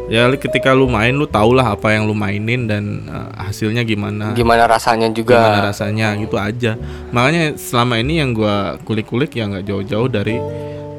ya 0.08 0.28
ketika 0.36 0.74
lu 0.74 0.86
main 0.86 1.14
lu 1.14 1.24
tau 1.24 1.54
lah 1.54 1.72
apa 1.72 1.94
yang 1.94 2.04
lu 2.04 2.12
mainin 2.12 2.66
dan 2.66 3.06
eh, 3.06 3.30
hasilnya 3.40 3.82
gimana 3.84 4.34
Gimana 4.34 4.66
rasanya 4.66 5.08
juga. 5.08 5.38
gimana 5.38 5.60
rasanya 5.66 6.12
gitu 6.18 6.36
aja 6.36 6.76
makanya 7.10 7.56
selama 7.56 7.98
ini 7.98 8.20
yang 8.20 8.34
gua 8.34 8.76
kulik-kulik 8.84 9.32
ya 9.32 9.48
nggak 9.48 9.64
jauh-jauh 9.64 10.10
dari 10.10 10.36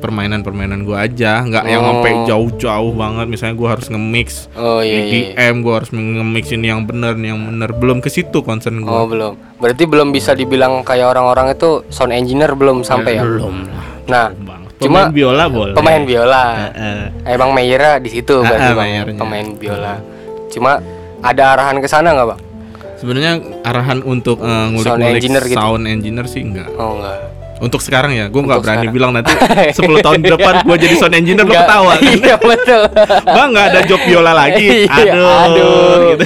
permainan-permainan 0.01 0.83
gua 0.83 1.05
aja 1.05 1.41
nggak 1.41 1.65
yang 1.65 1.81
Oh. 1.81 1.89
sampai 1.93 2.13
jauh-jauh 2.25 2.93
banget 2.93 3.27
misalnya 3.29 3.55
gua 3.55 3.69
harus 3.73 3.87
nge-mix 3.87 4.49
Oh 4.53 4.81
iya, 4.81 4.99
iya. 4.99 5.37
EDM 5.37 5.61
gua 5.61 5.75
harus 5.79 5.91
nge-mix 5.91 6.45
ini 6.51 6.67
yang 6.67 6.83
bener 6.83 7.15
nih 7.15 7.31
yang 7.31 7.41
bener 7.47 7.71
belum 7.71 7.99
ke 7.99 8.09
situ 8.09 8.41
concern 8.41 8.81
Oh 8.81 9.05
gua 9.05 9.05
belum. 9.07 9.33
Berarti 9.57 9.85
belum 9.85 10.09
bisa 10.09 10.33
dibilang 10.33 10.81
kayak 10.81 11.07
orang-orang 11.09 11.53
itu 11.53 11.85
sound 11.87 12.11
engineer 12.11 12.53
belum 12.53 12.81
sampai 12.81 13.13
ya? 13.15 13.23
belum 13.23 13.69
lah 13.69 13.85
Nah, 14.03 14.27
Bang. 14.35 14.63
Cuma 14.77 15.07
pemain 15.07 15.13
biola 15.13 15.45
boleh 15.47 15.75
pemain 15.77 16.03
biola. 16.03 16.45
Heeh. 16.67 17.01
Emang 17.29 17.53
Meira 17.53 18.01
di 18.01 18.09
situ 18.09 18.33
Ah, 18.35 18.49
berarti 18.49 18.71
Bang, 18.73 18.89
Meiernya. 18.89 19.19
pemain 19.19 19.47
biola. 19.53 19.95
Cuma 20.49 20.73
ada 21.21 21.45
arahan 21.53 21.79
ke 21.79 21.87
sana 21.87 22.11
nggak 22.11 22.29
bang? 22.29 22.41
sebenarnya 22.97 23.33
arahan 23.63 24.01
untuk 24.03 24.41
eh, 24.41 24.45
Sound 24.45 24.73
ngulik-ngulik 24.75 25.17
engineer 25.17 25.45
gitu? 25.47 25.57
sound 25.57 25.85
engineer 25.87 26.27
sih 26.27 26.43
enggak 26.43 26.69
Oh 26.75 26.97
enggak. 26.97 27.17
Untuk 27.61 27.79
sekarang 27.79 28.11
ya 28.11 28.27
gue 28.27 28.40
nggak 28.40 28.61
berani 28.64 28.88
sekarang. 28.88 28.94
bilang 28.96 29.11
nanti 29.12 29.33
10 29.77 30.01
tahun 30.01 30.18
ke 30.20 30.31
depan 30.33 30.55
gue 30.64 30.77
jadi 30.81 30.94
sound 30.96 31.14
engineer 31.14 31.44
lo 31.44 31.53
ketawa 31.53 31.92
kan? 31.94 32.12
Iya 32.25 32.37
betul. 32.37 32.83
Bang 33.23 33.49
nggak 33.53 33.66
ada 33.70 33.81
job 33.85 34.01
biola 34.03 34.33
lagi. 34.33 34.66
Iya, 34.90 35.12
Aduh. 35.12 35.29
aduh. 35.44 35.96
gitu. 36.11 36.25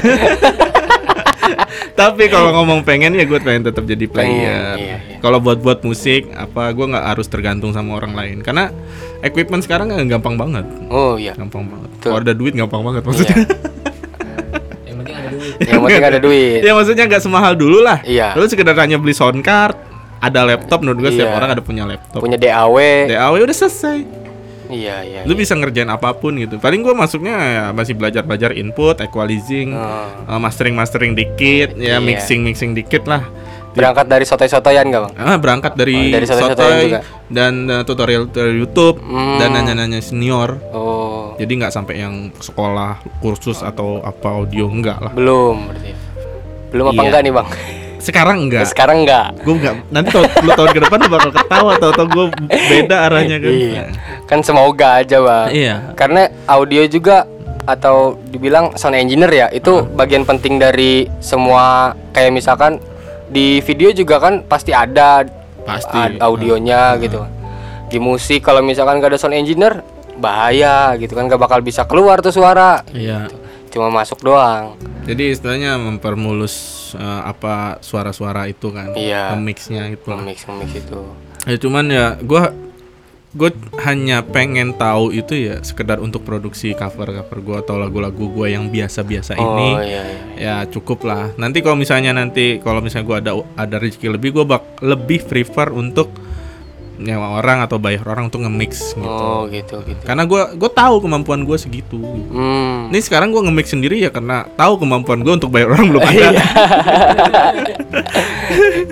Tapi 1.95 2.27
kalau 2.27 2.51
ngomong 2.51 2.83
pengen 2.83 3.15
ya 3.15 3.23
gue 3.23 3.39
pengen 3.39 3.71
tetap 3.71 3.87
jadi 3.87 4.07
player. 4.07 4.35
Iya, 4.35 4.59
iya. 4.79 4.97
Kalau 5.19 5.39
buat-buat 5.39 5.83
musik 5.83 6.27
apa 6.35 6.75
gue 6.75 6.87
nggak 6.91 7.07
harus 7.07 7.27
tergantung 7.27 7.71
sama 7.71 7.95
orang 7.95 8.15
lain 8.15 8.39
karena 8.43 8.75
equipment 9.21 9.63
sekarang 9.63 9.91
gampang 10.07 10.35
banget. 10.35 10.67
Oh 10.91 11.15
iya. 11.15 11.39
Gampang 11.39 11.67
banget. 11.67 11.91
Kalau 12.03 12.19
ada 12.19 12.35
duit 12.35 12.55
gampang 12.55 12.83
banget 12.83 13.03
maksudnya. 13.03 13.37
Yang 14.85 14.97
penting 14.99 15.15
ada 15.15 15.29
duit. 15.31 15.55
Yang 15.63 15.81
penting 15.81 16.05
ada 16.05 16.19
duit. 16.19 16.61
ya 16.63 16.73
maksudnya 16.75 17.05
nggak 17.07 17.23
semahal 17.23 17.53
dulu 17.55 17.79
lah. 17.79 17.99
Iya. 18.03 18.35
Lu 18.35 18.47
sekedar 18.47 18.75
hanya 18.75 18.99
beli 18.99 19.15
sound 19.15 19.39
card, 19.41 19.79
ada 20.25 20.41
laptop 20.43 20.81
menurut 20.81 20.99
gue 21.01 21.11
setiap 21.13 21.29
Iya. 21.29 21.37
orang 21.37 21.51
ada 21.51 21.61
punya 21.61 21.85
laptop. 21.85 22.19
Punya 22.19 22.37
DAW. 22.37 22.77
DAW 23.07 23.35
udah 23.39 23.57
selesai. 23.59 23.99
Iya 24.65 24.97
iya. 25.03 25.21
Lu 25.23 25.33
bisa 25.33 25.53
ngerjain 25.53 25.87
apa 25.87 26.13
pun 26.13 26.35
gitu. 26.35 26.57
Paling 26.57 26.81
gue 26.81 26.95
masuknya 26.95 27.37
ya 27.37 27.65
masih 27.71 27.93
belajar-belajar 27.93 28.51
input, 28.53 28.97
equalizing, 28.99 29.71
Oh. 29.71 30.09
uh, 30.27 30.41
mastering-mastering 30.41 31.13
dikit, 31.13 31.77
ya 31.77 31.97
Iya. 31.97 31.99
mixing-mixing 32.01 32.73
dikit 32.73 33.05
lah. 33.05 33.29
Berangkat 33.71 34.07
dari 34.07 34.23
sotoy-sotoyan 34.23 34.87
nggak 34.87 35.03
bang? 35.05 35.15
Ah, 35.19 35.37
berangkat 35.37 35.75
dari 35.75 35.99
Oh, 36.09 36.15
dari 36.15 36.25
sotoy 36.25 36.79
juga. 36.89 37.01
dan 37.29 37.53
uh, 37.67 37.83
tutorial 37.83 38.25
dari 38.27 38.55
YouTube 38.55 38.97
Hmm. 38.99 39.37
dan 39.37 39.53
nanya-nanya 39.53 39.99
senior. 39.99 40.57
Oh 40.71 41.35
Jadi 41.35 41.53
nggak 41.53 41.75
sampai 41.75 41.99
yang 41.99 42.31
sekolah 42.33 43.03
kursus 43.19 43.61
atau 43.61 43.99
apa 44.01 44.31
audio 44.33 44.65
enggak 44.67 44.99
lah. 45.01 45.13
belum 45.13 45.69
berarti. 45.69 45.91
Belum 46.71 46.85
apa 46.89 46.95
Iya. 46.95 47.03
enggak 47.05 47.21
nih 47.21 47.33
bang? 47.33 47.49
Sekarang 48.05 48.37
enggak. 48.45 48.69
Sekarang 48.69 49.03
enggak. 49.03 49.33
Gue 49.41 49.57
enggak. 49.57 49.75
Nanti 49.89 50.09
tau, 50.13 50.23
lu 50.45 50.51
tahun 50.53 50.71
ke 50.71 50.81
depan 50.85 50.99
lu 51.01 51.09
bakal 51.09 51.31
ketawa 51.33 51.71
atau 51.81 51.89
atau 51.89 52.05
gue 52.05 52.25
beda 52.47 52.97
arahnya 53.09 53.37
kan. 53.41 53.49
Iya. 53.51 53.85
Kan 54.29 54.39
semoga 54.45 55.01
aja 55.01 55.17
bang. 55.19 55.49
Iya. 55.49 55.75
Karena 55.97 56.23
audio 56.45 56.85
juga 56.85 57.25
atau 57.65 58.21
dibilang 58.29 58.77
sound 58.77 58.93
engineer 58.93 59.33
ya 59.33 59.47
itu 59.49 59.89
bagian 59.97 60.29
penting 60.29 60.61
dari 60.61 61.09
semua 61.19 61.97
kayak 62.13 62.29
misalkan 62.31 62.77
di 63.25 63.65
video 63.65 63.89
juga 63.89 64.21
kan 64.21 64.45
pasti 64.45 64.77
ada 64.77 65.25
Pasti. 65.65 65.97
ad- 65.97 66.21
audionya 66.21 67.01
gitu. 67.01 67.25
Di 67.89 67.97
musik 67.97 68.45
kalau 68.45 68.61
misalkan 68.61 69.01
gak 69.01 69.17
ada 69.17 69.19
sound 69.19 69.33
engineer 69.33 69.81
bahaya 70.15 70.93
gitu 70.95 71.17
kan 71.17 71.25
gak 71.25 71.41
bakal 71.41 71.59
bisa 71.59 71.89
keluar 71.89 72.21
tuh 72.21 72.31
suara. 72.31 72.85
Iya. 72.93 73.33
Cuma 73.75 73.91
masuk 73.91 74.23
doang. 74.23 74.79
Jadi 75.03 75.35
istilahnya 75.35 75.75
mempermulus 75.77 76.55
uh, 76.95 77.27
apa 77.27 77.83
suara-suara 77.83 78.47
itu 78.47 78.71
kan, 78.71 78.95
Iya. 78.95 79.35
mixnya 79.35 79.91
gitu. 79.91 80.15
lah. 80.15 80.23
Nge-mix 80.23 80.39
nge-mix 80.47 80.71
itu. 80.79 81.01
Ya 81.45 81.57
cuman 81.59 81.85
ya 81.91 82.07
gua 82.23 82.55
gue 83.35 83.51
hanya 83.83 84.23
pengen 84.23 84.79
tahu 84.79 85.11
itu 85.11 85.35
ya 85.35 85.59
sekedar 85.59 85.99
untuk 85.99 86.23
produksi 86.23 86.71
cover 86.71 87.11
cover 87.11 87.39
gue 87.43 87.57
atau 87.67 87.83
lagu-lagu 87.83 88.31
gue 88.31 88.55
yang 88.55 88.71
biasa-biasa 88.71 89.35
ini 89.35 89.69
Oh 89.75 89.83
iya 89.83 90.03
iya. 90.07 90.23
ya 90.39 90.71
cukup 90.71 91.03
lah 91.03 91.35
nanti 91.35 91.59
kalau 91.59 91.75
misalnya 91.75 92.15
nanti 92.15 92.63
kalau 92.63 92.79
misalnya 92.79 93.11
gue 93.11 93.19
ada 93.19 93.33
ada 93.59 93.77
rezeki 93.83 94.15
lebih 94.15 94.39
gue 94.39 94.47
bak 94.47 94.79
lebih 94.87 95.27
prefer 95.27 95.75
untuk 95.75 96.15
nyewa 96.95 97.43
orang 97.43 97.59
atau 97.67 97.83
bayar 97.83 98.07
orang 98.07 98.31
untuk 98.31 98.47
nge-mix 98.47 98.95
gitu. 98.95 99.03
Oh 99.03 99.51
gitu 99.51 99.83
gitu. 99.83 100.03
Karena 100.07 100.23
gua 100.23 100.55
gue 100.55 100.71
tahu 100.71 101.03
kemampuan 101.03 101.43
gue 101.43 101.59
segitu. 101.59 101.99
Hmm. 102.31 102.95
Ini 102.95 103.01
sekarang 103.03 103.35
gue 103.35 103.43
nge-mix 103.43 103.75
sendiri 103.75 103.99
ya 103.99 104.15
karena 104.15 104.47
tahu 104.55 104.79
kemampuan 104.79 105.27
gue 105.27 105.35
untuk 105.35 105.51
bayar 105.51 105.75
orang 105.75 105.91
belum 105.91 106.03
ada. 106.07 106.15
Iya. 106.15 106.31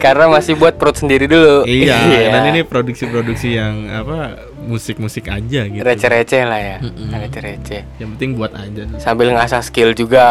Karena 0.02 0.26
masih 0.26 0.58
buat 0.58 0.74
perut 0.74 0.98
sendiri 0.98 1.30
dulu. 1.30 1.62
iya. 1.70 2.34
Dan 2.34 2.50
ini 2.50 2.66
produksi-produksi 2.66 3.54
yang 3.54 3.86
apa 3.86 4.50
musik-musik 4.62 5.26
aja 5.30 5.66
gitu. 5.66 5.82
receh-receh 5.82 6.42
lah 6.42 6.60
ya. 6.60 6.76
Receh-receh. 7.22 8.02
Yang 8.02 8.08
penting 8.18 8.30
buat 8.34 8.50
aja. 8.54 8.82
Sambil 8.98 9.30
ngasah 9.30 9.62
skill 9.62 9.94
juga. 9.94 10.26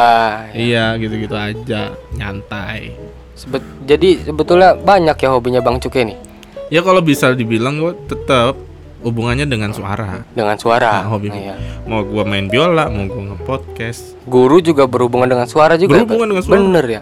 Iya 0.51 0.99
gitu-gitu 0.99 1.35
aja, 1.35 1.95
nyantai. 2.15 2.95
Sebet 3.35 3.63
jadi 3.87 4.27
sebetulnya 4.27 4.75
banyak 4.75 5.15
ya 5.15 5.29
hobinya 5.31 5.63
Bang 5.63 5.79
Cuke 5.79 6.03
nih 6.03 6.30
Ya 6.71 6.79
kalau 6.81 7.03
bisa 7.03 7.35
dibilang 7.35 7.83
gue 7.83 7.93
tetap 8.07 8.55
hubungannya 9.01 9.49
dengan 9.49 9.73
suara. 9.73 10.23
dengan 10.31 10.55
suara. 10.55 11.03
Nah, 11.03 11.09
hobi 11.11 11.33
Iya. 11.33 11.57
Mau 11.89 12.05
gua 12.05 12.23
main 12.23 12.45
biola, 12.47 12.87
mau 12.87 13.09
gua 13.09 13.33
nge-podcast. 13.33 14.15
Guru 14.29 14.61
juga 14.61 14.85
berhubungan 14.85 15.27
dengan 15.27 15.49
suara 15.49 15.75
juga. 15.75 15.99
Berhubungan 15.99 16.37
dengan 16.37 16.43
suara. 16.45 16.61
Bener 16.61 16.85
ya. 16.87 17.01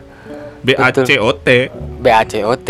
B 0.60 0.76
A 0.76 0.92
C 0.92 1.16
O 1.20 1.32
T. 1.32 1.72
BACOT. 2.00 2.68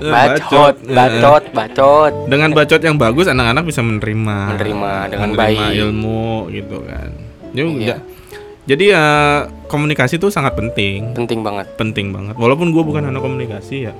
Bacot. 0.00 0.04
Bacot, 0.04 0.76
bacot, 0.84 1.44
bacot. 1.52 2.12
Dengan 2.28 2.52
bacot 2.52 2.80
yang 2.80 2.96
bagus 3.00 3.28
anak-anak 3.28 3.64
bisa 3.64 3.80
menerima. 3.80 4.36
Menerima 4.56 4.92
dengan 5.08 5.28
menerima 5.32 5.64
baik. 5.64 5.80
ilmu 5.80 6.28
gitu 6.52 6.76
kan. 6.84 7.10
Ya 7.56 7.64
Iya. 7.64 7.96
Jadi 8.66 8.84
ya 8.92 9.04
komunikasi 9.68 10.20
itu 10.20 10.28
sangat 10.28 10.56
penting. 10.56 11.12
Penting 11.16 11.40
banget. 11.40 11.66
penting 11.80 12.12
banget 12.12 12.34
walaupun 12.36 12.72
gue 12.74 12.82
bukan 12.84 13.08
anak 13.08 13.22
komunikasi 13.22 13.88
ya 13.88 13.92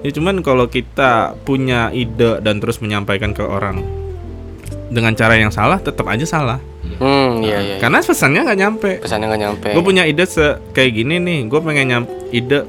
ya 0.00 0.10
cuman 0.10 0.40
kalau 0.40 0.64
kita 0.64 1.10
punya 1.42 1.88
ide 1.90 2.40
dan 2.40 2.56
terus 2.56 2.78
menyampaikan 2.78 3.30
ke 3.30 3.40
orang 3.40 3.84
dengan 4.88 5.12
cara 5.12 5.34
yang 5.34 5.50
salah 5.50 5.78
tetap 5.78 6.06
aja 6.06 6.24
salah 6.24 6.60
Hmm, 6.92 7.40
iya 7.40 7.58
iya. 7.60 7.76
karena 7.78 8.00
pesannya 8.00 8.40
nggak 8.42 8.58
nyampe 8.58 8.90
Pesannya 9.00 9.26
nggak 9.26 9.42
nyampe. 9.42 9.68
gue 9.70 9.82
punya 9.82 10.04
ide 10.04 10.20
se 10.22 10.42
kayak 10.70 10.92
gini 10.94 11.16
nih 11.16 11.38
gue 11.46 11.60
pengen 11.60 11.86
nyam 11.86 12.02
ide 12.28 12.60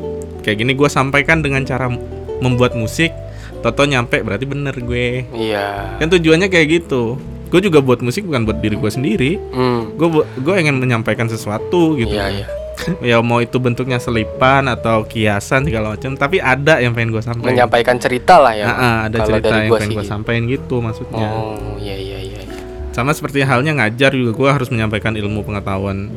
kayak 0.41 0.57
gini 0.57 0.71
gue 0.71 0.87
sampaikan 0.87 1.39
dengan 1.39 1.63
cara 1.63 1.91
membuat 2.37 2.71
musik 2.73 3.11
Toto 3.59 3.83
nyampe 3.83 4.19
berarti 4.19 4.45
bener 4.45 4.71
gue 4.73 5.27
Iya. 5.27 5.97
kan 5.97 6.07
tujuannya 6.07 6.47
kayak 6.47 6.67
gitu 6.79 7.19
gue 7.47 7.59
juga 7.61 7.79
buat 7.79 7.99
musik 7.99 8.23
bukan 8.23 8.43
buat 8.43 8.57
diri 8.57 8.75
gue 8.75 8.87
sendiri 8.89 9.31
Hmm. 9.51 9.95
gue 9.95 10.07
gue 10.37 10.55
ingin 10.55 10.77
menyampaikan 10.77 11.27
sesuatu 11.27 11.95
gitu 11.95 12.11
Iya 12.11 12.27
iya. 12.33 12.47
ya 13.05 13.19
mau 13.19 13.37
itu 13.37 13.55
bentuknya 13.55 13.97
selipan 13.97 14.65
atau 14.65 15.03
kiasan 15.03 15.63
segala 15.63 15.93
macam 15.93 16.13
tapi 16.13 16.37
ada 16.37 16.77
yang 16.77 16.91
pengen 16.91 17.09
gue 17.11 17.19
sampaikan 17.19 17.49
Menyampaikan 17.51 17.95
cerita 17.97 18.37
lah 18.37 18.51
ya. 18.51 18.63
Ah, 18.63 18.71
ah, 18.71 18.95
ada 19.05 19.15
cerita 19.21 19.45
yang 19.51 19.67
gua 19.67 19.77
pengen 19.77 19.89
gue 19.93 20.03
sampaikan 20.03 20.41
gitu 20.45 20.75
maksudnya 20.79 21.23
Oh, 21.23 21.55
iya 21.77 21.93
iya 21.93 22.17
iya. 22.19 22.39
iya. 22.41 22.55
sama 22.91 23.11
seperti 23.11 23.41
halnya 23.41 23.71
ngajar 23.73 24.11
juga 24.11 24.31
gue 24.31 24.49
harus 24.51 24.67
menyampaikan 24.67 25.13
ilmu 25.13 25.41
pengetahuan 25.41 26.09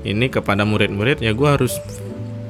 ini 0.00 0.26
kepada 0.26 0.62
murid-murid 0.62 1.18
ya 1.18 1.30
gue 1.30 1.48
harus 1.48 1.76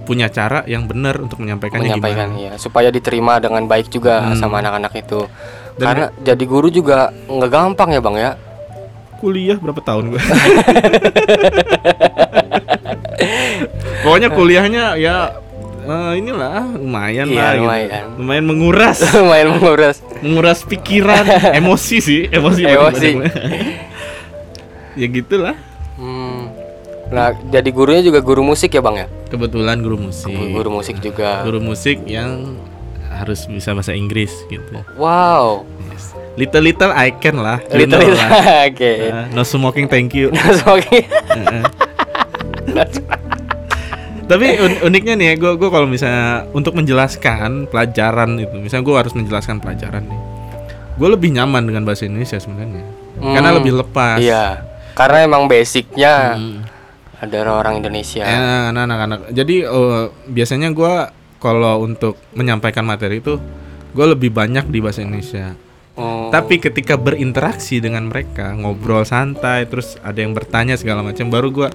punya 0.00 0.26
cara 0.26 0.60
yang 0.64 0.84
benar 0.84 1.16
untuk 1.16 1.38
menyampaikannya 1.38 1.88
Menyampaikan 1.88 2.28
gimana 2.30 2.42
ya, 2.42 2.50
supaya 2.56 2.88
diterima 2.88 3.38
dengan 3.38 3.64
baik 3.64 3.88
juga 3.88 4.20
Hmm. 4.24 4.34
sama 4.34 4.58
anak-anak 4.58 4.90
itu. 4.96 5.20
Dan- 5.74 5.86
Karena 5.86 6.06
jadi 6.18 6.44
guru 6.44 6.66
juga 6.66 7.08
nggak 7.24 7.48
gampang 7.48 7.88
ya, 7.90 7.98
Bang 8.00 8.14
ya. 8.14 8.30
kuliah 9.16 9.54
berapa 9.54 9.78
tahun 9.78 10.10
gue 10.10 10.18
pokoknya 14.00 14.28
kuliahnya 14.28 14.84
ya 14.96 15.34
eh, 15.80 16.12
inilah 16.16 16.64
lumayan 16.72 17.26
Iya, 17.26 17.36
lah 17.36 17.50
gitu. 17.50 17.62
lumayan. 17.62 18.04
lumayan 18.16 18.44
menguras 18.44 18.98
Lumayan 19.16 19.48
menguras. 19.54 19.96
menguras 20.20 20.58
pikiran 20.62 21.24
emosi 21.60 21.96
sih 21.98 22.20
emosi 22.26 22.62
Emosi. 22.62 23.10
ya 24.98 25.06
gitulah 25.08 25.56
Hmm. 25.94 26.48
Nah, 27.10 27.36
jadi 27.44 27.68
gurunya 27.68 28.00
juga 28.00 28.22
guru 28.22 28.40
musik 28.40 28.70
ya, 28.70 28.80
Bang 28.80 28.96
ya? 28.96 29.04
kebetulan 29.26 29.76
guru 29.78 30.00
musik 30.00 30.32
Guru 30.32 30.70
musik 30.72 30.96
juga. 30.96 31.44
guru 31.44 31.60
musik 31.60 32.00
yang 32.04 32.56
harus 33.10 33.44
bisa 33.44 33.76
bahasa 33.76 33.92
Inggris 33.92 34.32
gitu 34.46 34.80
Wow. 34.94 35.68
Yes. 35.86 36.16
little 36.36 36.62
little 36.62 36.88
I 36.88 37.12
can 37.12 37.36
lah 37.36 37.60
Little 37.68 38.00
little. 38.00 38.16
Oke. 38.64 38.92
Uh, 39.04 39.26
no 39.30 39.42
smoking 39.42 39.86
thank 39.86 40.14
you 40.14 40.32
Oke. 40.64 41.04
Heeh. 41.04 41.62
Tapi 44.26 44.46
un- 44.56 44.80
uniknya 44.86 45.14
nih 45.14 45.26
ya 45.26 45.34
gue 45.36 45.52
gue 45.58 45.70
kalau 45.70 45.86
misalnya 45.86 46.46
untuk 46.50 46.74
menjelaskan 46.74 47.66
pelajaran 47.66 48.38
itu 48.38 48.54
misalnya 48.56 48.84
gue 48.86 48.96
harus 48.96 49.12
menjelaskan 49.12 49.58
pelajaran 49.58 50.06
nih 50.06 50.20
gue 50.94 51.08
lebih 51.08 51.34
nyaman 51.34 51.66
dengan 51.66 51.82
bahasa 51.82 52.06
Indonesia 52.06 52.38
sebenarnya 52.38 52.84
karena 53.20 53.50
Hmm, 53.50 53.58
lebih 53.58 53.72
lepas 53.76 54.16
Iya. 54.16 54.64
Karena 54.90 55.24
emang 55.24 55.46
basicnya 55.46 56.34
Hmm. 56.34 56.60
ada 57.20 57.36
orang 57.46 57.78
Indonesia. 57.78 58.24
Ya, 58.24 58.72
nah, 58.72 58.84
anak-anak. 58.84 59.28
Jadi 59.30 59.62
eh, 59.62 60.04
biasanya 60.26 60.72
gua 60.72 61.08
kalau 61.36 61.80
untuk 61.80 62.16
menyampaikan 62.32 62.80
materi 62.82 63.20
itu 63.20 63.36
gue 63.90 64.06
lebih 64.06 64.28
banyak 64.28 64.68
di 64.68 64.78
bahasa 64.80 65.00
Indonesia. 65.00 65.52
Oh. 66.00 66.32
Tapi 66.32 66.56
ketika 66.56 66.96
berinteraksi 66.96 67.76
dengan 67.76 68.08
mereka, 68.08 68.52
ngobrol 68.52 69.04
santai, 69.04 69.68
terus 69.68 70.00
ada 70.00 70.16
yang 70.16 70.32
bertanya 70.32 70.74
segala 70.74 71.04
macam, 71.04 71.28
baru 71.28 71.48
gua 71.50 71.68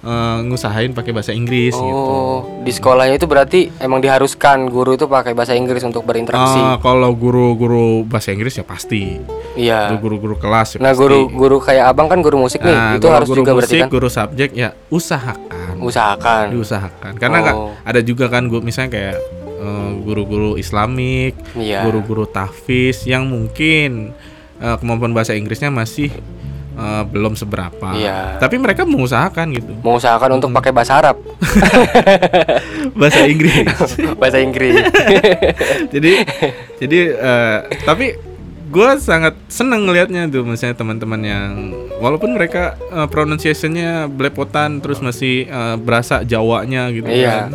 eh, 0.00 0.38
ngusahain 0.44 0.90
pakai 0.90 1.10
bahasa 1.10 1.30
Inggris 1.30 1.70
gitu. 1.70 1.82
Oh, 1.84 2.62
di 2.62 2.70
sekolahnya 2.70 3.16
itu 3.16 3.26
berarti 3.26 3.70
emang 3.78 3.98
diharuskan 3.98 4.66
guru 4.66 4.94
itu 4.94 5.06
pakai 5.06 5.30
bahasa 5.30 5.52
Inggris 5.52 5.82
untuk 5.82 6.02
berinteraksi. 6.02 6.58
Ah, 6.58 6.78
kalau 6.78 7.10
guru-guru 7.12 8.02
bahasa 8.02 8.30
Inggris 8.30 8.54
ya 8.54 8.62
pasti. 8.62 9.18
iya. 9.54 9.94
Guru-guru 9.94 10.34
kelas 10.34 10.74
ya 10.74 10.78
Nah, 10.78 10.90
guru-guru 10.92 11.58
kayak 11.58 11.86
Abang 11.86 12.06
kan 12.06 12.18
guru 12.18 12.38
musik 12.40 12.58
nih, 12.60 12.70
Nah, 12.70 12.94
itu 12.94 13.04
kalau 13.04 13.16
harus 13.18 13.28
guru 13.28 13.38
juga 13.42 13.52
berarti 13.54 13.78
kan 13.78 13.90
guru 13.90 14.08
subjek 14.08 14.50
ya 14.52 14.70
usahakan. 14.88 15.74
usahakan. 15.78 16.44
diusahakan 16.50 17.12
karena 17.18 17.38
Oh. 17.52 17.70
ada 17.82 18.00
juga 18.00 18.26
kan 18.26 18.46
gue 18.46 18.58
misalnya 18.58 18.90
kayak 18.90 19.16
eh, 19.62 19.90
guru-guru 20.02 20.50
Islamik, 20.54 21.38
Iya. 21.54 21.86
guru-guru 21.86 22.26
tahfiz 22.26 23.02
yang 23.04 23.24
mungkin 23.24 24.10
eh, 24.58 24.76
kemampuan 24.76 25.10
bahasa 25.10 25.32
Inggrisnya 25.32 25.70
masih 25.70 26.10
eh, 26.72 27.02
belum 27.06 27.32
seberapa. 27.32 27.94
Iya. 27.94 28.36
Tapi 28.36 28.56
mereka 28.56 28.82
mengusahakan 28.82 29.46
gitu 29.52 29.72
Mengusahakan 29.78 30.36
untuk 30.36 30.50
pakai 30.52 30.70
bahasa 30.70 30.98
Arab, 30.98 31.16
bahasa 32.98 33.24
Inggris. 33.24 33.66
bahasa 34.20 34.38
Inggris. 34.38 34.74
jadi 35.94 36.12
jadi 36.78 37.00
eh, 37.12 37.58
tapi 37.82 38.06
gue 38.72 38.90
sangat 38.96 39.36
seneng 39.52 39.84
ngelihatnya 39.84 40.32
tuh 40.32 40.48
misalnya 40.48 40.72
teman-teman 40.74 41.20
yang 41.20 41.48
walaupun 42.00 42.32
mereka 42.32 42.80
eh, 42.88 43.04
pronunciationnya 43.04 44.08
belepotan 44.08 44.80
terus 44.80 44.98
masih 44.98 45.44
eh, 45.44 45.76
berasa 45.76 46.24
Jawanya 46.24 46.88
gitu 46.88 47.04
Iya. 47.06 47.48
kan. 47.48 47.50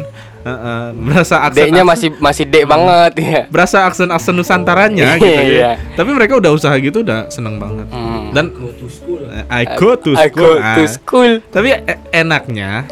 Berasa 0.93 1.35
aksen 1.41 1.67
D-nya 1.67 1.83
masih 1.83 2.09
masih 2.17 2.43
D 2.43 2.63
banget 2.63 3.13
ya. 3.15 3.41
berasa 3.47 3.83
aksen-aksen 3.83 4.31
Nusantaranya 4.31 5.15
gitu 5.17 5.27
Iya. 5.27 5.53
ya. 5.53 5.71
Tapi 5.93 6.09
mereka 6.11 6.35
udah 6.35 6.51
usaha 6.51 6.75
gitu 6.75 7.01
udah 7.01 7.27
seneng 7.27 7.57
banget. 7.57 7.87
Hmm. 7.89 8.31
Dan 8.31 8.45
Go 8.51 8.69
to 8.71 8.87
school. 8.87 9.21
I 9.47 9.63
go 9.73 9.91
to 9.95 10.11
I 10.13 10.27
school. 10.27 10.55
go 10.55 10.75
to 10.75 10.81
ah. 10.81 10.87
school. 10.87 11.31
Tapi 11.47 11.69
e- 11.73 12.01
enaknya 12.13 12.85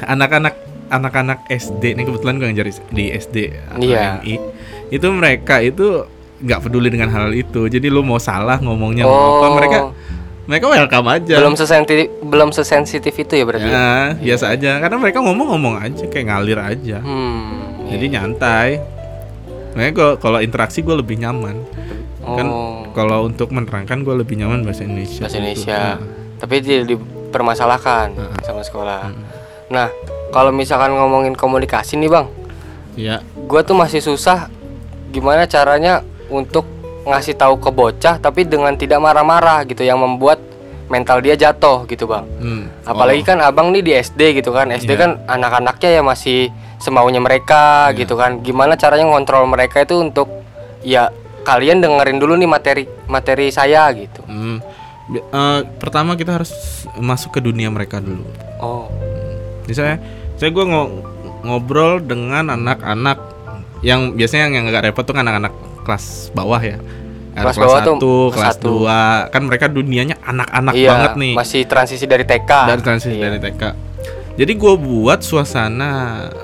anak-anak 0.00 0.54
anak-anak 0.86 1.38
SD 1.48 1.94
nih 1.94 2.04
kebetulan 2.04 2.36
gue 2.36 2.46
ngajar 2.46 2.66
di 2.88 3.04
SD 3.10 3.36
atau 3.68 3.82
Iya. 3.82 4.20
MI 4.20 4.34
itu 4.88 5.06
mereka 5.10 5.58
itu 5.58 6.06
nggak 6.36 6.60
peduli 6.62 6.88
dengan 6.88 7.08
hal 7.08 7.32
itu. 7.32 7.66
Jadi 7.66 7.88
lu 7.88 8.00
mau 8.00 8.18
salah 8.18 8.56
ngomongnya 8.56 9.02
mau 9.02 9.10
Oh. 9.10 9.32
apa 9.36 9.46
mereka 9.52 9.78
mereka 10.46 10.66
welcome 10.66 11.08
aja. 11.08 11.34
Belum 11.36 11.54
sesensitif 11.54 12.06
belum 12.22 12.50
sesensitif 12.50 13.12
itu 13.12 13.32
ya 13.34 13.44
berarti. 13.44 13.66
ya, 13.66 14.14
biasa 14.14 14.44
aja 14.50 14.78
karena 14.78 14.96
mereka 14.96 15.18
ngomong-ngomong 15.20 15.74
aja 15.76 16.04
kayak 16.06 16.26
ngalir 16.26 16.58
aja. 16.58 16.98
Hmm. 17.00 17.86
Jadi 17.86 18.06
nyantai. 18.08 18.70
Makanya 19.74 19.92
gua 19.92 20.08
kalau 20.16 20.38
interaksi 20.38 20.80
gue 20.80 20.94
lebih 20.94 21.18
nyaman. 21.18 21.56
Kan 22.22 22.46
Oh. 22.46 22.82
kalau 22.90 23.26
untuk 23.26 23.50
menerangkan 23.50 24.02
gue 24.02 24.14
lebih 24.16 24.34
nyaman 24.36 24.62
bahasa 24.62 24.82
Indonesia. 24.82 25.26
bahasa 25.26 25.36
gitu. 25.36 25.42
Indonesia. 25.44 25.78
Nah, 25.78 25.98
Tapi 26.36 26.54
tidak 26.60 26.84
dipermasalahkan 26.90 28.06
Heeh. 28.12 28.40
sama 28.42 28.60
sekolah. 28.60 29.08
Hmm. 29.08 29.24
Nah, 29.68 29.88
kalau 30.28 30.50
misalkan 30.50 30.92
ngomongin 30.92 31.32
komunikasi 31.32 31.96
nih, 31.96 32.08
Bang. 32.08 32.28
Ya, 32.92 33.20
Gua 33.46 33.60
tuh 33.60 33.74
masih 33.74 34.00
susah 34.00 34.48
gimana 35.08 35.44
caranya 35.44 36.00
untuk 36.26 36.64
ngasih 37.06 37.38
tahu 37.38 37.56
ke 37.56 37.70
bocah 37.70 38.18
tapi 38.18 38.42
dengan 38.42 38.74
tidak 38.74 38.98
marah-marah 38.98 39.62
gitu 39.64 39.80
yang 39.80 39.96
membuat 39.96 40.42
mental 40.86 41.18
dia 41.18 41.34
jatuh 41.34 41.82
gitu, 41.86 42.06
Bang. 42.06 42.26
hmm. 42.38 42.86
Apalagi 42.86 43.22
kan 43.22 43.42
Abang 43.42 43.74
nih 43.74 43.82
di 43.82 43.92
SD 43.94 44.38
gitu 44.38 44.54
kan. 44.54 44.70
SD 44.70 44.94
Iya. 44.94 44.98
kan 44.98 45.10
anak-anaknya 45.26 45.98
ya 45.98 46.02
masih 46.02 46.50
semaunya 46.78 47.18
mereka 47.18 47.90
Iya. 47.90 48.06
gitu 48.06 48.14
kan. 48.14 48.38
Gimana 48.38 48.78
caranya 48.78 49.06
ngontrol 49.06 49.50
mereka 49.50 49.82
itu 49.82 49.98
untuk 49.98 50.30
ya 50.86 51.10
kalian 51.42 51.82
dengerin 51.82 52.18
dulu 52.18 52.38
nih 52.38 52.46
materi 52.46 52.84
materi 53.06 53.50
saya 53.50 53.90
gitu. 53.94 54.22
Hmm. 54.26 54.62
Eh, 55.10 55.60
pertama 55.78 56.14
kita 56.14 56.38
harus 56.38 56.50
masuk 56.98 57.38
ke 57.38 57.40
dunia 57.42 57.70
mereka 57.70 58.02
dulu. 58.02 58.26
Oh. 58.58 58.86
Misalnya, 59.66 59.98
saya 60.34 60.50
gue 60.50 60.66
ngobrol 61.42 62.02
dengan 62.02 62.50
anak-anak 62.50 63.18
yang 63.82 64.14
biasanya 64.14 64.50
yang 64.50 64.66
nggak 64.66 64.90
repot 64.90 65.02
tuh 65.02 65.14
kan 65.14 65.22
anak-anak 65.22 65.54
kelas 65.86 66.34
bawah 66.34 66.58
ya. 66.58 66.82
Ada 67.36 67.52
Kelas 67.52 67.56
kelas, 67.60 67.68
bawah 67.68 67.80
tuh 67.84 67.96
1, 68.00 68.32
kelas 68.32 68.36
kelas 68.40 68.56
satu. 68.56 68.72
2 69.28 69.32
Kan 69.36 69.42
mereka 69.44 69.66
dunianya 69.68 70.16
anak-anak 70.24 70.72
iya, 70.72 70.88
banget 70.88 71.12
nih 71.20 71.34
masih 71.36 71.62
transisi 71.68 72.08
dari 72.08 72.24
TK. 72.24 72.48
Dari 72.48 72.80
transisi 72.80 73.12
Iya. 73.12 73.28
dari 73.28 73.38
TK 73.44 73.62
Jadi 74.36 74.52
gue 74.56 74.74
buat 74.76 75.20
suasana 75.20 75.92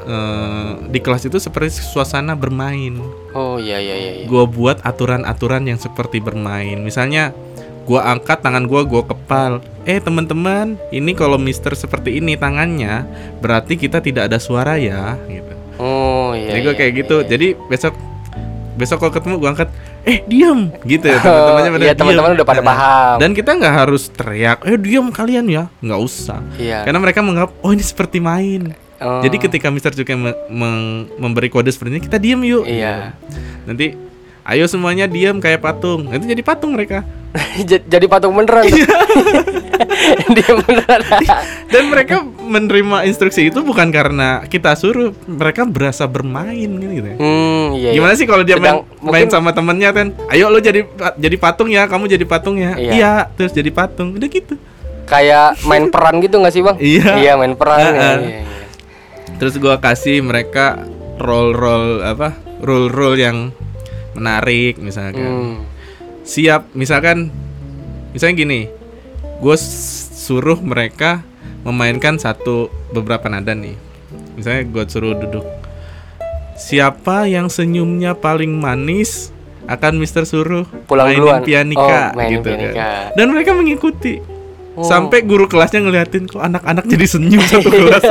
eh, 0.05 0.71
Di 0.93 1.01
kelas 1.01 1.25
itu 1.25 1.41
seperti 1.41 1.81
suasana 1.81 2.37
bermain 2.37 3.01
Oh 3.33 3.57
iya 3.57 3.81
iya 3.81 3.97
iya. 3.97 4.13
iya. 4.21 4.25
Gue 4.29 4.45
buat 4.45 4.85
aturan-aturan 4.85 5.65
yang 5.65 5.81
seperti 5.81 6.21
bermain 6.21 6.77
Misalnya 6.77 7.33
gue 7.89 7.97
angkat 7.97 8.45
tangan 8.45 8.69
gue, 8.69 8.81
gue 8.85 9.03
kepal 9.09 9.65
Eh 9.89 9.97
teman-teman, 9.97 10.77
ini 10.93 11.17
kalau 11.17 11.41
mister 11.41 11.73
seperti 11.73 12.21
ini 12.21 12.37
tangannya 12.37 13.09
Berarti 13.41 13.81
kita 13.81 14.05
tidak 14.05 14.29
ada 14.29 14.37
suara 14.37 14.77
ya 14.77 15.17
gitu 15.25 15.57
Oh 15.81 16.37
iya. 16.37 16.53
Jadi 16.53 16.59
gue 16.63 16.75
iya, 16.77 16.81
kayak 16.85 16.93
iya, 16.93 17.01
gitu. 17.01 17.17
iya. 17.25 17.29
Jadi 17.33 17.49
besok 17.73 17.97
besok 18.73 18.97
kalau 18.99 19.13
ketemu 19.13 19.35
gue 19.37 19.49
angkat, 19.49 19.69
eh 20.03 20.25
diam 20.25 20.73
gitu 20.83 21.05
ya 21.05 21.21
teman-temannya 21.21 21.71
pada 21.77 21.85
iya, 21.85 21.95
teman-teman 21.95 22.31
udah 22.35 22.47
pada 22.47 22.61
Nah, 22.61 22.69
paham. 22.69 23.17
Dan 23.21 23.31
kita 23.33 23.51
nggak 23.53 23.75
harus 23.75 24.03
teriak, 24.09 24.59
eh 24.65 24.77
diam 24.77 25.09
kalian 25.09 25.47
ya, 25.47 25.65
nggak 25.79 26.01
usah. 26.01 26.41
Iya. 26.57 26.83
Karena 26.83 26.99
mereka 26.99 27.21
menganggap, 27.21 27.53
oh 27.59 27.71
ini 27.71 27.83
seperti 27.83 28.19
main. 28.19 28.73
Oh. 29.03 29.19
Jadi 29.19 29.37
ketika 29.37 29.67
Mister 29.69 29.91
Cukai 29.91 30.15
me- 30.15 30.39
meng- 30.47 31.11
memberi 31.19 31.51
kode 31.51 31.69
seperti 31.69 31.99
ini, 31.99 32.03
kita 32.03 32.17
diam 32.17 32.39
yuk. 32.41 32.65
Iya. 32.65 33.13
Gitu. 33.19 33.39
Nanti, 33.67 33.87
ayo 34.47 34.65
semuanya 34.67 35.11
diam 35.11 35.43
kayak 35.43 35.59
patung. 35.59 36.07
Nanti 36.07 36.31
jadi 36.31 36.43
patung 36.43 36.73
mereka. 36.73 37.03
Jadi 37.93 38.07
patung 38.09 38.37
beneran. 38.37 38.65
Iya. 38.69 38.97
Dia 40.37 40.53
beneran. 40.53 41.01
Dan 41.73 41.89
mereka 41.89 42.21
menerima 42.25 43.09
instruksi 43.09 43.49
itu 43.49 43.65
bukan 43.65 43.89
karena 43.89 44.45
kita 44.45 44.77
suruh, 44.77 45.17
mereka 45.25 45.65
berasa 45.65 46.05
bermain 46.05 46.69
gitu. 46.69 47.09
ya. 47.09 47.17
hmm, 47.17 47.65
iya. 47.77 47.91
iya. 47.93 47.97
Gimana 47.97 48.13
sih 48.15 48.27
kalau 48.29 48.45
dia 48.45 48.61
main, 48.61 48.85
Sedang- 48.85 48.85
main 49.01 49.25
mungkin- 49.25 49.33
sama 49.33 49.51
temennya 49.57 49.91
kan? 49.97 50.07
Ayo 50.29 50.53
lo 50.53 50.61
jadi 50.61 50.85
jadi 51.17 51.37
patung 51.41 51.73
ya, 51.73 51.89
kamu 51.89 52.05
jadi 52.09 52.25
patung 52.29 52.61
ya. 52.61 52.77
Iya. 52.77 52.93
Iya, 52.93 53.13
terus 53.37 53.53
jadi 53.57 53.71
patung. 53.73 54.13
Udah 54.17 54.29
gitu. 54.29 54.55
Kayak 55.09 55.61
main 55.67 55.89
peran 55.89 56.21
gitu 56.21 56.37
nggak 56.41 56.53
sih, 56.53 56.63
Bang? 56.63 56.77
Iya. 56.77 57.17
Iya, 57.17 57.33
main 57.41 57.55
peran. 57.57 57.81
Heeh. 57.81 57.97
iya, 57.97 58.13
iya, 58.21 58.41
iya. 58.45 58.67
Terus 59.41 59.57
gua 59.59 59.81
kasih 59.81 60.21
mereka 60.23 60.85
role-role 61.19 62.05
apa? 62.05 62.37
Role-role 62.63 63.19
yang 63.19 63.39
menarik 64.13 64.77
misalkan. 64.79 65.25
Hmm. 65.25 65.72
Siap, 66.23 66.73
misalkan 66.73 67.29
misalnya 68.13 68.35
gini. 68.39 68.61
Gue 69.43 69.59
suruh 69.59 70.59
mereka 70.59 71.27
memainkan 71.63 72.15
satu 72.15 72.71
beberapa 72.91 73.27
nada 73.27 73.53
nih. 73.53 73.75
Misalnya 74.39 74.63
gue 74.65 74.85
suruh 74.87 75.19
duduk. 75.19 75.43
Siapa 76.55 77.27
yang 77.27 77.51
senyumnya 77.51 78.15
paling 78.15 78.55
manis 78.55 79.35
akan 79.67 79.99
Mister 79.99 80.23
suruh 80.23 80.63
Pulang 80.87 81.11
mainin 81.11 81.23
duluan. 81.23 81.43
pianika 81.43 82.15
Oh, 82.15 82.19
mainin 82.19 82.39
gitu 82.39 82.47
pianika. 82.47 82.75
kan. 82.75 83.03
Dan 83.19 83.27
mereka 83.31 83.51
mengikuti. 83.53 84.15
Oh. 84.73 84.87
Sampai 84.87 85.21
guru 85.21 85.45
kelasnya 85.45 85.85
ngeliatin 85.85 86.25
kok 86.25 86.41
anak-anak 86.41 86.87
jadi 86.87 87.05
senyum 87.05 87.43
satu 87.45 87.69
kelas. 87.77 88.05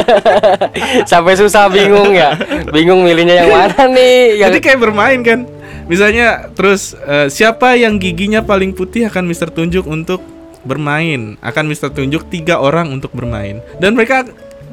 Sampai 1.08 1.34
susah 1.34 1.72
bingung 1.72 2.12
ya. 2.12 2.36
Bingung 2.70 3.02
milihnya 3.02 3.46
yang 3.46 3.50
mana 3.50 3.88
nih? 3.88 4.38
Yang 4.38 4.50
Jadi 4.52 4.58
kayak 4.62 4.80
bermain 4.80 5.20
kan. 5.24 5.40
Misalnya 5.88 6.52
terus 6.54 6.94
eh, 6.94 7.28
siapa 7.30 7.78
yang 7.78 7.98
giginya 7.98 8.44
paling 8.44 8.76
putih 8.76 9.08
akan 9.08 9.26
Mister 9.26 9.50
tunjuk 9.50 9.86
untuk 9.88 10.22
bermain. 10.62 11.38
Akan 11.42 11.66
Mister 11.66 11.90
tunjuk 11.90 12.30
tiga 12.30 12.62
orang 12.62 12.92
untuk 12.94 13.10
bermain. 13.14 13.60
Dan 13.82 13.98
mereka 13.98 14.26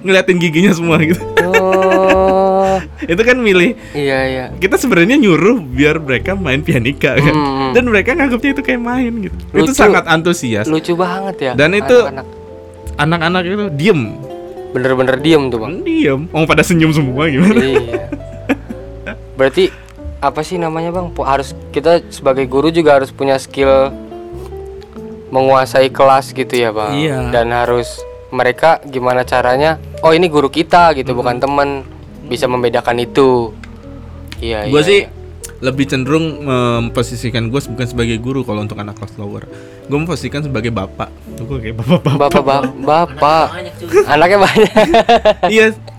ngeliatin 0.04 0.38
giginya 0.38 0.72
semua 0.74 1.00
gitu. 1.02 1.20
Oh. 1.48 2.78
Itu 3.10 3.22
kan 3.26 3.38
milih. 3.40 3.74
Iya, 3.94 4.18
iya. 4.28 4.44
Kita 4.54 4.78
sebenarnya 4.78 5.18
nyuruh 5.18 5.58
biar 5.58 5.98
mereka 5.98 6.38
main 6.38 6.62
pianika 6.62 7.18
kan. 7.18 7.34
Hmm. 7.34 7.70
Dan 7.74 7.90
mereka 7.90 8.14
nganggapnya 8.14 8.54
itu 8.54 8.62
kayak 8.62 8.82
main 8.82 9.12
gitu. 9.28 9.36
Itu 9.50 9.72
Lucu. 9.72 9.74
sangat 9.74 10.06
antusias. 10.06 10.70
Lucu 10.70 10.94
banget 10.94 11.36
ya. 11.42 11.52
Dan 11.58 11.74
itu- 11.74 12.06
anak-anak. 12.06 12.26
Anak-anak 12.98 13.42
itu 13.46 13.66
diem. 13.74 14.02
bener-bener 14.68 15.16
diem 15.16 15.48
tuh, 15.48 15.58
Bang. 15.64 15.80
Diem. 15.80 16.28
Oh 16.28 16.44
pada 16.44 16.60
senyum 16.60 16.92
semua 16.92 17.24
gimana? 17.32 17.56
iya. 17.56 18.04
Berarti 19.32 19.72
apa 20.18 20.40
sih 20.42 20.58
namanya 20.58 20.90
bang? 20.90 21.10
Harus 21.22 21.54
kita 21.70 22.02
sebagai 22.10 22.46
guru 22.50 22.74
juga 22.74 22.98
harus 22.98 23.14
punya 23.14 23.38
skill 23.38 23.94
menguasai 25.28 25.92
kelas 25.92 26.34
gitu 26.34 26.54
ya 26.54 26.70
bang. 26.74 26.92
Iya. 26.94 27.18
Dan 27.30 27.54
harus 27.54 28.02
mereka 28.34 28.82
gimana 28.84 29.22
caranya? 29.22 29.78
Oh 30.02 30.12
ini 30.12 30.26
guru 30.26 30.50
kita 30.50 30.92
gitu, 30.98 31.14
bukan 31.14 31.38
teman. 31.38 31.86
Bisa 32.28 32.44
membedakan 32.44 33.00
itu. 33.00 33.54
Iya. 34.38 34.70
gue 34.70 34.78
iya, 34.78 34.86
sih 34.86 35.00
iya. 35.02 35.10
lebih 35.58 35.90
cenderung 35.90 36.46
memposisikan 36.46 37.50
gue 37.50 37.58
bukan 37.58 37.86
sebagai 37.90 38.22
guru 38.22 38.46
kalau 38.46 38.62
untuk 38.62 38.78
anak 38.78 38.94
kelas 39.02 39.18
lower 39.18 39.50
gue 39.90 39.98
memposisikan 39.98 40.46
sebagai 40.46 40.70
bapak 40.70 41.10
gue 41.34 41.58
kayak 41.58 41.76
bapak 41.82 41.98
bapak 42.06 42.14
Bapak, 42.18 42.42
bapak, 42.46 42.62
bapak. 42.86 43.46
Banyak 43.50 43.74
cuy. 43.82 43.88
Anaknya 44.06 44.38
banyak. 44.38 44.72
iya 45.50 45.66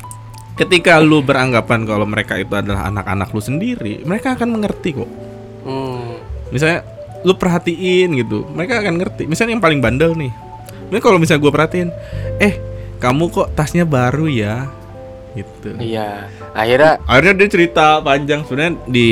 ketika 0.60 1.00
lu 1.00 1.20
beranggapan 1.20 1.84
kalau 1.84 2.04
mereka 2.04 2.36
itu 2.36 2.52
adalah 2.52 2.86
anak-anak 2.86 3.30
lu 3.30 3.40
sendiri 3.40 4.04
mereka 4.04 4.36
akan 4.36 4.50
mengerti 4.52 4.94
kok 4.94 5.10
Hmm. 5.60 6.20
misalnya 6.50 6.84
lu 7.22 7.34
perhatiin 7.34 8.16
gitu 8.16 8.48
mereka 8.50 8.80
akan 8.80 8.96
ngerti 8.96 9.24
misalnya 9.26 9.54
yang 9.54 9.62
paling 9.62 9.80
bandel 9.80 10.12
nih 10.14 10.32
ini 10.88 11.00
kalau 11.00 11.16
misalnya 11.16 11.42
gue 11.42 11.52
perhatiin 11.52 11.90
eh 12.38 12.56
kamu 12.98 13.28
kok 13.28 13.52
tasnya 13.54 13.84
baru 13.84 14.26
ya 14.26 14.68
gitu 15.32 15.78
Iya. 15.78 16.26
Akhirnya 16.52 16.98
akhirnya 17.04 17.34
dia 17.38 17.50
cerita 17.50 17.86
panjang 18.00 18.42
sebenarnya 18.42 18.82
di 18.86 19.08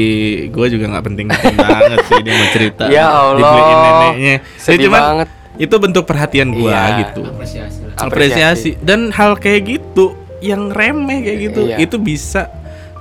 gue 0.47 0.67
juga 0.67 0.85
nggak 0.89 1.05
penting 1.05 1.27
banget 1.61 1.99
sih 2.01 2.19
dia 2.21 2.33
mau 2.33 2.49
cerita 2.49 2.83
Ya 2.89 3.05
Allah. 3.05 3.37
dibeliin 3.37 3.77
neneknya 3.77 4.33
Ya, 4.33 4.39
sedih 4.57 4.85
cuman 4.87 4.99
banget. 4.99 5.27
itu 5.57 5.75
bentuk 5.77 6.03
perhatian 6.03 6.47
gue 6.51 6.67
Iya. 6.67 7.05
gitu 7.05 7.21
Apresiasi 7.23 7.79
lah. 7.81 7.93
apresiasi 7.99 8.69
dan 8.81 8.99
hal 9.09 9.35
kayak 9.35 9.61
gitu 9.69 10.15
yang 10.39 10.69
remeh 10.69 11.19
kayak 11.21 11.39
gitu 11.43 11.61
Iya. 11.65 11.77
itu 11.79 11.97
bisa 11.97 12.47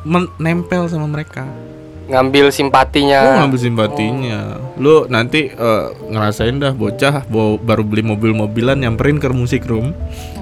menempel 0.03 0.87
sama 0.87 1.05
mereka 1.07 1.45
Ngambil 2.07 2.49
simpatinya. 2.49 3.19
lu 3.21 3.31
ngambil 3.37 3.59
simpatinya 3.61 4.39
lu 4.75 4.95
nanti 5.07 5.49
eh, 5.49 5.85
ngerasain 6.07 6.55
dah 6.55 6.71
bocah 6.71 7.27
bo- 7.27 7.59
baru 7.59 7.83
beli 7.83 8.03
mobil-mobilan 8.05 8.79
nyamperin 8.79 9.17
ke 9.17 9.27
musik 9.29 9.65
room 9.65 9.91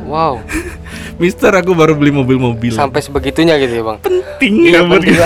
Wow. 0.04 0.44
Mister 1.16 1.48
aku 1.48 1.72
baru 1.72 1.94
beli 1.94 2.11
mobil-mobilan 2.11 2.76
Sampai 2.76 3.00
sebegitunya 3.00 3.57
gitu 3.57 3.72
ya 3.72 3.85
bang. 3.85 3.98
penting 3.98 4.54
Iya, 4.61 4.70
ya 4.76 4.80
buat 4.85 5.00
kita. 5.00 5.24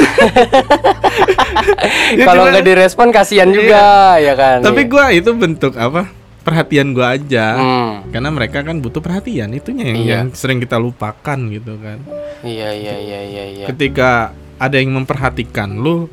Kalau 2.21 2.43
nggak 2.47 2.63
direspon 2.63 3.09
kasihan 3.11 3.49
juga 3.49 3.81
ya 4.19 4.35
kan. 4.35 4.61
Tapi 4.61 4.81
Iya. 4.81 4.89
gua 4.89 5.05
itu 5.11 5.31
bentuk 5.33 5.75
apa? 5.75 6.07
Perhatian 6.49 6.89
gua 6.91 7.13
aja. 7.13 7.47
Hmm. 7.55 7.93
Karena 8.09 8.29
mereka 8.29 8.59
kan 8.61 8.77
butuh 8.79 8.99
perhatian, 8.99 9.53
itunya 9.53 9.85
yang, 9.87 9.99
Iya. 9.99 10.15
yang 10.17 10.29
sering 10.33 10.59
kita 10.59 10.77
lupakan 10.77 11.39
gitu 11.47 11.77
kan. 11.77 12.01
Iya 12.41 12.73
iya 12.73 12.95
iya 12.97 13.21
iya 13.23 13.45
iya. 13.53 13.67
Ketika 13.67 14.33
ada 14.57 14.77
yang 14.77 14.91
memperhatikan 14.93 15.77
lu, 15.77 16.09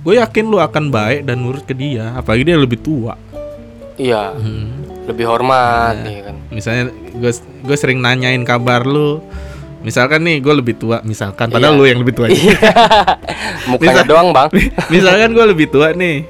gue 0.00 0.14
yakin 0.14 0.44
lu 0.44 0.58
akan 0.58 0.88
baik 0.88 1.24
dan 1.24 1.38
nurut 1.38 1.62
ke 1.62 1.72
dia, 1.72 2.12
apalagi 2.12 2.44
dia 2.44 2.54
lebih 2.54 2.78
tua. 2.78 3.16
Iya. 3.94 4.30
Hmm. 4.32 4.86
Lebih 5.04 5.24
hormat 5.24 5.96
Iya. 5.98 6.12
ya 6.12 6.20
kan. 6.22 6.36
Misalnya 6.48 6.84
gue 6.92 7.32
gue 7.64 7.76
sering 7.76 7.98
nanyain 7.98 8.42
kabar 8.42 8.84
lu. 8.84 9.24
Misalkan 9.78 10.22
nih 10.22 10.38
gue 10.38 10.52
lebih 10.52 10.74
tua, 10.74 10.98
misalkan 11.02 11.48
padahal 11.48 11.74
Iya. 11.74 11.80
lu 11.80 11.84
yang 11.86 12.00
lebih 12.02 12.12
tua. 12.12 12.26
Mukanya 13.70 14.02
Bisa- 14.02 14.06
doang 14.06 14.28
bang. 14.30 14.48
misalkan 14.92 15.30
gue 15.32 15.44
lebih 15.46 15.66
tua 15.68 15.90
nih 15.92 16.26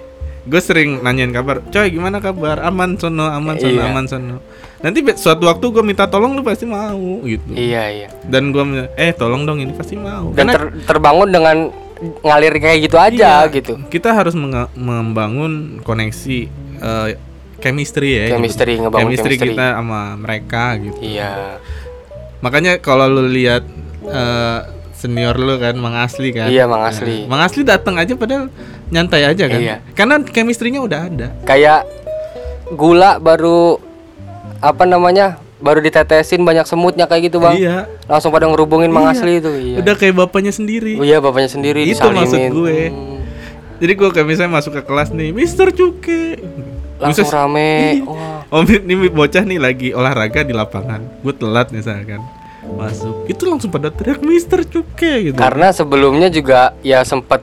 gue 0.48 0.60
sering 0.60 0.98
nanyain 0.98 1.28
kabar 1.28 1.60
coy 1.62 1.86
gimana 1.88 2.18
kabar 2.18 2.56
aman 2.62 2.96
sono 2.96 3.28
aman 3.28 3.54
sono 3.54 3.76
Iya. 3.76 3.84
aman 3.86 4.04
sono 4.04 4.36
nanti 4.78 5.04
suatu 5.12 5.44
waktu 5.44 5.66
gue 5.68 5.84
minta 5.84 6.06
tolong 6.06 6.32
lu 6.32 6.40
pasti 6.40 6.64
mau 6.64 6.96
gitu 7.22 7.52
iya 7.52 7.84
iya. 7.86 8.08
dan 8.24 8.48
gue 8.48 8.64
eh 8.94 9.12
tolong 9.12 9.44
dong 9.44 9.60
ini 9.60 9.70
pasti 9.70 9.94
mau 9.94 10.32
Dan 10.32 10.48
Karena 10.48 10.52
ter- 10.56 10.72
terbangun 10.88 11.28
dengan 11.28 11.56
ngalir 11.98 12.54
kayak 12.56 12.78
gitu 12.80 12.96
aja 12.96 13.44
iya, 13.44 13.50
gitu. 13.50 13.74
kita 13.86 14.14
harus 14.14 14.32
membangun 14.74 15.82
koneksi 15.82 16.38
eh, 16.78 17.08
chemistry 17.58 18.14
ya 18.16 18.24
Chemistry, 18.32 18.78
gitu. 18.78 18.86
ngebangun 18.86 19.02
chemistry 19.10 19.34
chemistry. 19.34 19.48
kita 19.52 19.66
sama 19.76 20.00
mereka 20.14 20.64
gitu 20.78 21.00
Iya. 21.02 21.58
makanya 22.38 22.78
kalau 22.78 23.10
lu 23.10 23.26
lihat 23.26 23.66
eh, 24.06 24.60
senior 24.98 25.34
lu 25.34 25.54
kan 25.56 25.74
Mang 25.74 25.94
Asli 25.94 26.28
kan 26.30 26.46
Iya, 26.46 26.66
Mang 26.66 26.82
Asli. 26.82 27.22
Nah, 27.22 27.30
Mang 27.30 27.40
Asli 27.40 27.62
datang 27.62 27.94
aja 27.94 28.12
padahal 28.12 28.50
nyantai 28.88 29.22
aja 29.24 29.44
kan 29.46 29.56
Iya. 29.56 29.76
karena 29.92 30.18
chemistry-nya 30.20 30.80
udah 30.80 31.00
ada 31.04 31.28
Kayak 31.42 31.86
gula 32.68 33.16
baru 33.16 33.78
apa 34.58 34.82
namanya? 34.82 35.38
Baru 35.56 35.78
ditetesin 35.78 36.38
banyak 36.40 36.62
semutnya 36.64 37.04
kayak 37.04 37.22
gitu 37.26 37.38
bang. 37.38 37.54
iya 37.54 37.76
Langsung 38.04 38.30
pada 38.30 38.46
ngerubungin 38.46 38.88
Mang 38.88 39.06
Iya. 39.06 39.14
Asli 39.14 39.32
itu. 39.36 39.50
Iya. 39.50 39.76
udah 39.80 39.94
kayak 39.94 40.14
bapaknya 40.16 40.50
sendiri 40.50 40.94
Oh 40.96 41.04
iya 41.04 41.18
bapaknya 41.18 41.48
sendiri 41.48 41.82
Itu 41.82 41.94
disalimin. 41.96 42.18
maksud 42.20 42.40
gue. 42.52 42.78
Hmm. 42.88 43.18
jadi 43.78 43.92
gue 43.94 44.08
kayak 44.10 44.26
misalnya 44.26 44.52
masuk 44.52 44.72
ke 44.72 44.82
kelas 44.82 45.10
nih 45.10 45.30
Mister 45.30 45.70
Cuke 45.70 46.42
Langsung 46.98 47.22
Misalnya- 47.22 47.46
rame. 47.46 47.70
Iya. 47.94 48.02
Wah. 48.04 48.42
Oh 48.50 48.62
ini 48.84 49.06
bocah 49.08 49.44
nih 49.44 49.58
lagi 49.58 49.88
olahraga 49.90 50.40
di 50.40 50.50
lapangan 50.50 50.98
Gue 51.20 51.30
telat 51.32 51.70
misalkan 51.70 52.18
Masuk 52.66 53.26
Itu 53.26 53.46
langsung 53.46 53.70
pada 53.70 53.88
teriak 53.88 54.18
Mister 54.20 54.62
Cuke 54.62 55.30
gitu 55.30 55.38
Karena 55.38 55.70
sebelumnya 55.70 56.26
juga 56.26 56.74
ya 56.80 57.02
sempet 57.02 57.42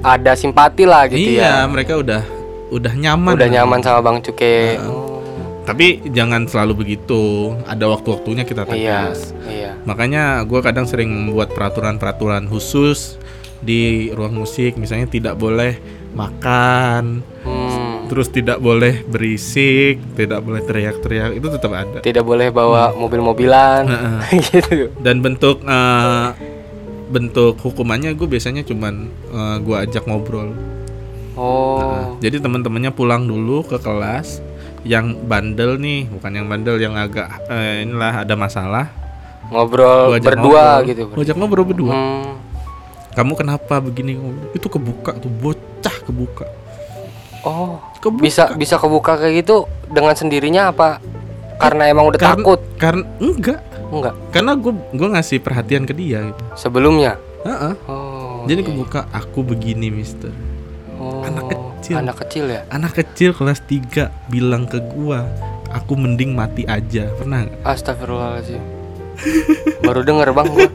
ada 0.00 0.32
simpati 0.32 0.84
lah 0.84 1.04
gitu 1.06 1.36
Iya 1.36 1.64
ya. 1.64 1.68
mereka 1.68 1.96
udah 1.96 2.22
udah 2.70 2.92
nyaman 2.92 3.36
Udah 3.36 3.48
lah. 3.48 3.54
nyaman 3.56 3.80
sama 3.80 4.00
Bang 4.00 4.18
Cuke. 4.20 4.76
Nah, 4.76 4.88
Oh, 4.88 5.20
tapi 5.60 6.02
jangan 6.10 6.48
selalu 6.48 6.82
begitu 6.82 7.54
ada 7.62 7.86
waktu-waktunya 7.86 8.42
kita 8.42 8.64
iya, 8.64 8.70
tegas 9.06 9.30
iya. 9.46 9.70
makanya 9.84 10.42
gue 10.42 10.58
kadang 10.58 10.82
sering 10.82 11.06
membuat 11.06 11.52
peraturan-peraturan 11.54 12.48
khusus 12.50 13.20
di 13.60 14.08
ruang 14.10 14.34
musik 14.34 14.74
misalnya 14.74 15.06
tidak 15.06 15.38
boleh 15.38 15.78
makan 16.10 17.22
Hmm, 17.40 17.49
terus 18.10 18.26
tidak 18.26 18.58
boleh 18.58 19.06
berisik 19.06 20.02
tidak 20.12 20.42
boleh 20.42 20.60
teriak-teriak 20.60 21.30
itu 21.32 21.46
tetap 21.48 21.70
ada 21.70 21.98
tidak 22.00 22.26
boleh 22.26 22.50
bawa 22.50 22.90
mobil-mobilan. 22.92 23.86
Heeh. 23.86 24.20
gitu. 24.50 24.90
dan 24.98 25.22
bentuk 25.22 25.62
eh, 25.62 26.28
bentuk 27.06 27.54
hukumannya 27.56 28.12
gue 28.12 28.26
biasanya 28.26 28.62
cuman 28.62 29.06
eh, 29.30 29.56
gue 29.58 29.76
ajak 29.78 30.04
ngobrol 30.04 30.50
Oh. 31.32 31.78
Nah, 31.80 32.20
jadi 32.20 32.36
teman-temannya 32.36 32.90
pulang 32.90 33.24
dulu 33.24 33.62
ke 33.64 33.78
kelas 33.78 34.42
yang 34.82 35.14
bandel 35.24 35.78
nih 35.78 36.04
bukan 36.10 36.32
yang 36.34 36.46
bandel 36.46 36.76
yang 36.76 36.92
agak 36.92 37.30
eh, 37.46 37.80
inilah 37.80 38.26
ada 38.26 38.34
masalah 38.34 38.90
Ngobrol 39.48 40.10
Gua 40.10 40.20
berdua 40.20 40.64
ngobrol. 40.78 40.88
gitu. 40.90 41.02
Gua 41.08 41.22
ajak 41.22 41.36
ngobrol 41.38 41.64
berdua 41.64 41.90
Hmm. 41.90 42.34
kamu 43.10 43.32
kenapa 43.34 43.74
begini 43.78 44.18
itu 44.52 44.66
kebuka 44.66 45.16
tuh 45.16 45.32
bocah 45.32 45.96
kebuka 46.04 46.44
Oh. 47.42 47.80
kebuka 47.98 48.20
Bisa 48.20 48.44
bisa 48.52 48.76
kebuka 48.76 49.16
kayak 49.16 49.44
gitu 49.44 49.56
dengan 49.86 50.12
sendirinya 50.12 50.68
apa? 50.68 51.00
Karena 51.56 51.86
emang 51.86 52.08
udah 52.08 52.16
Karena- 52.16 52.36
takut. 52.36 52.60
karena 52.76 53.04
enggak 53.18 53.60
Enggak. 53.90 54.14
karena 54.30 54.52
gue 54.54 54.72
gue 54.92 55.08
ngasih 55.10 55.38
perhatian 55.38 55.82
ke 55.82 55.92
dia 55.92 56.22
gitu 56.24 56.42
Sebelumnya. 56.54 57.18
Heeh. 57.40 57.74
Oh. 57.84 58.44
jadi 58.44 58.60
iya, 58.60 58.68
kebuka 58.68 59.00
aku 59.10 59.40
begini 59.42 59.88
mister 59.88 60.32
Oh, 60.94 61.24
anak 61.24 61.48
kecil. 61.48 61.94
Anak 61.96 62.16
kecil 62.18 62.44
ya. 62.46 62.60
anak 62.68 62.92
kecil 62.94 63.32
kelas 63.32 63.64
3 63.64 64.12
bilang 64.28 64.64
ke 64.64 64.76
gua 64.86 65.24
aku 65.70 65.96
mending 65.96 66.32
mati 66.32 66.68
aja 66.68 67.08
pernah? 67.14 67.48
Astagfirullahaladzim. 67.64 68.60
Baru 69.80 70.00
denger 70.00 70.28
bang, 70.30 70.48
gua. 70.50 70.68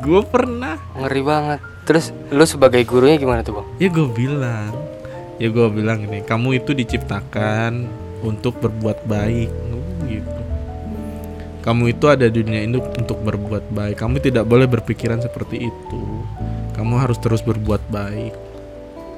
gua 0.00 0.20
pernah 0.22 0.76
ngeri 0.94 1.22
banget. 1.22 1.60
Terus 1.84 2.04
lu 2.28 2.42
sebagai 2.42 2.84
gurunya 2.84 3.16
gimana 3.16 3.40
tuh 3.40 3.56
bang? 3.56 3.66
ya 3.78 3.88
gue 3.88 4.08
bilang 4.08 4.76
ya 5.36 5.48
gue 5.52 5.66
bilang 5.68 6.04
ini 6.04 6.24
kamu 6.24 6.64
itu 6.64 6.72
diciptakan 6.72 7.86
untuk 8.24 8.58
berbuat 8.60 9.04
baik. 9.04 9.50
Gitu. 10.06 10.40
Kamu 11.66 11.90
itu 11.90 12.06
ada 12.06 12.30
di 12.30 12.46
dunia 12.46 12.62
ini 12.62 12.78
untuk 12.78 13.18
berbuat 13.26 13.74
baik. 13.74 13.98
Kamu 13.98 14.22
tidak 14.22 14.46
boleh 14.46 14.70
berpikiran 14.70 15.18
seperti 15.18 15.66
itu. 15.66 16.02
Kamu 16.78 16.94
harus 17.02 17.18
terus 17.18 17.42
berbuat 17.42 17.82
baik. 17.90 18.34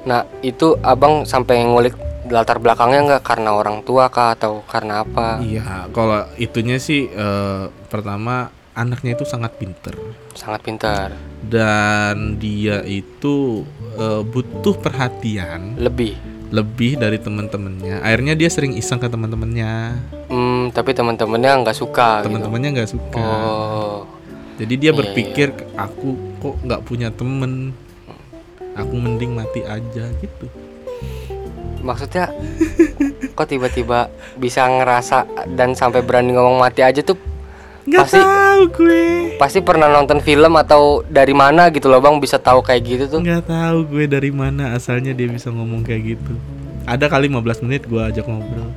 Nah 0.09 0.25
itu 0.41 0.73
abang 0.81 1.29
sampai 1.29 1.61
ngulik 1.61 1.93
latar 2.25 2.57
belakangnya 2.57 2.99
nggak? 3.05 3.23
Karena 3.25 3.53
orang 3.53 3.85
tua 3.85 4.09
kah 4.09 4.33
atau 4.33 4.65
karena 4.65 5.05
apa? 5.05 5.41
iya 5.45 5.85
kalau 5.93 6.25
itunya 6.41 6.81
sih 6.81 7.05
eh, 7.09 7.63
pertama 7.89 8.49
anaknya 8.73 9.13
itu 9.13 9.25
sangat 9.27 9.53
pinter. 9.59 9.93
Sangat 10.33 10.63
pintar. 10.63 11.13
dan 11.39 12.35
dia 12.35 12.83
itu 12.83 13.63
eh, 13.91 14.21
butuh 14.23 14.75
perhatian 14.75 15.75
Lebih. 15.75 16.13
lebih 16.49 16.97
dari 16.97 17.17
teman-temannya 17.17 17.99
akhirnya 17.99 18.33
dia 18.33 18.47
sering 18.47 18.73
iseng 18.73 18.97
ke 18.97 19.05
teman-temannya 19.05 19.97
Hmm, 20.27 20.69
tapi 20.69 20.91
teman-temannya 20.91 21.63
nggak 21.63 21.73
suka. 21.73 22.19
gitu. 22.19 22.25
teman-temannya 22.27 22.69
nggak 22.75 22.91
suka 22.91 23.21
Oh. 23.23 23.99
jadi 24.57 24.73
dia 24.75 24.91
Iya, 24.91 24.97
berpikir 24.97 25.47
aku 25.73 26.09
kok 26.37 26.55
nggak 26.59 26.81
punya 26.83 27.09
temen 27.09 27.73
aku 28.71 28.93
mending 28.95 29.33
mati 29.33 29.61
aja 29.61 30.05
gitu 30.15 30.47
Maksudnya 31.79 32.27
kok 33.31 33.47
tiba-tiba 33.47 34.07
bisa 34.35 34.67
ngerasa 34.67 35.23
dan 35.49 35.71
sampai 35.71 36.01
berani 36.01 36.33
ngomong 36.33 36.59
mati 36.59 36.81
aja 36.81 36.99
tuh 36.99 37.15
nggak 37.89 38.05
Pasti- 38.05 38.21
tahu 38.21 38.61
gue. 38.71 39.03
pasti 39.35 39.59
pernah 39.59 39.87
nonton 39.87 40.19
film 40.19 40.53
atau 40.53 41.01
dari 41.03 41.33
mana 41.33 41.67
gitu 41.67 41.87
loh 41.87 41.97
bang 41.97 42.15
bisa 42.17 42.37
tahu 42.37 42.61
kayak 42.61 42.81
gitu 42.83 43.03
tuh? 43.07 43.19
Nggak 43.19 43.45
tahu 43.45 43.77
gue 43.87 44.05
dari 44.05 44.29
mana 44.29 44.71
asalnya 44.71 45.09
dia 45.11 45.25
bisa 45.25 45.49
ngomong 45.49 45.81
kayak 45.81 46.15
gitu. 46.15 46.33
Ada 46.85 47.05
kali 47.05 47.27
15 47.27 47.41
menit 47.61 47.83
gue 47.83 47.97
ajak 47.99 48.23
ngobrol. 48.23 48.69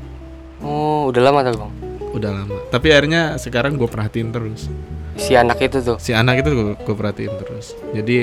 Oh 0.60 1.06
udah 1.06 1.22
lama 1.22 1.42
tuh 1.42 1.58
bang? 1.58 1.72
Udah 2.12 2.30
lama. 2.30 2.56
Tapi 2.68 2.88
akhirnya 2.88 3.36
sekarang 3.36 3.74
gue 3.74 3.86
perhatiin 3.86 4.30
terus. 4.30 4.68
Si 5.14 5.32
anak 5.32 5.60
itu 5.60 5.78
tuh? 5.78 5.96
Si 5.98 6.10
anak 6.10 6.40
itu 6.40 6.48
gue, 6.48 6.72
gue 6.74 6.94
perhatiin 6.94 7.34
terus. 7.36 7.76
Jadi 7.90 8.16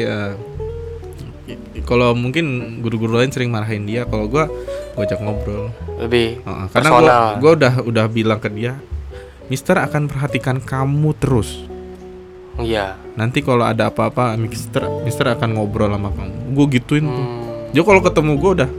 i- 1.46 1.60
kalau 1.84 2.14
mungkin 2.14 2.46
guru-guru 2.80 3.18
lain 3.18 3.30
sering 3.30 3.50
marahin 3.50 3.84
dia 3.84 4.06
kalau 4.06 4.26
gue 4.26 4.46
gue 4.92 5.02
ajak 5.02 5.20
ngobrol. 5.20 5.70
Lebih 5.98 6.42
Heeh, 6.42 6.66
karena 6.70 6.90
gue 7.38 7.52
udah 7.52 7.74
udah 7.84 8.06
bilang 8.08 8.38
ke 8.38 8.50
dia 8.50 8.78
Mister 9.50 9.76
akan 9.76 10.06
perhatikan 10.06 10.62
kamu 10.62 11.18
terus. 11.18 11.66
Iya. 12.56 13.02
Nanti 13.16 13.42
kalau 13.42 13.66
ada 13.66 13.90
apa-apa 13.90 14.38
Mister 14.38 14.86
Mister 15.02 15.26
akan 15.26 15.58
ngobrol 15.58 15.90
sama 15.90 16.14
kamu. 16.14 16.54
Gue 16.54 16.66
gituin 16.78 17.06
tuh. 17.06 17.26
Hmm, 17.26 17.72
dia 17.72 17.82
kalau 17.82 18.00
ketemu 18.00 18.32
gue 18.38 18.52
udah 18.62 18.70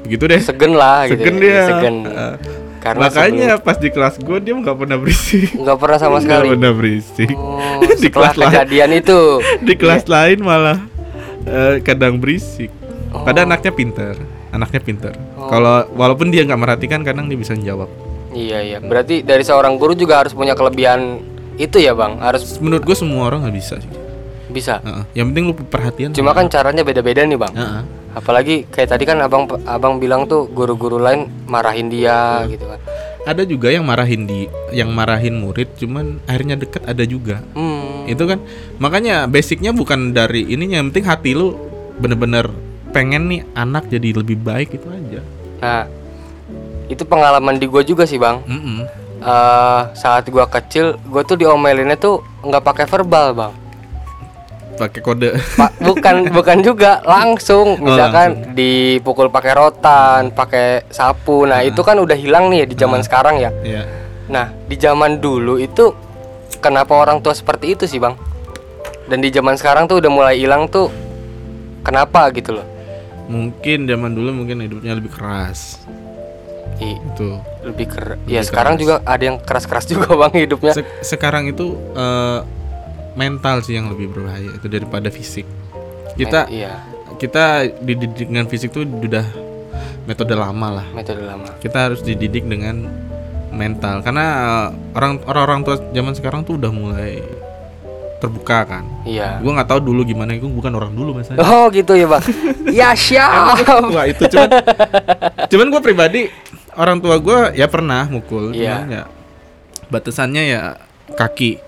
begitu 0.00 0.24
deh. 0.24 0.40
Segen 0.40 0.72
lah 0.72 1.04
gitu 1.04 1.20
segen 1.20 1.34
ya, 1.36 1.42
dia. 1.44 1.62
segen. 1.68 1.96
Eh, 2.06 2.34
karena 2.84 3.00
makanya 3.04 3.50
pas 3.60 3.76
di 3.76 3.92
kelas 3.92 4.16
gue 4.16 4.38
dia 4.40 4.54
nggak 4.56 4.76
pernah 4.78 4.96
berisik. 4.96 5.52
Sebelum- 5.52 5.62
nggak 5.68 5.78
pernah 5.78 5.98
sama 6.00 6.10
Nggak 6.10 6.22
sekali. 6.24 6.48
pernah 6.48 6.72
berisik. 6.72 7.30
Oh, 7.36 7.80
Di 8.02 8.08
kelas 8.08 8.34
lain. 8.34 8.46
kejadian 8.48 8.90
itu. 8.96 9.20
Di 9.68 9.74
kelas 9.76 10.04
lain 10.08 10.38
malah 10.40 10.78
eh, 11.44 11.84
kadang 11.84 12.16
berisik. 12.16 12.72
Oh. 13.10 13.26
padahal 13.26 13.50
anaknya 13.50 13.72
pinter. 13.74 14.14
Anaknya 14.50 14.80
pinter. 14.80 15.12
Oh. 15.36 15.50
kalau 15.50 15.82
walaupun 15.92 16.30
dia 16.30 16.40
nggak 16.42 16.56
merhatikan 16.56 17.04
kadang 17.04 17.26
dia 17.26 17.36
bisa 17.36 17.52
jawab 17.54 17.90
iya 18.34 18.58
iya. 18.62 18.78
Berarti 18.78 19.22
dari 19.22 19.42
seorang 19.42 19.76
guru 19.76 19.94
juga 19.94 20.22
harus 20.24 20.32
punya 20.34 20.54
kelebihan 20.54 21.20
itu 21.60 21.76
ya 21.76 21.92
bang? 21.92 22.18
Harus 22.18 22.56
menurut 22.58 22.82
gue 22.84 22.96
semua 22.96 23.28
orang 23.28 23.46
nggak 23.46 23.56
bisa 23.56 23.74
sih. 23.78 23.92
Bisa? 24.50 24.82
Heeh. 24.82 25.04
yang 25.22 25.30
penting 25.30 25.44
lu 25.50 25.54
perhatian. 25.54 26.10
Cuma 26.10 26.34
kan 26.34 26.50
caranya 26.50 26.82
beda-beda 26.82 27.22
nih 27.22 27.38
bang. 27.38 27.54
Heeh. 27.54 27.84
apalagi 28.10 28.66
kayak 28.66 28.90
tadi 28.90 29.06
kan 29.06 29.22
abang 29.22 29.46
abang 29.70 30.02
bilang 30.02 30.26
tuh 30.26 30.50
guru-guru 30.50 30.98
lain 30.98 31.30
marahin 31.46 31.86
dia 31.86 32.42
gitu 32.50 32.66
kan. 32.66 32.82
Ada 33.22 33.46
juga 33.46 33.70
yang 33.70 33.86
marahin 33.86 34.26
di 34.26 34.50
yang 34.74 34.90
marahin 34.90 35.38
murid 35.38 35.78
cuman 35.78 36.18
akhirnya 36.26 36.58
deket 36.58 36.82
ada 36.90 37.06
juga. 37.06 37.38
Hmm. 37.54 38.10
itu 38.10 38.26
kan. 38.26 38.42
Makanya 38.82 39.30
basicnya 39.30 39.70
bukan 39.70 40.10
dari 40.10 40.42
ininya 40.50 40.82
yang 40.82 40.90
penting 40.90 41.06
hati 41.06 41.38
lu 41.38 41.54
bener-bener 42.02 42.50
pengen 42.90 43.30
nih 43.30 43.46
anak 43.54 43.86
jadi 43.86 44.18
lebih 44.18 44.42
baik 44.42 44.74
itu 44.74 44.88
aja. 44.90 45.20
Nah, 45.62 45.82
itu 46.90 47.06
pengalaman 47.06 47.54
di 47.54 47.70
gua 47.70 47.80
juga 47.80 48.02
sih 48.02 48.18
bang. 48.18 48.42
Mm-mm. 48.42 48.78
Eh, 49.20 49.80
saat 49.94 50.26
gua 50.26 50.44
kecil, 50.44 50.98
gua 51.06 51.22
tuh 51.22 51.38
diomelinnya 51.38 51.94
tuh 51.94 52.18
nggak 52.42 52.60
pakai 52.60 52.84
verbal 52.84 53.28
bang. 53.32 53.52
pakai 54.74 55.04
kode 55.04 55.36
Pa- 55.60 55.76
bukan 55.92 56.32
bukan 56.32 56.64
juga 56.64 57.04
langsung, 57.04 57.76
misalkan 57.78 58.56
dipukul 58.56 59.28
pakai 59.28 59.52
rotan, 59.52 60.32
pakai 60.32 60.88
sapu. 60.88 61.44
Nah 61.44 61.60
itu 61.60 61.84
kan 61.84 62.00
udah 62.00 62.16
hilang 62.16 62.48
nih 62.48 62.64
ya 62.64 62.66
di 62.66 62.76
zaman 62.80 63.04
sekarang 63.04 63.36
ya. 63.38 63.52
ya 63.60 63.84
Nah 64.26 64.48
di 64.64 64.80
zaman 64.80 65.20
dulu 65.20 65.60
itu 65.60 65.92
kenapa 66.64 66.96
orang 66.96 67.20
tua 67.20 67.36
seperti 67.36 67.76
itu 67.76 67.84
sih 67.84 68.00
bang? 68.00 68.16
Dan 69.04 69.20
di 69.20 69.28
zaman 69.28 69.52
sekarang 69.54 69.84
tuh 69.84 70.00
udah 70.00 70.08
mulai 70.08 70.40
hilang 70.40 70.64
tuh 70.64 70.88
kenapa 71.84 72.32
gitu 72.32 72.56
loh? 72.56 72.64
mungkin 73.30 73.86
zaman 73.86 74.10
dulu 74.10 74.42
mungkin 74.42 74.58
hidupnya 74.58 74.98
lebih 74.98 75.14
keras 75.14 75.78
I- 76.80 76.96
itu 76.96 77.28
lebih 77.62 77.86
ker 77.86 78.16
Lebih 78.16 78.32
ya 78.32 78.40
sekarang 78.40 78.74
keras. 78.74 78.82
juga 78.82 78.94
ada 79.04 79.22
yang 79.22 79.36
keras-keras 79.38 79.84
juga 79.84 80.08
bang 80.20 80.32
hidupnya. 80.34 80.72
Se- 80.74 80.88
sekarang 81.04 81.46
itu 81.46 81.72
eh, 81.92 82.40
mental 83.12 83.60
sih 83.60 83.76
yang 83.76 83.88
lebih 83.88 84.10
berbahaya 84.10 84.50
itu 84.50 84.66
daripada 84.66 85.08
fisik. 85.08 85.44
Kita 86.16 86.48
iya. 86.48 86.80
kita 87.16 87.68
dididik 87.80 88.28
dengan 88.28 88.48
fisik 88.48 88.72
tuh 88.72 88.84
udah 88.84 89.24
metode 90.04 90.32
lama 90.32 90.82
lah. 90.82 90.86
Metode 90.90 91.20
lama. 91.20 91.48
Kita 91.60 91.90
harus 91.90 92.00
dididik 92.00 92.44
dengan 92.44 92.88
mental. 93.50 94.00
Karena 94.00 94.24
eh, 94.26 94.68
orang 94.96 95.20
orang-orang 95.24 95.60
tua 95.62 95.76
zaman 95.92 96.16
sekarang 96.16 96.40
tuh 96.42 96.56
udah 96.56 96.72
mulai 96.72 97.20
terbuka 98.20 98.68
kan. 98.68 98.84
Iya. 99.08 99.40
Gue 99.40 99.48
nggak 99.48 99.64
tahu 99.64 99.80
dulu 99.80 100.04
gimana 100.04 100.36
gue 100.36 100.44
bukan 100.44 100.76
orang 100.76 100.92
dulu 100.92 101.16
masalahnya 101.16 101.40
oh 101.40 101.72
gitu 101.72 101.96
ya 101.96 102.04
bang. 102.04 102.24
Ya 102.70 102.88
siap. 102.94 103.64
Wah 103.90 104.04
itu 104.06 104.28
cuman 104.28 104.50
cuman 105.50 105.66
gue 105.72 105.80
pribadi 105.82 106.20
orang 106.76 106.98
tua 106.98 107.16
gue 107.18 107.54
ya 107.54 107.66
pernah 107.66 108.06
mukul 108.06 108.52
cuman 108.52 108.86
ya 108.86 109.04
batasannya 109.88 110.42
ya 110.46 110.62
kaki 111.14 111.58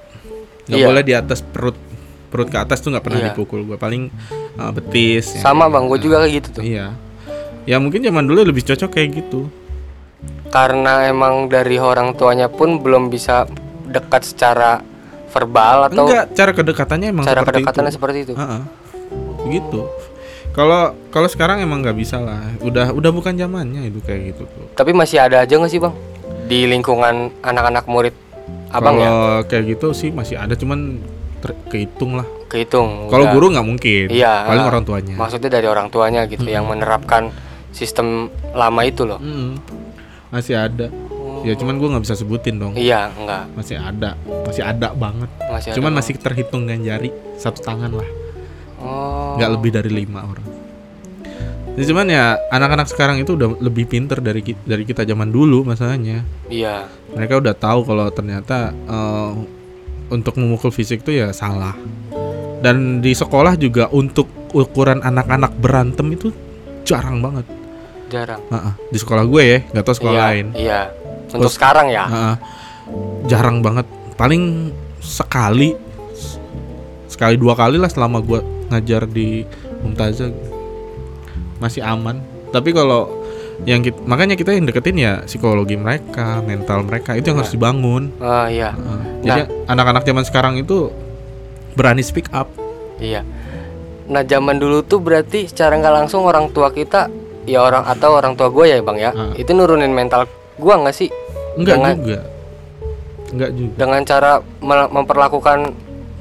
nggak 0.70 0.78
Iya. 0.78 0.86
boleh 0.86 1.02
di 1.02 1.14
atas 1.14 1.42
perut 1.42 1.74
perut 2.30 2.48
ke 2.48 2.56
atas 2.56 2.78
tuh 2.80 2.94
nggak 2.94 3.04
pernah 3.04 3.20
Iya. 3.20 3.28
dipukul 3.34 3.66
gue 3.66 3.76
paling 3.76 4.08
uh, 4.56 4.70
betis 4.70 5.36
ya. 5.36 5.42
sama 5.42 5.66
bang 5.66 5.84
gue 5.90 5.98
juga 5.98 6.22
kayak 6.22 6.32
gitu 6.38 6.48
tuh 6.60 6.62
iya 6.62 6.94
ya 7.66 7.76
mungkin 7.78 8.02
zaman 8.02 8.24
dulu 8.24 8.46
lebih 8.46 8.62
cocok 8.62 8.90
kayak 8.90 9.22
gitu 9.22 9.50
karena 10.52 11.08
emang 11.08 11.48
dari 11.48 11.80
orang 11.80 12.14
tuanya 12.14 12.46
pun 12.46 12.78
belum 12.78 13.08
bisa 13.08 13.48
dekat 13.88 14.22
secara 14.24 14.80
verbal 15.32 15.88
atau 15.88 16.04
enggak 16.06 16.24
cara 16.32 16.50
kedekatannya 16.52 17.08
emang 17.10 17.24
cara 17.24 17.40
seperti 17.40 17.56
kedekatannya 17.58 17.90
itu. 17.90 17.96
seperti 17.96 18.18
itu 18.22 18.32
Heeh. 18.36 18.60
gitu 19.50 19.80
Kalau 20.52 20.92
kalau 21.08 21.28
sekarang 21.32 21.64
emang 21.64 21.80
nggak 21.80 21.96
bisa 21.96 22.20
lah. 22.20 22.52
Udah 22.60 22.92
udah 22.92 23.10
bukan 23.10 23.32
zamannya 23.32 23.88
itu 23.88 24.04
kayak 24.04 24.36
gitu 24.36 24.42
tuh. 24.44 24.66
Tapi 24.76 24.92
masih 24.92 25.18
ada 25.24 25.40
aja 25.44 25.56
nggak 25.56 25.72
sih 25.72 25.80
bang 25.80 25.94
di 26.44 26.68
lingkungan 26.68 27.32
anak-anak 27.40 27.88
murid 27.88 28.14
abang 28.68 29.00
ya? 29.00 29.08
Kalau 29.08 29.36
kayak 29.48 29.64
gitu 29.76 29.86
sih 29.96 30.12
masih 30.12 30.36
ada 30.36 30.52
cuman 30.52 31.00
ter- 31.40 31.56
kehitung 31.72 32.20
lah. 32.20 32.28
Kehitung. 32.52 33.08
Kalau 33.08 33.32
guru 33.32 33.48
nggak 33.48 33.64
mungkin. 33.64 34.06
Iya. 34.12 34.44
Paling 34.44 34.64
ah. 34.64 34.70
orang 34.70 34.84
tuanya. 34.84 35.14
Maksudnya 35.16 35.48
dari 35.48 35.66
orang 35.68 35.88
tuanya 35.88 36.28
gitu 36.28 36.44
yang 36.44 36.68
menerapkan 36.68 37.32
sistem 37.72 38.28
lama 38.52 38.84
itu 38.84 39.08
loh. 39.08 39.16
Mm-mm. 39.24 39.56
Masih 40.28 40.60
ada. 40.60 40.92
Ya 41.42 41.56
cuman 41.58 41.80
gua 41.80 41.96
nggak 41.96 42.04
bisa 42.06 42.14
sebutin 42.14 42.60
dong. 42.60 42.76
Iya, 42.76 43.10
enggak. 43.18 43.50
Masih 43.56 43.80
ada. 43.80 44.14
Masih 44.46 44.62
ada 44.62 44.94
banget. 44.94 45.30
Masih 45.48 45.68
ada, 45.72 45.76
cuman 45.80 45.90
Bang. 45.90 45.98
masih 45.98 46.14
terhitung 46.20 46.62
dengan 46.68 46.80
jari 46.86 47.10
satu 47.40 47.64
tangan 47.64 47.90
lah. 47.90 48.21
Oh. 48.82 49.38
nggak 49.38 49.50
lebih 49.54 49.70
dari 49.70 49.90
lima 49.94 50.26
orang. 50.26 50.48
Ya, 51.72 51.88
cuman 51.88 52.04
ya 52.04 52.36
anak-anak 52.52 52.84
sekarang 52.90 53.16
itu 53.24 53.32
udah 53.32 53.56
lebih 53.56 53.88
pinter 53.88 54.20
dari 54.20 54.44
ki- 54.44 54.60
dari 54.68 54.84
kita 54.84 55.08
zaman 55.08 55.32
dulu 55.32 55.64
masalahnya. 55.64 56.20
Iya. 56.52 56.84
Mereka 57.16 57.40
udah 57.40 57.54
tahu 57.56 57.88
kalau 57.88 58.12
ternyata 58.12 58.74
eh, 58.74 59.32
untuk 60.12 60.36
memukul 60.36 60.68
fisik 60.68 61.00
itu 61.00 61.16
ya 61.16 61.32
salah. 61.32 61.72
Dan 62.60 63.00
di 63.00 63.16
sekolah 63.16 63.56
juga 63.56 63.88
untuk 63.88 64.28
ukuran 64.52 65.00
anak-anak 65.00 65.56
berantem 65.56 66.12
itu 66.12 66.28
jarang 66.84 67.24
banget. 67.24 67.48
Jarang. 68.12 68.44
Heeh, 68.52 68.74
di 68.92 68.98
sekolah 69.00 69.24
gue 69.24 69.42
ya, 69.42 69.58
nggak 69.72 69.84
tahu 69.88 69.96
sekolah 69.96 70.14
iya, 70.14 70.24
lain. 70.28 70.46
Iya. 70.52 70.80
Untuk 71.32 71.48
Terus- 71.48 71.56
sekarang 71.56 71.86
ya. 71.88 72.04
Heeh. 72.04 72.36
jarang 73.32 73.64
banget. 73.64 73.88
Paling 74.20 74.68
sekali, 75.00 75.72
sekali 77.22 77.38
dua 77.38 77.54
kali 77.54 77.78
lah 77.78 77.86
selama 77.86 78.18
gue 78.18 78.42
ngajar 78.74 79.06
di 79.06 79.46
Mumtazah 79.86 80.34
masih 81.62 81.78
aman. 81.86 82.18
Tapi 82.50 82.74
kalau 82.74 83.22
yang 83.62 83.78
kita, 83.78 83.94
makanya 84.02 84.34
kita 84.34 84.50
yang 84.58 84.66
deketin 84.66 84.98
ya 84.98 85.22
psikologi 85.22 85.78
mereka, 85.78 86.42
mental 86.42 86.82
mereka 86.82 87.14
itu 87.14 87.30
yang 87.30 87.38
harus 87.38 87.54
dibangun. 87.54 88.10
Ah, 88.18 88.50
iya. 88.50 88.74
Heeh. 88.74 89.00
Jadi 89.22 89.40
anak-anak 89.70 90.02
zaman 90.02 90.26
sekarang 90.26 90.54
itu 90.58 90.90
berani 91.78 92.02
speak 92.02 92.26
up. 92.34 92.50
Iya. 92.98 93.22
Nah, 94.10 94.26
zaman 94.26 94.58
dulu 94.58 94.82
tuh 94.82 94.98
berarti 94.98 95.46
secara 95.46 95.78
nggak 95.78 95.94
langsung 96.02 96.26
orang 96.26 96.50
tua 96.50 96.74
kita 96.74 97.06
ya 97.46 97.62
orang 97.62 97.86
atau 97.86 98.18
orang 98.18 98.34
tua 98.34 98.50
gue 98.50 98.66
ya, 98.66 98.82
Bang 98.82 98.98
ya. 98.98 99.14
Ah. 99.14 99.30
Itu 99.38 99.54
nurunin 99.54 99.94
mental 99.94 100.26
gua 100.58 100.82
nggak 100.82 100.96
sih 100.98 101.06
Enggak 101.54 101.78
Dengan- 101.78 101.94
juga. 102.02 102.18
Enggak 103.30 103.50
juga. 103.54 103.74
dengan 103.78 104.00
cara 104.02 104.32
me- 104.58 104.90
memperlakukan 104.90 105.58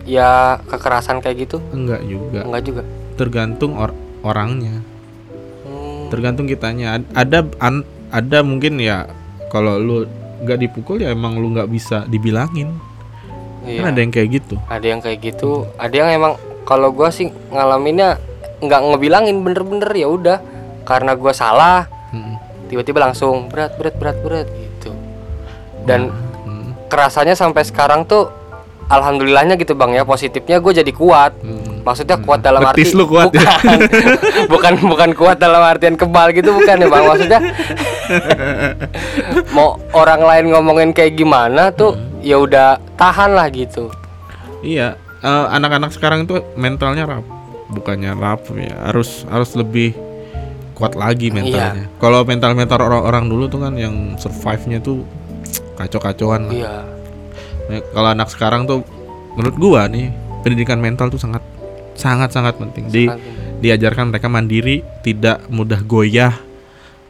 ya 0.05 0.59
kekerasan 0.67 1.21
kayak 1.21 1.49
gitu? 1.49 1.57
Enggak 1.71 2.01
juga. 2.05 2.39
Enggak 2.45 2.63
juga. 2.65 2.83
Tergantung 3.15 3.77
or- 3.77 3.97
orangnya. 4.21 4.81
Hmm, 5.65 6.09
tergantung 6.09 6.45
kitanya 6.45 7.01
Ad- 7.01 7.09
ada 7.13 7.39
an- 7.61 7.87
ada 8.11 8.43
mungkin 8.43 8.77
ya 8.77 9.07
kalau 9.49 9.79
lu 9.79 9.97
nggak 10.41 10.57
dipukul 10.57 10.97
ya 10.99 11.13
emang 11.13 11.37
lu 11.37 11.53
nggak 11.53 11.69
bisa 11.69 12.03
dibilangin 12.09 12.73
iya. 13.61 13.85
kan 13.85 13.93
ada 13.93 13.99
yang 14.01 14.11
kayak 14.13 14.29
gitu 14.41 14.55
Ada 14.67 14.85
yang 14.89 15.01
kayak 15.05 15.19
gitu, 15.21 15.69
ada 15.77 15.93
yang 15.93 16.09
emang 16.09 16.33
kalau 16.65 16.89
gua 16.89 17.13
sih 17.13 17.29
ngalaminnya 17.53 18.17
nggak 18.61 18.81
ngebilangin 18.89 19.37
bener-bener 19.45 19.89
ya 19.93 20.07
udah 20.09 20.37
karena 20.85 21.13
gua 21.13 21.33
salah 21.33 21.85
Mm, 22.11 22.35
tiba-tiba 22.67 22.99
langsung 22.99 23.47
berat 23.47 23.79
berat 23.79 23.95
berat 23.95 24.17
berat 24.19 24.47
gitu 24.51 24.91
dan 25.87 26.11
mm, 26.43 26.91
kerasanya 26.91 27.39
sampai 27.39 27.63
sekarang 27.63 28.03
tuh 28.03 28.27
alhamdulillahnya 28.91 29.55
gitu 29.55 29.73
bang 29.73 29.95
ya. 29.95 30.03
Positifnya 30.03 30.59
gue 30.59 30.73
jadi 30.75 30.91
kuat. 30.91 31.33
Mm. 31.39 31.69
maksudnya 31.81 32.13
kuat 32.21 32.45
dalam 32.45 32.61
Betis 32.61 32.93
arti 32.93 32.99
lu 32.99 33.09
kuat 33.09 33.33
ya? 33.33 33.41
bukan, 33.41 33.79
bukan 34.53 34.73
bukan 34.85 35.09
kuat 35.17 35.41
dalam 35.41 35.65
artian 35.65 35.97
kebal 35.97 36.29
gitu 36.29 36.53
bukan 36.53 36.77
ya 36.77 36.85
bang. 36.85 37.03
Maksudnya 37.09 37.39
mau 39.57 39.81
orang 39.97 40.21
lain 40.21 40.45
ngomongin 40.53 40.89
kayak 40.93 41.17
gimana 41.17 41.73
tuh 41.73 41.97
Hmm. 41.97 42.21
ya 42.21 42.37
udah 42.37 42.77
tahan 42.95 43.33
lah 43.33 43.49
gitu. 43.49 43.89
Iya 44.61 44.93
eh, 45.19 45.45
anak-anak 45.49 45.89
sekarang 45.89 46.29
tuh 46.29 46.45
mentalnya 46.53 47.09
rap 47.09 47.25
bukannya 47.73 48.13
rap 48.13 48.45
ya. 48.53 48.77
Harus 48.85 49.25
harus 49.25 49.57
lebih 49.57 49.97
kuat 50.77 50.93
lagi 50.93 51.33
mentalnya. 51.33 51.89
Kalau 51.97 52.21
mental 52.21 52.53
mental 52.53 52.77
orang-orang 52.77 53.25
dulu 53.25 53.49
tuh 53.49 53.65
kan 53.65 53.73
yang 53.73 54.13
survive-nya 54.21 54.85
tuh 54.85 55.01
kacau-kacauan 55.81 56.45
lah. 56.45 56.53
iya 56.53 56.73
Nah, 57.71 57.79
kalau 57.95 58.09
anak 58.11 58.27
sekarang 58.27 58.67
tuh 58.67 58.83
menurut 59.39 59.55
gua 59.55 59.87
nih 59.87 60.11
pendidikan 60.43 60.83
mental 60.83 61.07
tuh 61.07 61.15
sangat 61.15 61.39
sangat 61.95 62.35
sangat 62.35 62.59
penting 62.59 62.91
di 62.91 63.07
diajarkan 63.63 64.11
mereka 64.11 64.27
mandiri 64.27 64.83
tidak 64.99 65.47
mudah 65.47 65.79
goyah 65.79 66.35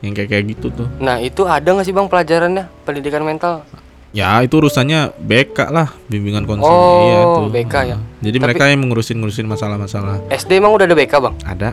yang 0.06 0.14
kayak 0.14 0.30
kayak 0.30 0.46
gitu 0.54 0.70
tuh. 0.70 0.86
Nah 1.02 1.18
itu 1.18 1.50
ada 1.50 1.66
nggak 1.66 1.86
sih 1.86 1.94
bang 1.94 2.06
pelajarannya? 2.06 2.70
Pendidikan 2.86 3.26
mental? 3.26 3.66
Ya 4.12 4.38
itu 4.44 4.60
urusannya 4.60 5.16
BK 5.18 5.72
lah 5.72 5.88
bimbingan 6.12 6.44
konseling. 6.44 6.68
Oh, 6.68 7.02
iya 7.08 7.22
tuh 7.24 7.48
BK 7.48 7.74
ya. 7.88 7.98
jadi 8.20 8.38
Tapi- 8.38 8.46
mereka 8.46 8.64
yang 8.68 8.84
mengurusin 8.84 9.18
ngurusin 9.18 9.48
masalah-masalah. 9.48 10.20
SD 10.30 10.60
emang 10.60 10.76
udah 10.76 10.86
ada 10.86 10.94
BK 10.94 11.14
bang? 11.18 11.36
Ada. 11.42 11.70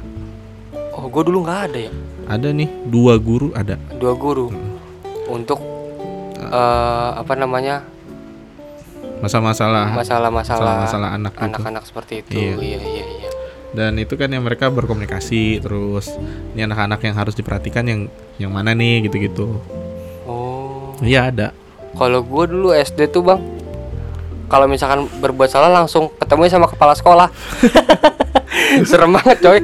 Oh 0.94 1.10
gue 1.12 1.22
dulu 1.28 1.44
nggak 1.44 1.60
ada 1.68 1.78
ya? 1.90 1.92
Ada 2.24 2.48
nih 2.56 2.68
dua 2.86 3.20
guru 3.20 3.52
ada. 3.52 3.76
Dua 4.00 4.16
guru. 4.16 4.48
Hmm. 4.48 4.80
untuk 5.28 5.60
eh, 6.40 7.10
apa 7.20 7.36
namanya 7.36 7.84
masalah-masalah. 9.18 9.86
Masalah-masalah 9.94 10.74
masalah 10.86 11.08
anak 11.14 11.32
gitu. 11.34 11.44
anak-anak 11.44 11.82
seperti 11.86 12.12
itu. 12.24 12.30
Iya. 12.38 12.54
iya 12.58 12.78
iya 12.80 13.04
iya. 13.04 13.30
Dan 13.68 14.00
itu 14.00 14.16
kan 14.16 14.32
yang 14.32 14.42
mereka 14.46 14.72
berkomunikasi 14.72 15.60
terus 15.60 16.08
ini 16.56 16.64
anak-anak 16.64 17.04
yang 17.04 17.14
harus 17.18 17.36
diperhatikan 17.36 17.84
yang 17.84 18.00
yang 18.40 18.50
mana 18.54 18.72
nih 18.72 19.06
gitu-gitu. 19.06 19.60
Oh. 20.24 20.96
Iya 21.04 21.28
ada. 21.28 21.48
Kalau 21.94 22.24
gue 22.24 22.44
dulu 22.48 22.72
SD 22.72 23.12
tuh 23.12 23.22
bang 23.26 23.40
kalau 24.48 24.64
misalkan 24.64 25.04
berbuat 25.20 25.52
salah 25.52 25.68
langsung 25.68 26.08
ketemu 26.16 26.48
sama 26.48 26.66
kepala 26.70 26.96
sekolah. 26.96 27.28
Serem 28.88 29.12
banget 29.12 29.38
coy. 29.44 29.60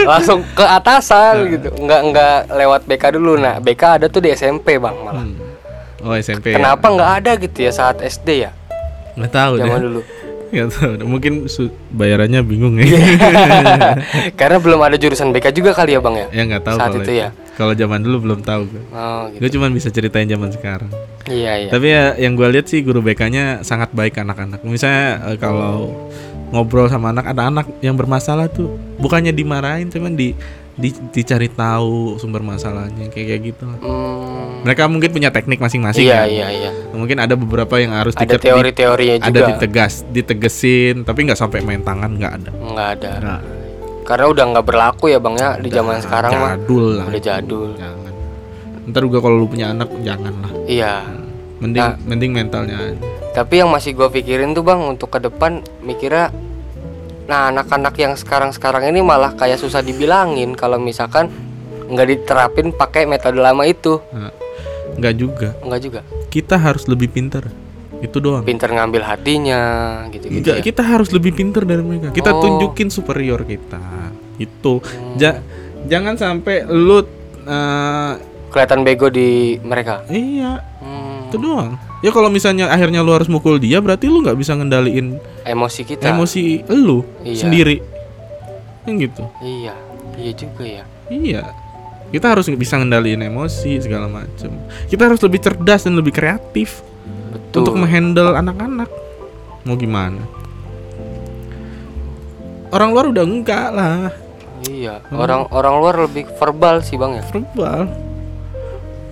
Langsung 0.00 0.40
ke 0.56 0.64
atasan 0.64 1.52
gitu. 1.52 1.68
Nggak 1.76 2.00
nggak 2.10 2.36
lewat 2.56 2.80
BK 2.88 3.04
dulu. 3.20 3.36
Nah 3.36 3.60
BK 3.60 4.00
ada 4.00 4.06
tuh 4.08 4.24
di 4.24 4.32
SMP 4.32 4.80
bang 4.80 4.96
malah. 4.96 5.24
Hmm. 5.24 5.52
oh 6.02 6.18
SMP 6.18 6.50
ya? 6.50 6.58
kenapa 6.58 6.82
nggak 6.90 7.10
ada 7.22 7.30
gitu 7.38 7.62
ya 7.62 7.70
saat 7.70 8.02
SD 8.02 8.28
ya 8.42 8.50
nggak 9.18 9.32
tahu 9.32 9.52
deh 9.58 9.64
zaman 9.66 9.80
dulu. 9.82 10.00
Nggak 10.52 10.68
tahu 10.68 10.90
deh. 11.00 11.06
mungkin 11.08 11.32
bayarannya 11.92 12.40
bingung 12.44 12.76
ya. 12.76 12.84
Karena 14.40 14.58
belum 14.60 14.80
ada 14.80 14.96
jurusan 15.00 15.32
BK 15.32 15.52
juga 15.56 15.72
kali 15.72 15.96
ya 15.96 16.00
bang 16.04 16.14
ya? 16.14 16.26
Ya 16.32 16.42
nggak 16.48 16.64
tahu 16.64 16.78
Saat 16.78 16.94
itu 17.00 17.12
ya. 17.12 17.28
kalau 17.52 17.76
zaman 17.76 18.00
dulu 18.00 18.16
belum 18.24 18.40
tahu 18.40 18.64
gue 18.64 18.82
oh 18.96 19.28
gitu. 19.32 19.40
Gue 19.44 19.50
cuma 19.56 19.66
bisa 19.72 19.88
ceritain 19.92 20.28
zaman 20.28 20.52
sekarang. 20.52 20.88
Iya 21.28 21.68
iya. 21.68 21.70
Tapi 21.72 21.86
ya 21.88 22.04
yang 22.16 22.36
gue 22.36 22.48
lihat 22.48 22.66
sih 22.68 22.80
guru 22.80 23.04
BK-nya 23.04 23.64
sangat 23.64 23.92
baik 23.92 24.16
anak-anak. 24.20 24.64
Misalnya 24.64 25.32
eh, 25.32 25.38
kalau 25.40 26.08
ngobrol 26.52 26.86
sama 26.92 27.10
anak 27.16 27.32
ada 27.32 27.48
anak 27.48 27.66
yang 27.80 27.96
bermasalah 27.96 28.46
tuh 28.52 28.76
bukannya 29.00 29.32
dimarahin 29.32 29.88
cuman 29.88 30.12
di, 30.12 30.36
di- 30.82 30.98
dicari 31.12 31.46
tahu 31.46 32.18
sumber 32.18 32.42
masalahnya 32.42 33.06
kayak 33.06 33.26
kayak 33.28 33.42
gitu 33.46 33.64
Hmm, 33.78 34.62
mereka 34.62 34.84
mungkin 34.84 35.08
punya 35.08 35.30
teknik 35.30 35.56
masing-masing 35.56 36.02
iya 36.02 36.22
ya 36.22 36.26
iya 36.26 36.48
iya. 36.50 36.70
Mungkin 36.90 37.16
ada 37.16 37.34
beberapa 37.34 37.78
yang 37.78 37.94
harus 37.94 38.12
ada 38.14 38.34
teori-teorinya 38.34 39.22
ada 39.22 39.30
juga. 39.32 39.48
ditegas 39.54 40.02
ditegesin 40.06 41.02
tapi 41.02 41.24
nggak 41.24 41.34
sampai 41.36 41.62
main 41.62 41.80
tangan 41.80 42.10
nggak 42.12 42.32
ada. 42.36 42.50
Nggak 42.52 42.88
ada. 42.92 43.10
Nah, 43.18 43.40
karena 44.02 44.26
udah 44.28 44.44
nggak 44.50 44.66
berlaku 44.66 45.04
ya 45.06 45.18
bang 45.18 45.34
ya 45.36 45.50
di 45.56 45.68
zaman 45.68 45.98
sekarang 45.98 46.30
mah 46.32 46.52
jadul 46.56 46.84
lah. 46.92 47.06
Udah 47.06 47.22
jadul. 47.22 47.68
Jangan. 47.74 48.12
Ntar 48.84 49.00
juga 49.00 49.18
kalau 49.20 49.36
lu 49.36 49.46
punya 49.46 49.70
anak 49.70 49.88
jangan 50.00 50.34
lah 50.42 50.52
iya. 50.66 51.06
Mending 51.58 51.78
Nah. 51.80 51.94
mending 52.02 52.30
mentalnya 52.32 52.76
aja. 52.76 52.98
tapi 53.32 53.54
yang 53.56 53.70
masih 53.70 53.94
gue 53.94 54.08
pikirin 54.10 54.52
tuh 54.52 54.60
bang 54.60 54.82
untuk 54.82 55.08
ke 55.08 55.18
depan 55.18 55.62
mikirnya 55.80 56.28
nah 57.32 57.48
anak-anak 57.48 57.96
yang 57.96 58.12
sekarang-sekarang 58.12 58.92
ini 58.92 59.00
malah 59.00 59.32
kayak 59.32 59.56
susah 59.56 59.80
dibilangin 59.80 60.52
kalau 60.52 60.76
misalkan 60.76 61.32
nggak 61.88 62.04
diterapin 62.04 62.76
pakai 62.76 63.08
metode 63.08 63.40
lama 63.40 63.64
itu. 63.64 64.04
Nah, 64.12 64.28
nggak 65.00 65.14
juga. 65.16 65.48
Nggak 65.64 65.80
juga. 65.80 66.00
Kita 66.28 66.60
harus 66.60 66.84
lebih 66.84 67.08
pintar. 67.08 67.48
Itu 68.04 68.20
doang. 68.20 68.44
Pinter 68.44 68.68
ngambil 68.68 69.00
hatinya 69.00 69.60
gitu-gitu 70.12 70.44
Nggak, 70.44 70.58
ya. 70.60 70.62
kita 70.62 70.82
harus 70.84 71.08
lebih 71.08 71.32
pintar 71.32 71.64
dari 71.64 71.80
mereka. 71.80 72.12
Kita 72.12 72.36
Oh. 72.36 72.42
tunjukin 72.44 72.92
superior 72.92 73.40
kita. 73.48 73.80
Itu. 74.36 74.84
Ja- 75.16 75.40
jangan 75.88 76.20
sampai 76.20 76.68
lu 76.68 77.00
eh, 77.42 78.12
kelihatan 78.52 78.84
bego 78.84 79.08
di 79.08 79.56
mereka. 79.64 80.04
Iya. 80.06 80.60
Hmm, 80.78 81.32
itu 81.32 81.36
doang 81.40 81.74
ya 82.02 82.10
kalau 82.10 82.28
misalnya 82.28 82.66
akhirnya 82.66 83.00
lu 83.00 83.10
harus 83.10 83.30
mukul 83.30 83.56
dia 83.56 83.78
berarti 83.78 84.06
lu 84.06 84.20
nggak 84.20 84.34
bisa 84.34 84.52
ngendaliin 84.52 85.16
emosi 85.42 85.80
kita 85.82 86.02
emosi 86.04 86.66
lu 86.68 87.06
Iya. 87.22 87.46
sendiri 87.46 87.76
kan 88.82 88.98
gitu 88.98 89.22
iya 89.40 89.74
iya 90.14 90.32
juga 90.34 90.64
ya 90.66 90.84
Iya. 91.08 91.44
Kita 92.08 92.28
harus 92.28 92.48
bisa 92.50 92.76
ngendaliin 92.76 93.20
emosi 93.22 93.80
segala 93.80 94.04
macam. 94.04 94.52
Kita 94.84 95.08
harus 95.08 95.20
lebih 95.20 95.40
cerdas 95.40 95.84
dan 95.84 95.92
lebih 95.92 96.12
kreatif 96.12 96.80
betul 97.28 97.64
untuk 97.64 97.76
menghandle 97.76 98.32
anak-anak. 98.32 98.88
Mau 99.64 99.76
gimana? 99.76 100.20
Orang 102.68 102.92
luar 102.92 103.08
udah 103.08 103.24
enggak 103.24 103.68
lah. 103.70 104.08
Iya, 104.62 105.04
orang 105.10 105.48
orang 105.48 105.74
luar 105.76 105.96
lebih 106.04 106.24
verbal 106.36 106.80
sih 106.80 106.96
bang 106.96 107.18
ya. 107.18 107.24
verbal 107.28 107.90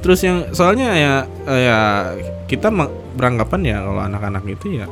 terus 0.01 0.21
yang 0.23 0.49
soalnya 0.57 0.97
ya 0.97 1.15
ya 1.45 1.81
kita 2.51 2.67
beranggapan 3.15 3.61
ya 3.65 3.77
kalau 3.81 4.03
anak-anak 4.03 4.43
itu 4.45 4.67
ya 4.77 4.87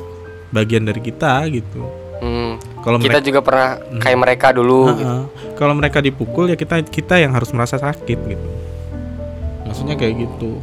bagian 0.49 0.87
dari 0.87 1.03
kita 1.03 1.43
gitu 1.51 1.83
Hmm, 2.19 2.59
kalau 2.83 2.99
kita 2.99 3.15
mereka 3.15 3.23
juga 3.23 3.41
pernah 3.41 3.69
kayak 3.97 4.19
mereka 4.19 4.47
dulu. 4.51 4.91
gitu. 4.93 5.07
Heeh. 5.07 5.23
kalau 5.55 5.71
mereka 5.73 5.99
dipukul 5.99 6.47
ya 6.47 6.55
kita 6.55 6.83
kita 6.83 7.15
yang 7.17 7.31
harus 7.31 7.51
merasa 7.51 7.75
sakit 7.77 8.19
gitu 8.19 8.49
maksudnya 9.63 9.95
kayak 9.95 10.15
gitu 10.19 10.59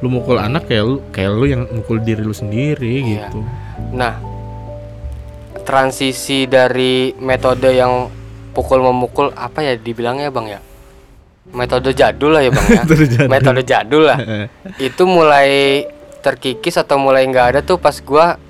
lu 0.00 0.08
mukul 0.10 0.36
anak 0.36 0.64
kayak 0.64 0.84
lu 0.84 0.96
kayak 1.10 1.30
lu 1.30 1.44
yang 1.44 1.68
mukul 1.68 1.96
diri 1.98 2.20
lu 2.20 2.32
sendiri 2.32 3.00
Iya. 3.02 3.28
gitu 3.28 3.40
Nah, 3.92 4.16
transisi 5.62 6.44
dari 6.44 7.12
metode 7.14 7.70
yang 7.70 8.08
pukul 8.50 8.80
memukul 8.80 9.30
apa 9.32 9.60
ya 9.60 9.74
dibilangnya 9.74 10.28
bang 10.28 10.46
ya? 10.48 10.60
Metode 11.46 11.92
jadul 11.92 12.32
lah 12.32 12.42
ya 12.42 12.50
bang 12.50 12.66
ya. 12.66 12.82
Metode 12.82 13.04
jadul. 13.06 13.28
Metode 13.28 13.62
jadul 13.62 14.02
lah. 14.04 14.18
Itu 14.78 15.02
mulai 15.04 15.84
terkikis 16.24 16.80
atau 16.80 16.96
mulai 16.96 17.28
nggak 17.28 17.46
ada 17.52 17.60
tuh 17.60 17.76
pas 17.76 18.00
gua 18.00 18.40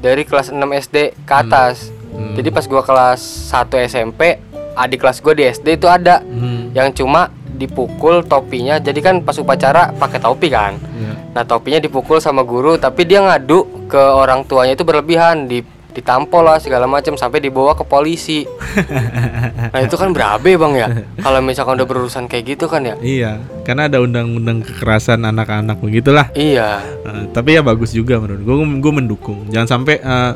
dari 0.00 0.24
kelas 0.24 0.48
6 0.48 0.56
SD 0.56 0.96
ke 1.22 1.34
atas. 1.36 1.92
Hmm. 2.08 2.32
Jadi 2.32 2.48
pas 2.48 2.64
gua 2.64 2.80
kelas 2.80 3.20
1 3.52 3.84
SMP, 3.84 4.40
adik 4.72 5.04
kelas 5.04 5.20
gua 5.20 5.36
di 5.36 5.44
SD 5.44 5.76
itu 5.76 5.84
ada 5.84 6.24
Hmm, 6.24 6.72
yang 6.72 6.88
cuma 6.90 7.28
dipukul 7.52 8.24
topinya. 8.24 8.80
Jadi 8.80 8.98
kan 8.98 9.20
pas 9.20 9.36
upacara 9.36 9.92
pakai 9.92 10.18
topi 10.18 10.48
kan. 10.48 10.80
iya. 10.96 11.12
Nah 11.36 11.44
topinya 11.44 11.78
dipukul 11.78 12.18
sama 12.18 12.40
guru 12.40 12.74
tapi 12.74 13.04
dia 13.04 13.20
ngadu 13.20 13.86
ke 13.86 14.00
orang 14.00 14.42
tuanya 14.42 14.72
itu 14.72 14.82
berlebihan 14.82 15.44
di 15.44 15.60
ditampol 15.88 16.44
lah 16.44 16.60
segala 16.60 16.84
macam 16.84 17.16
sampai 17.16 17.40
dibawa 17.40 17.72
ke 17.72 17.82
polisi. 17.82 18.44
nah 19.72 19.80
itu 19.80 19.96
kan 19.96 20.12
berabe 20.12 20.54
bang 20.54 20.72
ya. 20.76 20.88
Kalau 21.18 21.40
misalkan 21.40 21.80
udah 21.80 21.88
berurusan 21.88 22.28
kayak 22.28 22.56
gitu 22.56 22.68
kan 22.68 22.84
ya. 22.84 22.94
Iya, 23.00 23.32
karena 23.64 23.88
ada 23.88 23.98
undang-undang 24.04 24.62
kekerasan 24.62 25.24
anak-anak 25.24 25.80
begitulah. 25.80 26.28
Iya. 26.36 26.84
Eh, 27.02 27.24
tapi 27.32 27.56
ya 27.56 27.62
bagus 27.64 27.96
juga 27.96 28.20
menurut 28.20 28.44
gue. 28.44 28.54
Gue 28.78 28.92
mendukung. 28.92 29.48
Jangan 29.48 29.68
sampai 29.80 29.96
eh 30.00 30.34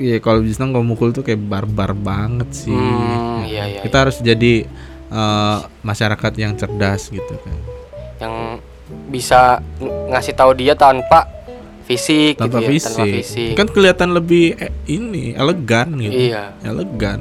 Iya 0.00 0.16
kalau 0.24 0.40
bisa 0.40 0.64
kalau 0.64 0.80
mukul 0.80 1.12
tuh 1.12 1.20
kayak 1.20 1.44
barbar 1.44 1.92
banget 1.92 2.48
sih. 2.56 2.72
Hmm, 2.72 3.44
iya 3.44 3.68
iya. 3.68 3.80
Kita 3.84 4.08
harus 4.08 4.16
jadi 4.24 4.64
eh, 5.10 5.58
masyarakat 5.84 6.32
yang 6.40 6.56
cerdas 6.56 7.12
gitu 7.12 7.34
kan. 7.36 7.56
Yang 8.16 8.34
bisa 9.12 9.60
ng- 9.82 10.14
ngasih 10.14 10.34
tahu 10.34 10.56
dia 10.56 10.72
tanpa 10.72 11.28
fisik 11.90 12.38
Tanpa 12.38 12.62
gitu 12.62 12.62
ya, 12.62 12.68
fisik. 12.70 12.94
tanpa 12.94 13.04
fisik. 13.10 13.52
Kan 13.58 13.66
kelihatan 13.66 14.08
lebih 14.14 14.44
eh, 14.54 14.70
ini 14.86 15.34
elegan 15.34 15.98
gitu. 15.98 16.30
Iya. 16.30 16.54
Elegan. 16.62 17.18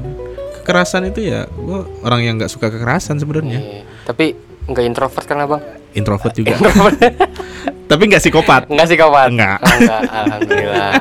Kekerasan 0.61 1.09
itu 1.09 1.26
ya 1.26 1.49
gue 1.49 1.80
orang 2.05 2.22
yang 2.22 2.34
nggak 2.38 2.47
suka 2.47 2.70
kekerasan 2.70 3.17
sebenarnya. 3.17 3.57
Iya. 3.57 3.82
Tapi 4.05 4.38
nggak 4.70 4.86
introvert 4.86 5.26
kan 5.26 5.41
abang? 5.41 5.61
Introvert 5.91 6.38
juga. 6.38 6.53
tapi 7.89 8.03
nggak 8.05 8.22
psikopat. 8.22 8.70
Enggak 8.70 8.88
sih 8.88 8.97
kawan? 8.97 9.34
Enggak. 9.34 9.57
enggak. 9.65 10.01
Alhamdulillah. 10.05 10.91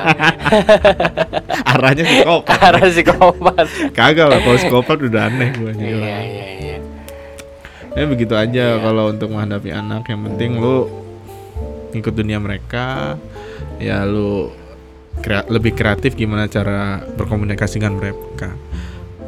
Arahnya 1.77 2.03
psikopat. 2.03 2.57
Karena 2.65 2.87
psikopat. 2.89 3.65
Kagak 3.93 4.25
lah 4.25 4.39
kalau 4.41 4.57
psikopat 4.57 4.97
udah 5.05 5.21
aneh 5.29 5.49
gue 5.53 5.71
Iya 5.77 6.17
iya 6.25 6.47
iya. 6.57 6.77
Ya 7.93 8.05
begitu 8.05 8.33
aja 8.33 8.49
Iya. 8.73 8.81
kalau 8.81 9.13
untuk 9.13 9.29
menghadapi 9.29 9.69
anak 9.69 10.09
yang 10.09 10.25
penting 10.25 10.57
lu 10.57 10.89
ikut 11.89 12.13
dunia 12.13 12.37
mereka 12.37 13.17
ya 13.79 14.03
lu 14.03 14.51
krea- 15.17 15.47
lebih 15.47 15.73
kreatif 15.73 16.13
gimana 16.13 16.45
cara 16.45 16.99
berkomunikasi 17.09 17.79
dengan 17.79 17.95
mereka. 17.95 18.53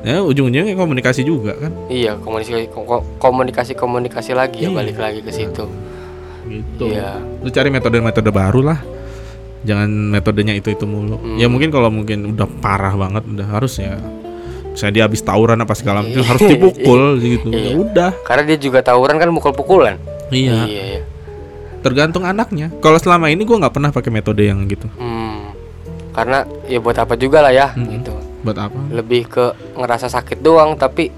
Ya 0.01 0.17
ujung-ujungnya 0.19 0.73
komunikasi 0.73 1.21
juga 1.21 1.53
kan 1.55 1.69
Iya 1.85 2.17
komunikasi 2.17 2.67
ko- 2.67 3.05
komunikasi 3.17 3.73
komunikasi 3.73 4.33
lagi 4.33 4.65
ya 4.65 4.69
Iya. 4.69 4.75
balik 4.75 4.97
lagi 4.97 5.19
ke 5.21 5.31
situ. 5.31 5.65
gitu. 6.43 6.89
Iya. 6.89 7.21
Lu 7.39 7.47
cari 7.47 7.69
metode-metode 7.69 8.27
baru 8.27 8.65
lah. 8.65 8.81
Jangan 9.61 9.87
metodenya 9.87 10.51
itu-itu 10.51 10.83
mulu. 10.83 11.15
Hmm. 11.15 11.37
Ya 11.37 11.45
mungkin 11.45 11.69
kalau 11.69 11.87
mungkin 11.87 12.25
udah 12.27 12.49
parah 12.59 12.91
banget 12.91 13.23
udah 13.23 13.47
harus 13.47 13.77
ya 13.77 14.01
saya 14.73 14.89
dia 14.89 15.03
habis 15.03 15.21
tawuran 15.21 15.59
apa 15.59 15.71
segala 15.71 16.01
macam 16.01 16.25
harus 16.25 16.41
dipukul 16.51 17.21
gitu. 17.21 17.47
Ya 17.51 17.61
Iya. 17.61 17.73
udah. 17.77 18.11
Karena 18.23 18.43
dia 18.43 18.57
juga 18.57 18.81
tawuran 18.81 19.15
kan 19.15 19.29
mukul-pukulan. 19.29 19.95
Iya. 20.27 20.65
Iya 20.65 20.83
iya. 20.89 21.01
Tergantung 21.81 22.23
anaknya. 22.23 22.69
Kalau 22.77 22.97
selama 22.97 23.27
ini 23.27 23.41
gua 23.41 23.57
nggak 23.59 23.73
pernah 23.73 23.89
pakai 23.89 24.09
metode 24.09 24.41
yang 24.41 24.61
gitu. 24.65 24.85
Hmm. 24.95 25.51
Karena 26.11 26.43
ya 26.65 26.77
buat 26.77 26.95
apa 26.95 27.15
juga 27.15 27.41
lah 27.41 27.49
ya 27.49 27.73
Hmm. 27.73 27.89
gitu. 27.91 28.13
Buat 28.41 28.57
apa? 28.57 28.79
Lebih 28.89 29.21
ke 29.27 29.45
ngerasa 29.75 30.07
sakit 30.07 30.39
doang 30.39 30.73
tapi 30.75 31.09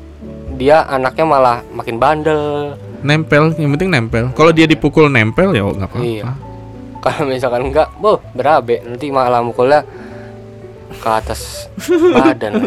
dia 0.53 0.85
anaknya 0.85 1.25
malah 1.25 1.57
makin 1.69 1.97
bandel. 1.97 2.75
Nempel, 3.01 3.51
yang 3.57 3.75
penting 3.75 3.91
nempel. 3.91 4.31
Kalau 4.31 4.51
dia 4.51 4.63
dipukul 4.63 5.07
nempel 5.07 5.51
ya 5.51 5.63
nggak 5.63 5.75
apa-apa. 5.83 5.99
Iya. 5.99 6.31
Kalau 6.99 7.27
misalkan 7.27 7.67
enggak, 7.67 7.91
boh 7.99 8.23
berabe 8.31 8.79
nanti 8.79 9.11
malah 9.11 9.43
mukulnya 9.43 9.83
ke 10.93 11.09
atas 11.09 11.67
badan. 12.15 12.63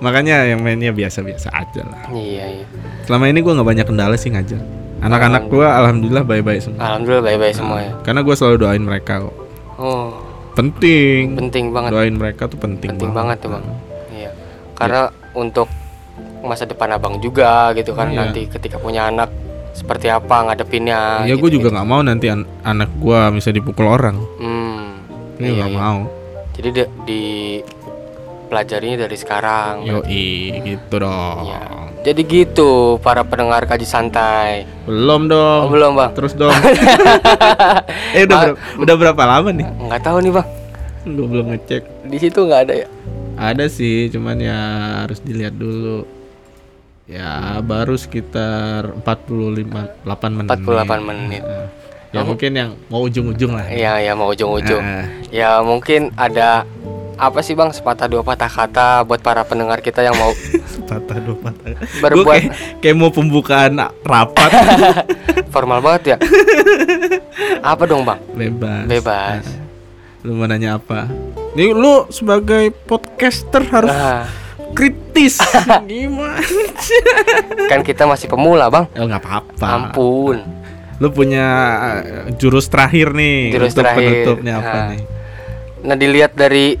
Makanya 0.00 0.48
yang 0.48 0.64
mainnya 0.64 0.96
biasa-biasa 0.96 1.52
aja 1.52 1.84
lah. 1.84 2.08
Iya 2.08 2.44
iya. 2.56 2.66
Selama 3.04 3.28
ini 3.28 3.44
gua 3.44 3.60
nggak 3.60 3.68
banyak 3.68 3.86
kendala 3.86 4.16
sih 4.16 4.32
ngajar. 4.32 4.64
Anak-anak 5.00 5.42
gua 5.46 5.68
alhamdulillah 5.76 6.22
baik-baik 6.22 6.60
semua. 6.60 6.80
Alhamdulillah 6.82 7.24
baik-baik 7.24 7.54
semua 7.54 7.78
ya. 7.80 7.92
Karena 8.00 8.20
gua 8.20 8.34
selalu 8.34 8.56
doain 8.58 8.82
mereka 8.82 9.20
kok. 9.20 9.34
Oh, 9.76 10.12
Penting. 10.52 11.38
penting 11.38 11.64
banget. 11.70 11.90
Doain 11.90 12.12
mereka 12.12 12.44
tuh 12.44 12.58
penting, 12.58 12.90
penting 12.92 13.10
banget 13.10 13.38
tuh 13.38 13.50
bang 13.50 13.64
iya 14.10 14.30
karena 14.74 15.02
untuk 15.32 15.70
masa 16.40 16.64
depan 16.64 16.90
abang 16.90 17.16
juga 17.16 17.70
gitu 17.72 17.92
kan 17.92 18.10
Iya. 18.10 18.18
nanti 18.18 18.44
ketika 18.44 18.76
punya 18.76 19.06
anak 19.06 19.30
seperti 19.70 20.08
apa 20.08 20.42
ngadepinnya 20.42 21.22
Ya 21.22 21.32
gitu, 21.32 21.46
gue 21.46 21.50
juga 21.54 21.68
gitu. 21.68 21.74
nggak 21.76 21.86
mau 21.86 22.00
nanti 22.00 22.26
an- 22.26 22.48
anak 22.60 22.90
gua 22.94 23.30
bisa 23.30 23.48
dipukul 23.48 23.86
orang. 23.86 24.18
hmm, 24.36 24.84
Ini 25.38 25.46
iya, 25.46 25.52
nggak 25.54 25.70
iya. 25.70 25.78
mau. 25.78 26.00
jadi 26.50 26.68
di, 26.68 26.82
di 27.06 27.22
pelajarinya 28.50 28.98
dari 29.00 29.14
sekarang 29.14 29.86
Yoi, 29.86 30.34
gitu 30.66 30.94
dong. 30.98 31.46
Iya. 31.46 31.62
jadi 32.02 32.20
gitu 32.20 32.70
para 32.98 33.22
pendengar 33.22 33.62
kaji 33.62 33.84
santai 33.84 34.66
Belum 34.84 35.24
dong. 35.24 35.60
oh, 35.64 35.70
belum 35.70 35.94
bang 35.94 36.10
Terus 36.12 36.34
dong. 36.34 36.50
eh 38.16 38.26
udah 38.26 38.36
berapa, 38.42 38.58
udah 38.76 38.94
berapa 38.96 39.22
lama 39.24 39.50
nih? 39.52 39.66
nggak 39.80 40.02
tahu 40.02 40.18
nih 40.20 40.32
bang 40.32 40.48
Gue 41.02 41.26
belum 41.26 41.46
ngecek. 41.48 41.82
di 42.04 42.18
situ 42.18 42.38
nggak 42.40 42.60
ada 42.62 42.74
ya 42.76 42.88
Ada 43.32 43.64
sih, 43.66 44.10
cuman 44.10 44.36
ya 44.36 44.58
harus 45.00 45.16
dilihat 45.18 45.56
dulu. 45.56 46.04
Ya 47.06 47.56
baru 47.58 47.96
sekitar 47.96 48.92
45 49.00 49.64
8 50.04 50.04
menit. 50.30 50.50
48 50.52 51.00
menit. 51.00 51.42
Ya 52.10 52.20
mungkin 52.20 52.50
yang 52.52 52.70
mau 52.86 53.00
ujung-ujung 53.00 53.54
lah. 53.54 53.64
iya 53.66 53.96
ya 53.98 54.12
mau 54.12 54.28
ujung-ujung 54.28 54.78
Ah, 54.78 55.06
ya 55.30 55.50
mungkin 55.60 56.12
ada 56.14 56.68
apa 57.20 57.38
sih 57.40 57.52
bang 57.52 57.68
sepatah 57.68 58.08
dua 58.08 58.22
patah 58.22 58.48
kata 58.48 59.04
buat 59.04 59.20
para 59.20 59.44
pendengar 59.44 59.78
kita 59.78 60.00
yang 60.00 60.16
mau 60.16 60.32
patah 60.88 61.18
dua 61.18 61.36
patah. 61.38 61.76
Berbuat 62.00 62.24
kayak, 62.26 62.50
kayak 62.80 62.96
mau 62.96 63.08
pembukaan 63.08 63.76
rapat 64.00 64.50
formal 65.52 65.78
banget 65.78 66.02
ya 66.06 66.16
apa 67.72 67.82
dong 67.84 68.02
bang 68.02 68.18
bebas. 68.32 68.84
bebas 68.86 69.44
Lu 70.20 70.36
mau 70.36 70.44
nanya 70.44 70.76
apa? 70.76 71.08
Nih 71.52 71.72
lu 71.72 72.04
sebagai 72.08 72.68
podcaster 72.84 73.64
harus 73.66 73.88
nah, 73.88 74.28
kritis. 74.70 75.40
Gimana? 75.82 76.44
kan 77.66 77.80
kita 77.80 78.04
masih 78.04 78.28
pemula 78.28 78.68
bang 78.68 78.84
Oh 78.96 79.04
nggak 79.04 79.16
apa-apa. 79.18 79.64
ampun 79.66 80.44
Lu 80.96 81.08
punya 81.08 81.46
uh, 81.72 82.00
jurus 82.34 82.68
terakhir 82.68 83.12
nih 83.12 83.56
Jurus 83.56 83.72
untuk 83.72 83.88
terakhir. 83.88 84.04
penutupnya 84.12 84.52
apa 84.56 84.68
Nah. 84.70 84.86
nih? 84.92 85.02
nah 85.80 85.96
dilihat 85.96 86.32
dari 86.32 86.76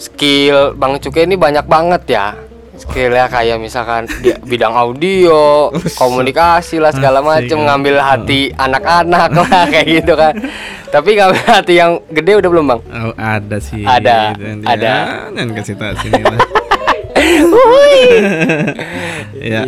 skill 0.00 0.72
bang 0.76 0.92
Cuke 1.00 1.24
ini 1.24 1.36
banyak 1.36 1.64
banget 1.66 2.02
ya 2.08 2.26
skillnya 2.72 3.30
kayak 3.30 3.62
misalkan 3.62 4.10
di 4.24 4.34
bidang 4.42 4.74
audio 4.74 5.70
komunikasi 6.00 6.82
lah 6.82 6.90
segala 6.90 7.22
macem 7.22 7.62
kan? 7.62 7.78
ngambil 7.78 8.02
hati 8.02 8.50
anak-anak 8.58 9.30
lah 9.30 9.70
kayak 9.70 9.86
gitu 10.02 10.18
kan 10.18 10.34
tapi 10.90 11.14
ngambil 11.14 11.44
hati 11.46 11.78
yang 11.78 12.02
gede 12.10 12.42
udah 12.42 12.50
belum 12.50 12.66
bang 12.74 12.80
Oh, 13.02 13.14
ada 13.18 13.58
sih. 13.58 13.82
Ada, 13.82 14.36
ada. 14.66 14.84
Ya, 14.84 14.98
jangan 15.32 15.52
kasih 15.58 15.74
tahu 15.74 15.94
sini 16.04 16.22
lah. 16.22 16.38
ya. 19.52 19.62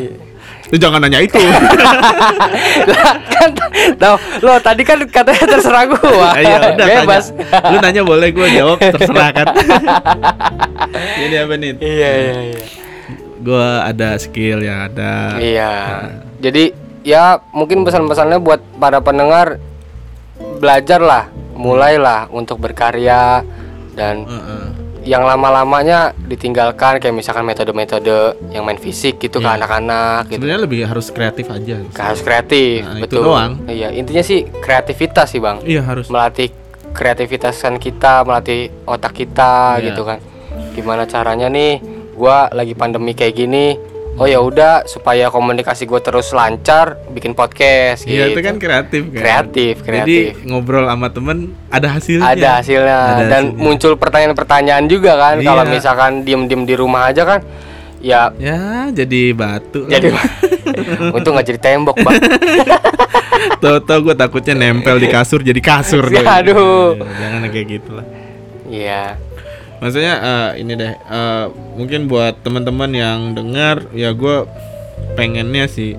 Lu 0.75 0.83
jangan 0.83 1.07
nanya 1.07 1.23
itu. 1.23 1.39
lah 2.91 3.15
kan 3.31 3.51
tahu 3.95 4.17
lo 4.43 4.59
tadi 4.59 4.83
kan 4.83 4.99
katanya 5.07 5.55
terserah 5.55 5.87
gua 5.87 6.35
Ah, 6.35 6.43
ya 6.43 6.75
udah 6.75 6.87
bebas 6.99 7.25
tanya. 7.31 7.71
Lu 7.71 7.77
nanya 7.79 8.03
boleh 8.03 8.29
gua 8.35 8.51
jawab 8.51 8.83
terserah 8.83 9.31
kan. 9.31 9.47
Jadi 11.23 11.35
apa 11.39 11.55
nih? 11.55 11.73
iya 11.79 12.11
iya 12.11 12.35
iya 12.51 12.63
Gua 13.39 13.87
ada 13.87 14.19
skill 14.19 14.67
ya, 14.67 14.91
ada. 14.91 15.39
Iya. 15.39 15.73
Jadi 16.43 16.75
ya 17.07 17.39
mungkin 17.55 17.87
pesan-pesannya 17.87 18.43
buat 18.43 18.59
para 18.75 18.99
pendengar 18.99 19.63
belajarlah, 20.59 21.31
mulailah 21.55 22.27
untuk 22.35 22.59
berkarya 22.59 23.47
dan 23.95 24.27
Heeh. 24.27 24.74
Yang 25.05 25.21
lama-lamanya 25.23 26.17
ditinggalkan 26.17 26.97
kayak 26.97 27.13
misalkan 27.13 27.45
metode-metode 27.45 28.41
yang 28.49 28.65
main 28.65 28.77
fisik 28.77 29.21
gitu 29.21 29.37
ke 29.37 29.45
Iya. 29.45 29.61
anak-anak 29.61 30.21
gitu. 30.27 30.41
Sebenarnya 30.41 30.61
lebih 30.65 30.81
harus 30.83 31.07
kreatif 31.09 31.47
aja. 31.49 31.77
Harus 31.95 32.21
kreatif, 32.21 32.83
Nah, 32.83 32.97
itu 32.99 33.05
betul. 33.05 33.23
doang. 33.23 33.53
Iya, 33.67 33.93
intinya 33.93 34.25
sih 34.25 34.49
kreativitas 34.59 35.29
sih, 35.29 35.45
Bang. 35.45 35.61
Iya 35.63 35.85
harus. 35.85 36.09
Melatih 36.09 36.49
kreativitasan 36.91 37.77
kita, 37.77 38.25
melatih 38.25 38.73
otak 38.85 39.13
kita 39.15 39.77
Iya. 39.77 39.93
gitu 39.93 40.03
kan. 40.03 40.19
Gimana 40.73 41.05
caranya 41.05 41.47
nih? 41.47 41.85
Gua 42.15 42.49
lagi 42.49 42.73
pandemi 42.73 43.13
kayak 43.13 43.35
gini. 43.35 43.77
Oh 44.15 44.25
ya 44.25 44.39
udah 44.39 44.87
supaya 44.87 45.27
komunikasi 45.27 45.85
gue 45.85 45.99
terus 45.99 46.31
lancar, 46.31 47.03
bikin 47.09 47.33
podcast 47.33 48.05
Iya 48.05 48.31
gitu. 48.31 48.39
itu 48.39 48.41
kan 48.43 48.55
kreatif 48.57 49.03
kan. 49.05 49.17
Kreatif, 49.17 49.75
kreatif. 49.81 50.39
Jadi 50.39 50.47
ngobrol 50.47 50.87
sama 50.87 51.09
temen 51.09 51.39
ada 51.67 51.89
hasilnya. 51.91 52.23
ada 52.25 52.49
hasilnya 52.57 52.99
Ada 53.13 53.25
dan 53.25 53.43
hasilnya. 53.49 53.59
muncul 53.59 53.93
pertanyaan-pertanyaan 53.95 54.85
juga 54.87 55.13
kan 55.15 55.35
Iya. 55.37 55.47
kalau 55.47 55.63
misalkan 55.67 56.13
diem-diem 56.23 56.63
di 56.63 56.75
rumah 56.75 57.11
aja 57.11 57.27
kan 57.27 57.41
ya 57.99 58.31
Ya 58.37 58.61
jadi 58.89 59.33
batu. 59.33 59.83
jadi 59.85 60.15
untung 61.17 61.35
nggak 61.35 61.49
jadi 61.49 61.61
tembok 61.61 61.99
bang 61.99 62.15
Tahu-tahu 63.57 63.99
gue 64.05 64.17
takutnya 64.17 64.55
nempel 64.55 64.97
di 64.97 65.09
kasur 65.09 65.41
jadi 65.41 65.59
kasur. 65.59 66.07
deh. 66.13 66.23
Aduh. 66.23 66.95
Ya, 66.95 67.05
Jangan 67.21 67.51
kayak 67.51 67.67
gitu 67.69 67.91
lah. 67.93 68.07
Iya 68.65 69.03
Maksudnya 69.85 70.15
eh, 70.17 70.65
ini 70.65 70.73
deh, 70.81 70.97
eh, 70.97 71.47
mungkin 71.77 72.09
buat 72.09 72.41
teman-teman 72.41 72.89
yang 72.97 73.37
dengar, 73.37 73.85
ya 73.93 74.17
gue 74.17 74.49
pengennya 75.13 75.69
sih 75.69 75.93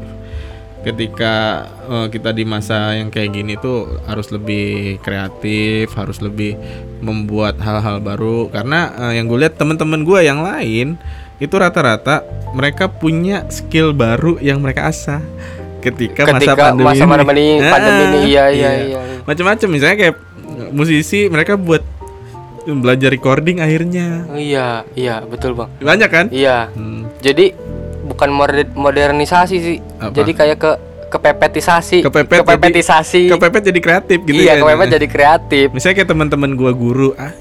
ketika 0.82 1.66
eh, 1.86 2.08
kita 2.10 2.34
di 2.34 2.50
masa 2.50 2.98
yang 2.98 3.14
kayak 3.14 3.30
gini 3.38 3.54
tuh 3.62 4.02
harus 4.10 4.34
lebih 4.34 4.98
kreatif, 5.06 5.94
harus 5.94 6.18
lebih 6.18 6.58
membuat 7.06 7.62
hal-hal 7.62 8.02
baru. 8.02 8.50
Karena 8.50 8.90
eh, 9.06 9.22
yang 9.22 9.30
gue 9.30 9.46
lihat 9.46 9.62
teman-teman 9.62 10.02
gue 10.02 10.20
yang 10.26 10.42
lain 10.42 10.98
itu 11.38 11.54
rata-rata 11.54 12.26
mereka 12.58 12.90
punya 12.90 13.46
skill 13.54 13.94
baru 13.94 14.42
yang 14.42 14.66
mereka 14.66 14.90
asah 14.90 15.22
ketika, 15.84 16.26
masa 16.26 16.42
ketika 16.42 16.54
pandemi 16.74 16.86
masa 16.90 17.04
ini. 17.04 17.12
pandemi 17.12 17.46
pandemi 17.62 18.02
ini 18.02 18.18
Ah, 18.18 18.26
iya 18.26 18.46
iya 18.50 18.72
iya 18.82 19.00
Macam-macam 19.30 19.68
misalnya 19.70 19.98
kayak 20.02 20.16
musisi 20.72 21.28
mereka 21.28 21.60
buat 21.60 21.84
belajar 22.68 23.10
recording 23.10 23.62
akhirnya. 23.62 24.26
Iya 24.32 24.68
iya 24.94 25.22
betul 25.22 25.54
bang. 25.54 25.70
Banyak 25.78 26.10
kan? 26.10 26.26
Iya. 26.30 26.74
Hmm, 26.74 27.06
jadi 27.20 27.54
bukan 28.06 28.30
moder- 28.30 28.74
modernisasi 28.74 29.56
sih. 29.58 29.78
Apa? 30.02 30.14
jadi 30.14 30.32
kayak 30.34 30.58
ke 30.58 30.72
kepepetisasi. 31.06 32.02
Kepepet 32.02 32.28
jadi- 32.34 32.44
kepepetisasi 32.44 33.22
kepepet 33.30 33.62
jadi 33.72 33.80
kreatif 33.80 34.18
gitu 34.26 34.36
iya 34.36 34.58
kan? 34.58 34.66
kepepet 34.66 34.88
jadi 35.00 35.08
kreatif. 35.08 35.66
Misalnya 35.72 35.96
kayak 36.02 36.10
teman-teman 36.10 36.52
gua 36.54 36.72
guru. 36.74 37.14
Ah, 37.16 37.32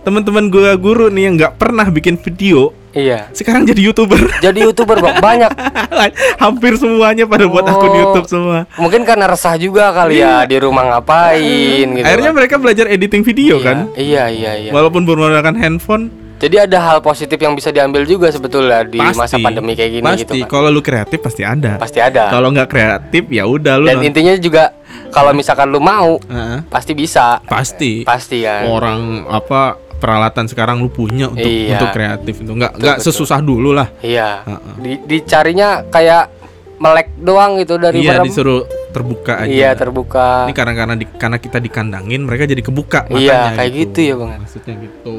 teman-teman 0.00 0.48
gua 0.48 0.72
guru 0.74 1.06
nih 1.08 1.22
yang 1.28 1.34
nggak 1.36 1.54
pernah 1.56 1.86
bikin 1.86 2.16
video 2.16 2.72
iya. 2.92 3.28
Sekarang 3.30 3.62
jadi 3.62 3.80
youtuber. 3.82 4.18
Jadi 4.38 4.60
youtuber 4.60 4.96
bang. 4.96 5.16
Banyak. 5.18 5.50
Hampir 6.42 6.74
semuanya 6.74 7.24
pada 7.24 7.44
buat 7.44 7.62
akun 7.62 7.86
Oh. 7.86 7.96
YouTube 7.96 8.26
semua. 8.26 8.58
Mungkin 8.74 9.02
karena 9.02 9.26
resah 9.26 9.54
juga 9.54 9.90
kali 9.90 10.18
ya 10.18 10.42
di 10.42 10.56
rumah 10.56 10.86
ngapain 10.90 11.86
gitu 11.86 11.98
Iya. 11.98 12.06
akhirnya 12.06 12.30
kan. 12.30 12.36
mereka 12.36 12.54
belajar 12.56 12.86
editing 12.86 13.22
video 13.22 13.56
Iya, 13.56 13.64
kan? 13.64 13.76
iya 13.94 14.24
iya 14.26 14.52
iya. 14.58 14.70
Walaupun 14.70 15.02
menggunakan 15.02 15.54
handphone. 15.54 16.08
Jadi 16.38 16.56
ada 16.58 16.80
hal 16.80 16.98
positif 17.00 17.36
yang 17.36 17.52
bisa 17.52 17.68
diambil 17.68 18.00
juga 18.02 18.32
sebetulnya 18.32 18.80
di 18.82 18.96
pasti. 18.96 19.20
masa 19.20 19.36
pandemi 19.36 19.76
kayak 19.76 19.90
gini 19.92 20.04
pasti. 20.06 20.24
Gitu 20.24 20.32
kan 20.38 20.48
kalau 20.48 20.68
lu 20.68 20.80
kreatif 20.80 21.20
pasti 21.20 21.42
ada. 21.42 21.76
Pasti 21.76 22.00
ada. 22.00 22.32
Kalau 22.32 22.48
nggak 22.48 22.64
kreatif 22.66 23.28
ya 23.28 23.44
udah 23.44 23.76
lu 23.76 23.84
dan 23.84 24.00
intinya 24.00 24.32
juga 24.34 24.72
kalau 25.10 25.36
misalkan 25.36 25.68
lu 25.68 25.76
mau 25.78 26.16
Heeh. 26.22 26.64
pasti 26.66 26.96
bisa. 26.96 27.44
Pasti. 27.44 28.08
Pasti 28.08 28.40
kan. 28.40 28.64
Orang 28.66 29.28
apa 29.28 29.76
peralatan 30.00 30.44
sekarang 30.44 30.80
lu 30.80 30.88
punya 30.88 31.28
untuk 31.28 31.44
Iya. 31.44 31.76
untuk 31.76 31.92
kreatif 31.92 32.34
itu 32.38 32.50
nggak 32.50 32.72
nggak 32.74 32.96
sesusah 32.98 33.38
dulu 33.38 33.70
lah 33.70 33.92
iya. 34.00 34.42
Di- 34.74 35.00
dicarinya 35.00 35.84
kayak 35.86 36.32
melek 36.76 37.12
doang 37.14 37.60
gitu 37.60 37.76
dari 37.76 38.00
iya 38.00 38.16
merem. 38.16 38.26
disuruh 38.26 38.64
terbuka 38.90 39.44
aja 39.44 39.52
iya 39.52 39.70
terbuka 39.72 40.48
ini 40.48 40.56
karena 40.56 40.72
karena 40.74 40.94
di, 40.96 41.04
karena 41.06 41.36
kita 41.36 41.58
dikandangin 41.58 42.24
mereka 42.24 42.44
jadi 42.44 42.60
kebuka 42.60 43.04
Iya, 43.06 43.12
matanya 43.12 43.50
kayak 43.54 43.72
gitu 43.78 43.98
ya, 44.00 44.14
Bang. 44.16 44.30
maksudnya 44.40 44.74
gitu 44.80 45.16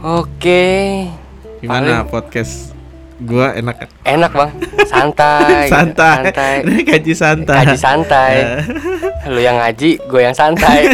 oke 0.00 0.64
gimana 1.58 2.04
podcast 2.04 2.73
gua 3.22 3.54
enak. 3.54 3.74
Kan 3.78 3.88
enak 4.04 4.32
bang. 4.34 4.50
Santai 4.84 5.38
gitu. 5.50 5.70
santai. 5.70 6.16
Santai. 6.26 6.54
Ini 6.66 6.82
gaji 6.82 7.12
santai. 7.14 7.56
Ngaji 7.62 7.78
santai. 7.78 8.32
Lu 9.32 9.40
yang 9.40 9.56
ngaji, 9.56 9.90
gue 10.04 10.20
yang 10.20 10.36
santai. 10.36 10.92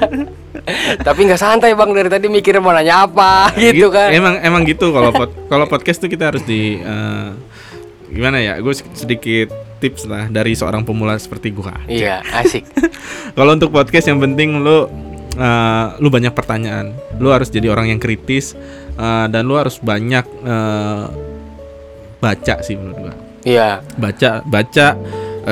Tapi 1.06 1.20
nggak 1.24 1.40
santai 1.40 1.72
bang. 1.72 1.90
Dari 1.90 2.10
tadi 2.10 2.26
mikir 2.28 2.58
mau 2.58 2.70
nanya 2.70 3.06
apa 3.06 3.50
gitu 3.56 3.88
kan. 3.88 4.10
emang 4.12 4.38
emang 4.42 4.62
gitu 4.66 4.92
kalau 4.92 5.10
pod- 5.10 5.34
kalau 5.48 5.64
podcast 5.66 5.98
tuh 5.98 6.10
kita 6.10 6.30
harus 6.30 6.42
di 6.44 6.78
eh, 6.78 7.28
gimana 8.10 8.38
ya? 8.38 8.58
Gue 8.58 8.74
sedikit 8.74 9.50
tips 9.80 10.04
lah 10.04 10.28
dari 10.28 10.52
seorang 10.52 10.84
pemula 10.84 11.16
seperti 11.16 11.50
gua. 11.50 11.72
Iya 11.88 12.20
asik. 12.36 12.68
Kalau 13.32 13.56
untuk 13.56 13.72
podcast 13.72 14.06
yang 14.06 14.20
penting 14.20 14.60
lu 14.60 14.86
eh, 15.34 15.86
lu 16.02 16.08
banyak 16.08 16.32
pertanyaan. 16.34 16.94
Lu 17.20 17.30
harus 17.30 17.50
jadi 17.52 17.70
orang 17.70 17.92
yang 17.92 18.00
kritis 18.02 18.56
eh, 18.98 19.26
dan 19.28 19.42
lu 19.46 19.54
harus 19.58 19.78
banyak 19.78 20.24
eh, 20.26 21.04
baca 22.20 22.54
sih 22.60 22.76
menurut 22.76 22.98
gua. 23.00 23.14
Iya 23.40 23.80
Baca, 23.96 24.44
baca 24.44 24.86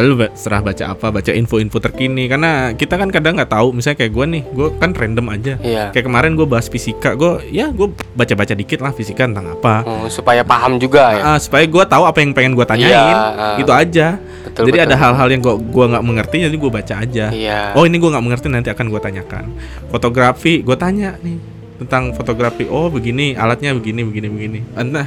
lu 0.00 0.14
ba- 0.14 0.32
serah 0.32 0.58
baca 0.58 0.84
apa, 0.88 1.06
baca 1.10 1.30
info-info 1.30 1.78
terkini 1.78 2.26
karena 2.26 2.50
kita 2.72 2.94
kan 2.94 3.08
kadang 3.08 3.34
nggak 3.34 3.48
tahu 3.48 3.70
misalnya 3.70 3.98
kayak 3.98 4.12
gua 4.12 4.24
nih, 4.24 4.42
gua 4.48 4.68
kan 4.72 4.90
random 4.90 5.26
aja. 5.28 5.54
Iya 5.58 5.84
Kayak 5.90 6.04
kemarin 6.04 6.32
gua 6.32 6.46
bahas 6.48 6.66
fisika, 6.66 7.12
gua 7.12 7.40
ya 7.44 7.68
gua 7.68 7.88
baca-baca 8.12 8.52
dikit 8.52 8.78
lah 8.78 8.90
fisika 8.90 9.24
tentang 9.24 9.50
apa. 9.50 9.82
Hmm, 9.82 10.06
Supaya 10.08 10.42
paham 10.42 10.76
juga 10.76 11.12
ya 11.12 11.22
Ah, 11.26 11.38
supaya 11.38 11.64
gua 11.64 11.82
tahu 11.82 12.04
apa 12.04 12.18
yang 12.18 12.30
pengen 12.30 12.52
gua 12.52 12.64
tanyain, 12.64 12.90
Iya, 12.90 13.02
ah. 13.30 13.56
gitu 13.56 13.70
aja. 13.70 14.20
Betul, 14.44 14.64
jadi 14.66 14.78
betul, 14.80 14.88
ada 14.88 14.96
hal-hal 14.98 15.28
yang 15.28 15.40
gua 15.40 15.54
gua 15.56 15.84
nggak 15.88 16.04
mengerti, 16.04 16.36
jadi 16.42 16.56
gua 16.56 16.70
baca 16.72 16.94
aja. 16.98 17.26
Iya 17.28 17.60
Oh 17.72 17.82
ini 17.82 17.96
gue 17.96 18.08
nggak 18.08 18.22
mengerti 18.22 18.46
nanti 18.48 18.68
akan 18.68 18.86
gue 18.88 18.98
tanyakan. 18.98 19.44
Fotografi 19.88 20.60
gue 20.60 20.74
tanya 20.74 21.14
nih 21.18 21.38
tentang 21.78 22.10
fotografi. 22.10 22.66
Oh 22.66 22.88
begini 22.88 23.32
alatnya 23.32 23.70
begini 23.72 24.02
begini 24.02 24.28
begini. 24.28 24.58
Entah 24.74 25.06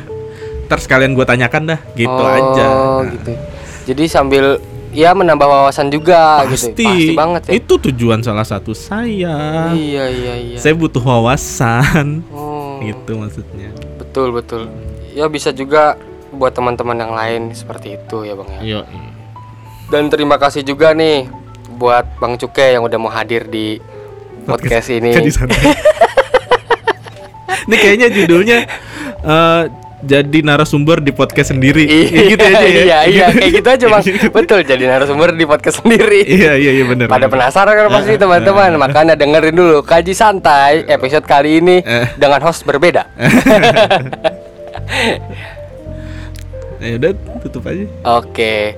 ntar 0.66 0.80
sekalian 0.80 1.12
gue 1.12 1.22
tanyakan 1.22 1.68
dah 1.68 1.80
gitu 1.94 2.08
Oh, 2.08 2.24
aja. 2.24 2.66
Nah, 2.66 3.12
gitu 3.12 3.34
Jadi 3.84 4.04
sambil 4.06 4.56
ya 4.92 5.16
menambah 5.16 5.48
wawasan 5.48 5.88
juga 5.92 6.44
Pasti, 6.46 6.76
gitu 6.76 6.84
Pasti 6.84 7.14
banget 7.16 7.42
ya 7.48 7.52
Itu 7.58 7.74
tujuan 7.80 8.20
salah 8.24 8.44
satu 8.44 8.76
saya. 8.76 9.72
Iya 9.72 10.06
iya 10.12 10.34
iya 10.38 10.58
Saya 10.60 10.76
butuh 10.76 11.02
wawasan. 11.02 12.24
Oh, 12.32 12.80
Gitu 12.84 13.12
maksudnya. 13.16 13.72
Betul 14.00 14.36
betul 14.36 14.68
Ya 15.16 15.28
bisa 15.28 15.52
juga 15.52 15.96
buat 16.32 16.56
teman-teman 16.56 16.96
yang 16.96 17.12
lain 17.12 17.42
seperti 17.52 18.00
itu 18.00 18.24
ya 18.24 18.34
bang 18.40 18.50
ya 18.56 18.62
Yo. 18.64 18.82
Dan 19.92 20.08
terima 20.08 20.40
kasih 20.40 20.64
juga 20.64 20.96
nih 20.96 21.28
buat 21.76 22.08
Bang 22.24 22.40
Cuke 22.40 22.72
yang 22.72 22.88
udah 22.88 22.96
mau 22.96 23.12
hadir 23.12 23.44
di 23.52 23.76
podcast, 24.48 24.88
ini. 24.88 25.12
Jadi 25.20 25.32
santai. 25.34 25.60
ini 27.68 27.76
kayaknya 27.76 28.08
judulnya 28.08 28.58
eh, 29.20 29.64
jadi 30.02 30.40
narasumber 30.42 30.98
di 30.98 31.10
podcast 31.10 31.50
sendiri. 31.50 31.84
Iya, 31.84 32.10
Ya 32.12 32.24
gitu 32.28 32.44
aja 32.44 32.60
ya. 32.60 32.68
iya, 32.68 33.00
iya, 33.06 33.26
Gitu. 33.28 33.38
kayak 33.38 33.52
gitu 33.54 33.70
aja 33.70 33.86
bang. 33.88 34.04
Betul, 34.38 34.60
jadi 34.64 34.84
narasumber 34.88 35.30
di 35.32 35.46
podcast 35.46 35.78
sendiri. 35.80 36.22
Iya 36.24 36.54
iya 36.56 36.72
iya 36.74 36.86
benar. 36.86 37.06
Pada 37.06 37.26
penasaran 37.26 37.74
kan 37.76 37.88
pasti 37.92 38.18
teman-teman, 38.22 38.72
makanya 38.76 39.14
dengerin 39.14 39.54
dulu 39.54 39.80
kaji 39.82 40.12
santai 40.12 40.84
episode 40.86 41.24
kali 41.24 41.60
ini 41.60 41.80
Eh. 41.80 42.06
dengan 42.16 42.42
host 42.42 42.64
berbeda. 42.64 43.06
Ya 46.82 46.98
udah 46.98 47.12
tutup 47.40 47.70
aja. 47.70 47.86
Oke, 48.18 48.74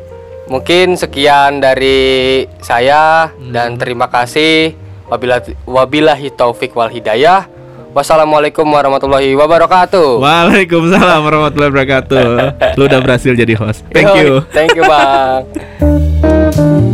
mungkin 0.45 0.99
sekian 0.99 1.63
dari 1.63 2.43
saya 2.59 3.31
dan 3.49 3.79
terima 3.79 4.11
kasih. 4.11 4.75
Wabillahi, 5.07 5.55
wabillahi 5.63 6.27
taufik 6.29 6.73
wal 6.73 6.91
hidayah. 6.91 7.47
Wassalamualaikum 7.93 8.65
warahmatullahi 8.65 9.37
wabarakatuh. 9.37 10.17
Waalaikumsalam 10.17 11.21
warahmatullahi 11.21 11.69
wabarakatuh. 11.69 12.25
Lu 12.73 12.89
udah 12.89 12.99
berhasil 13.05 13.37
jadi 13.37 13.53
host. 13.53 13.85
Thank 13.93 14.17
you. 14.17 14.41
Thank 14.49 14.73
you, 14.73 14.83
Bang. 14.89 15.45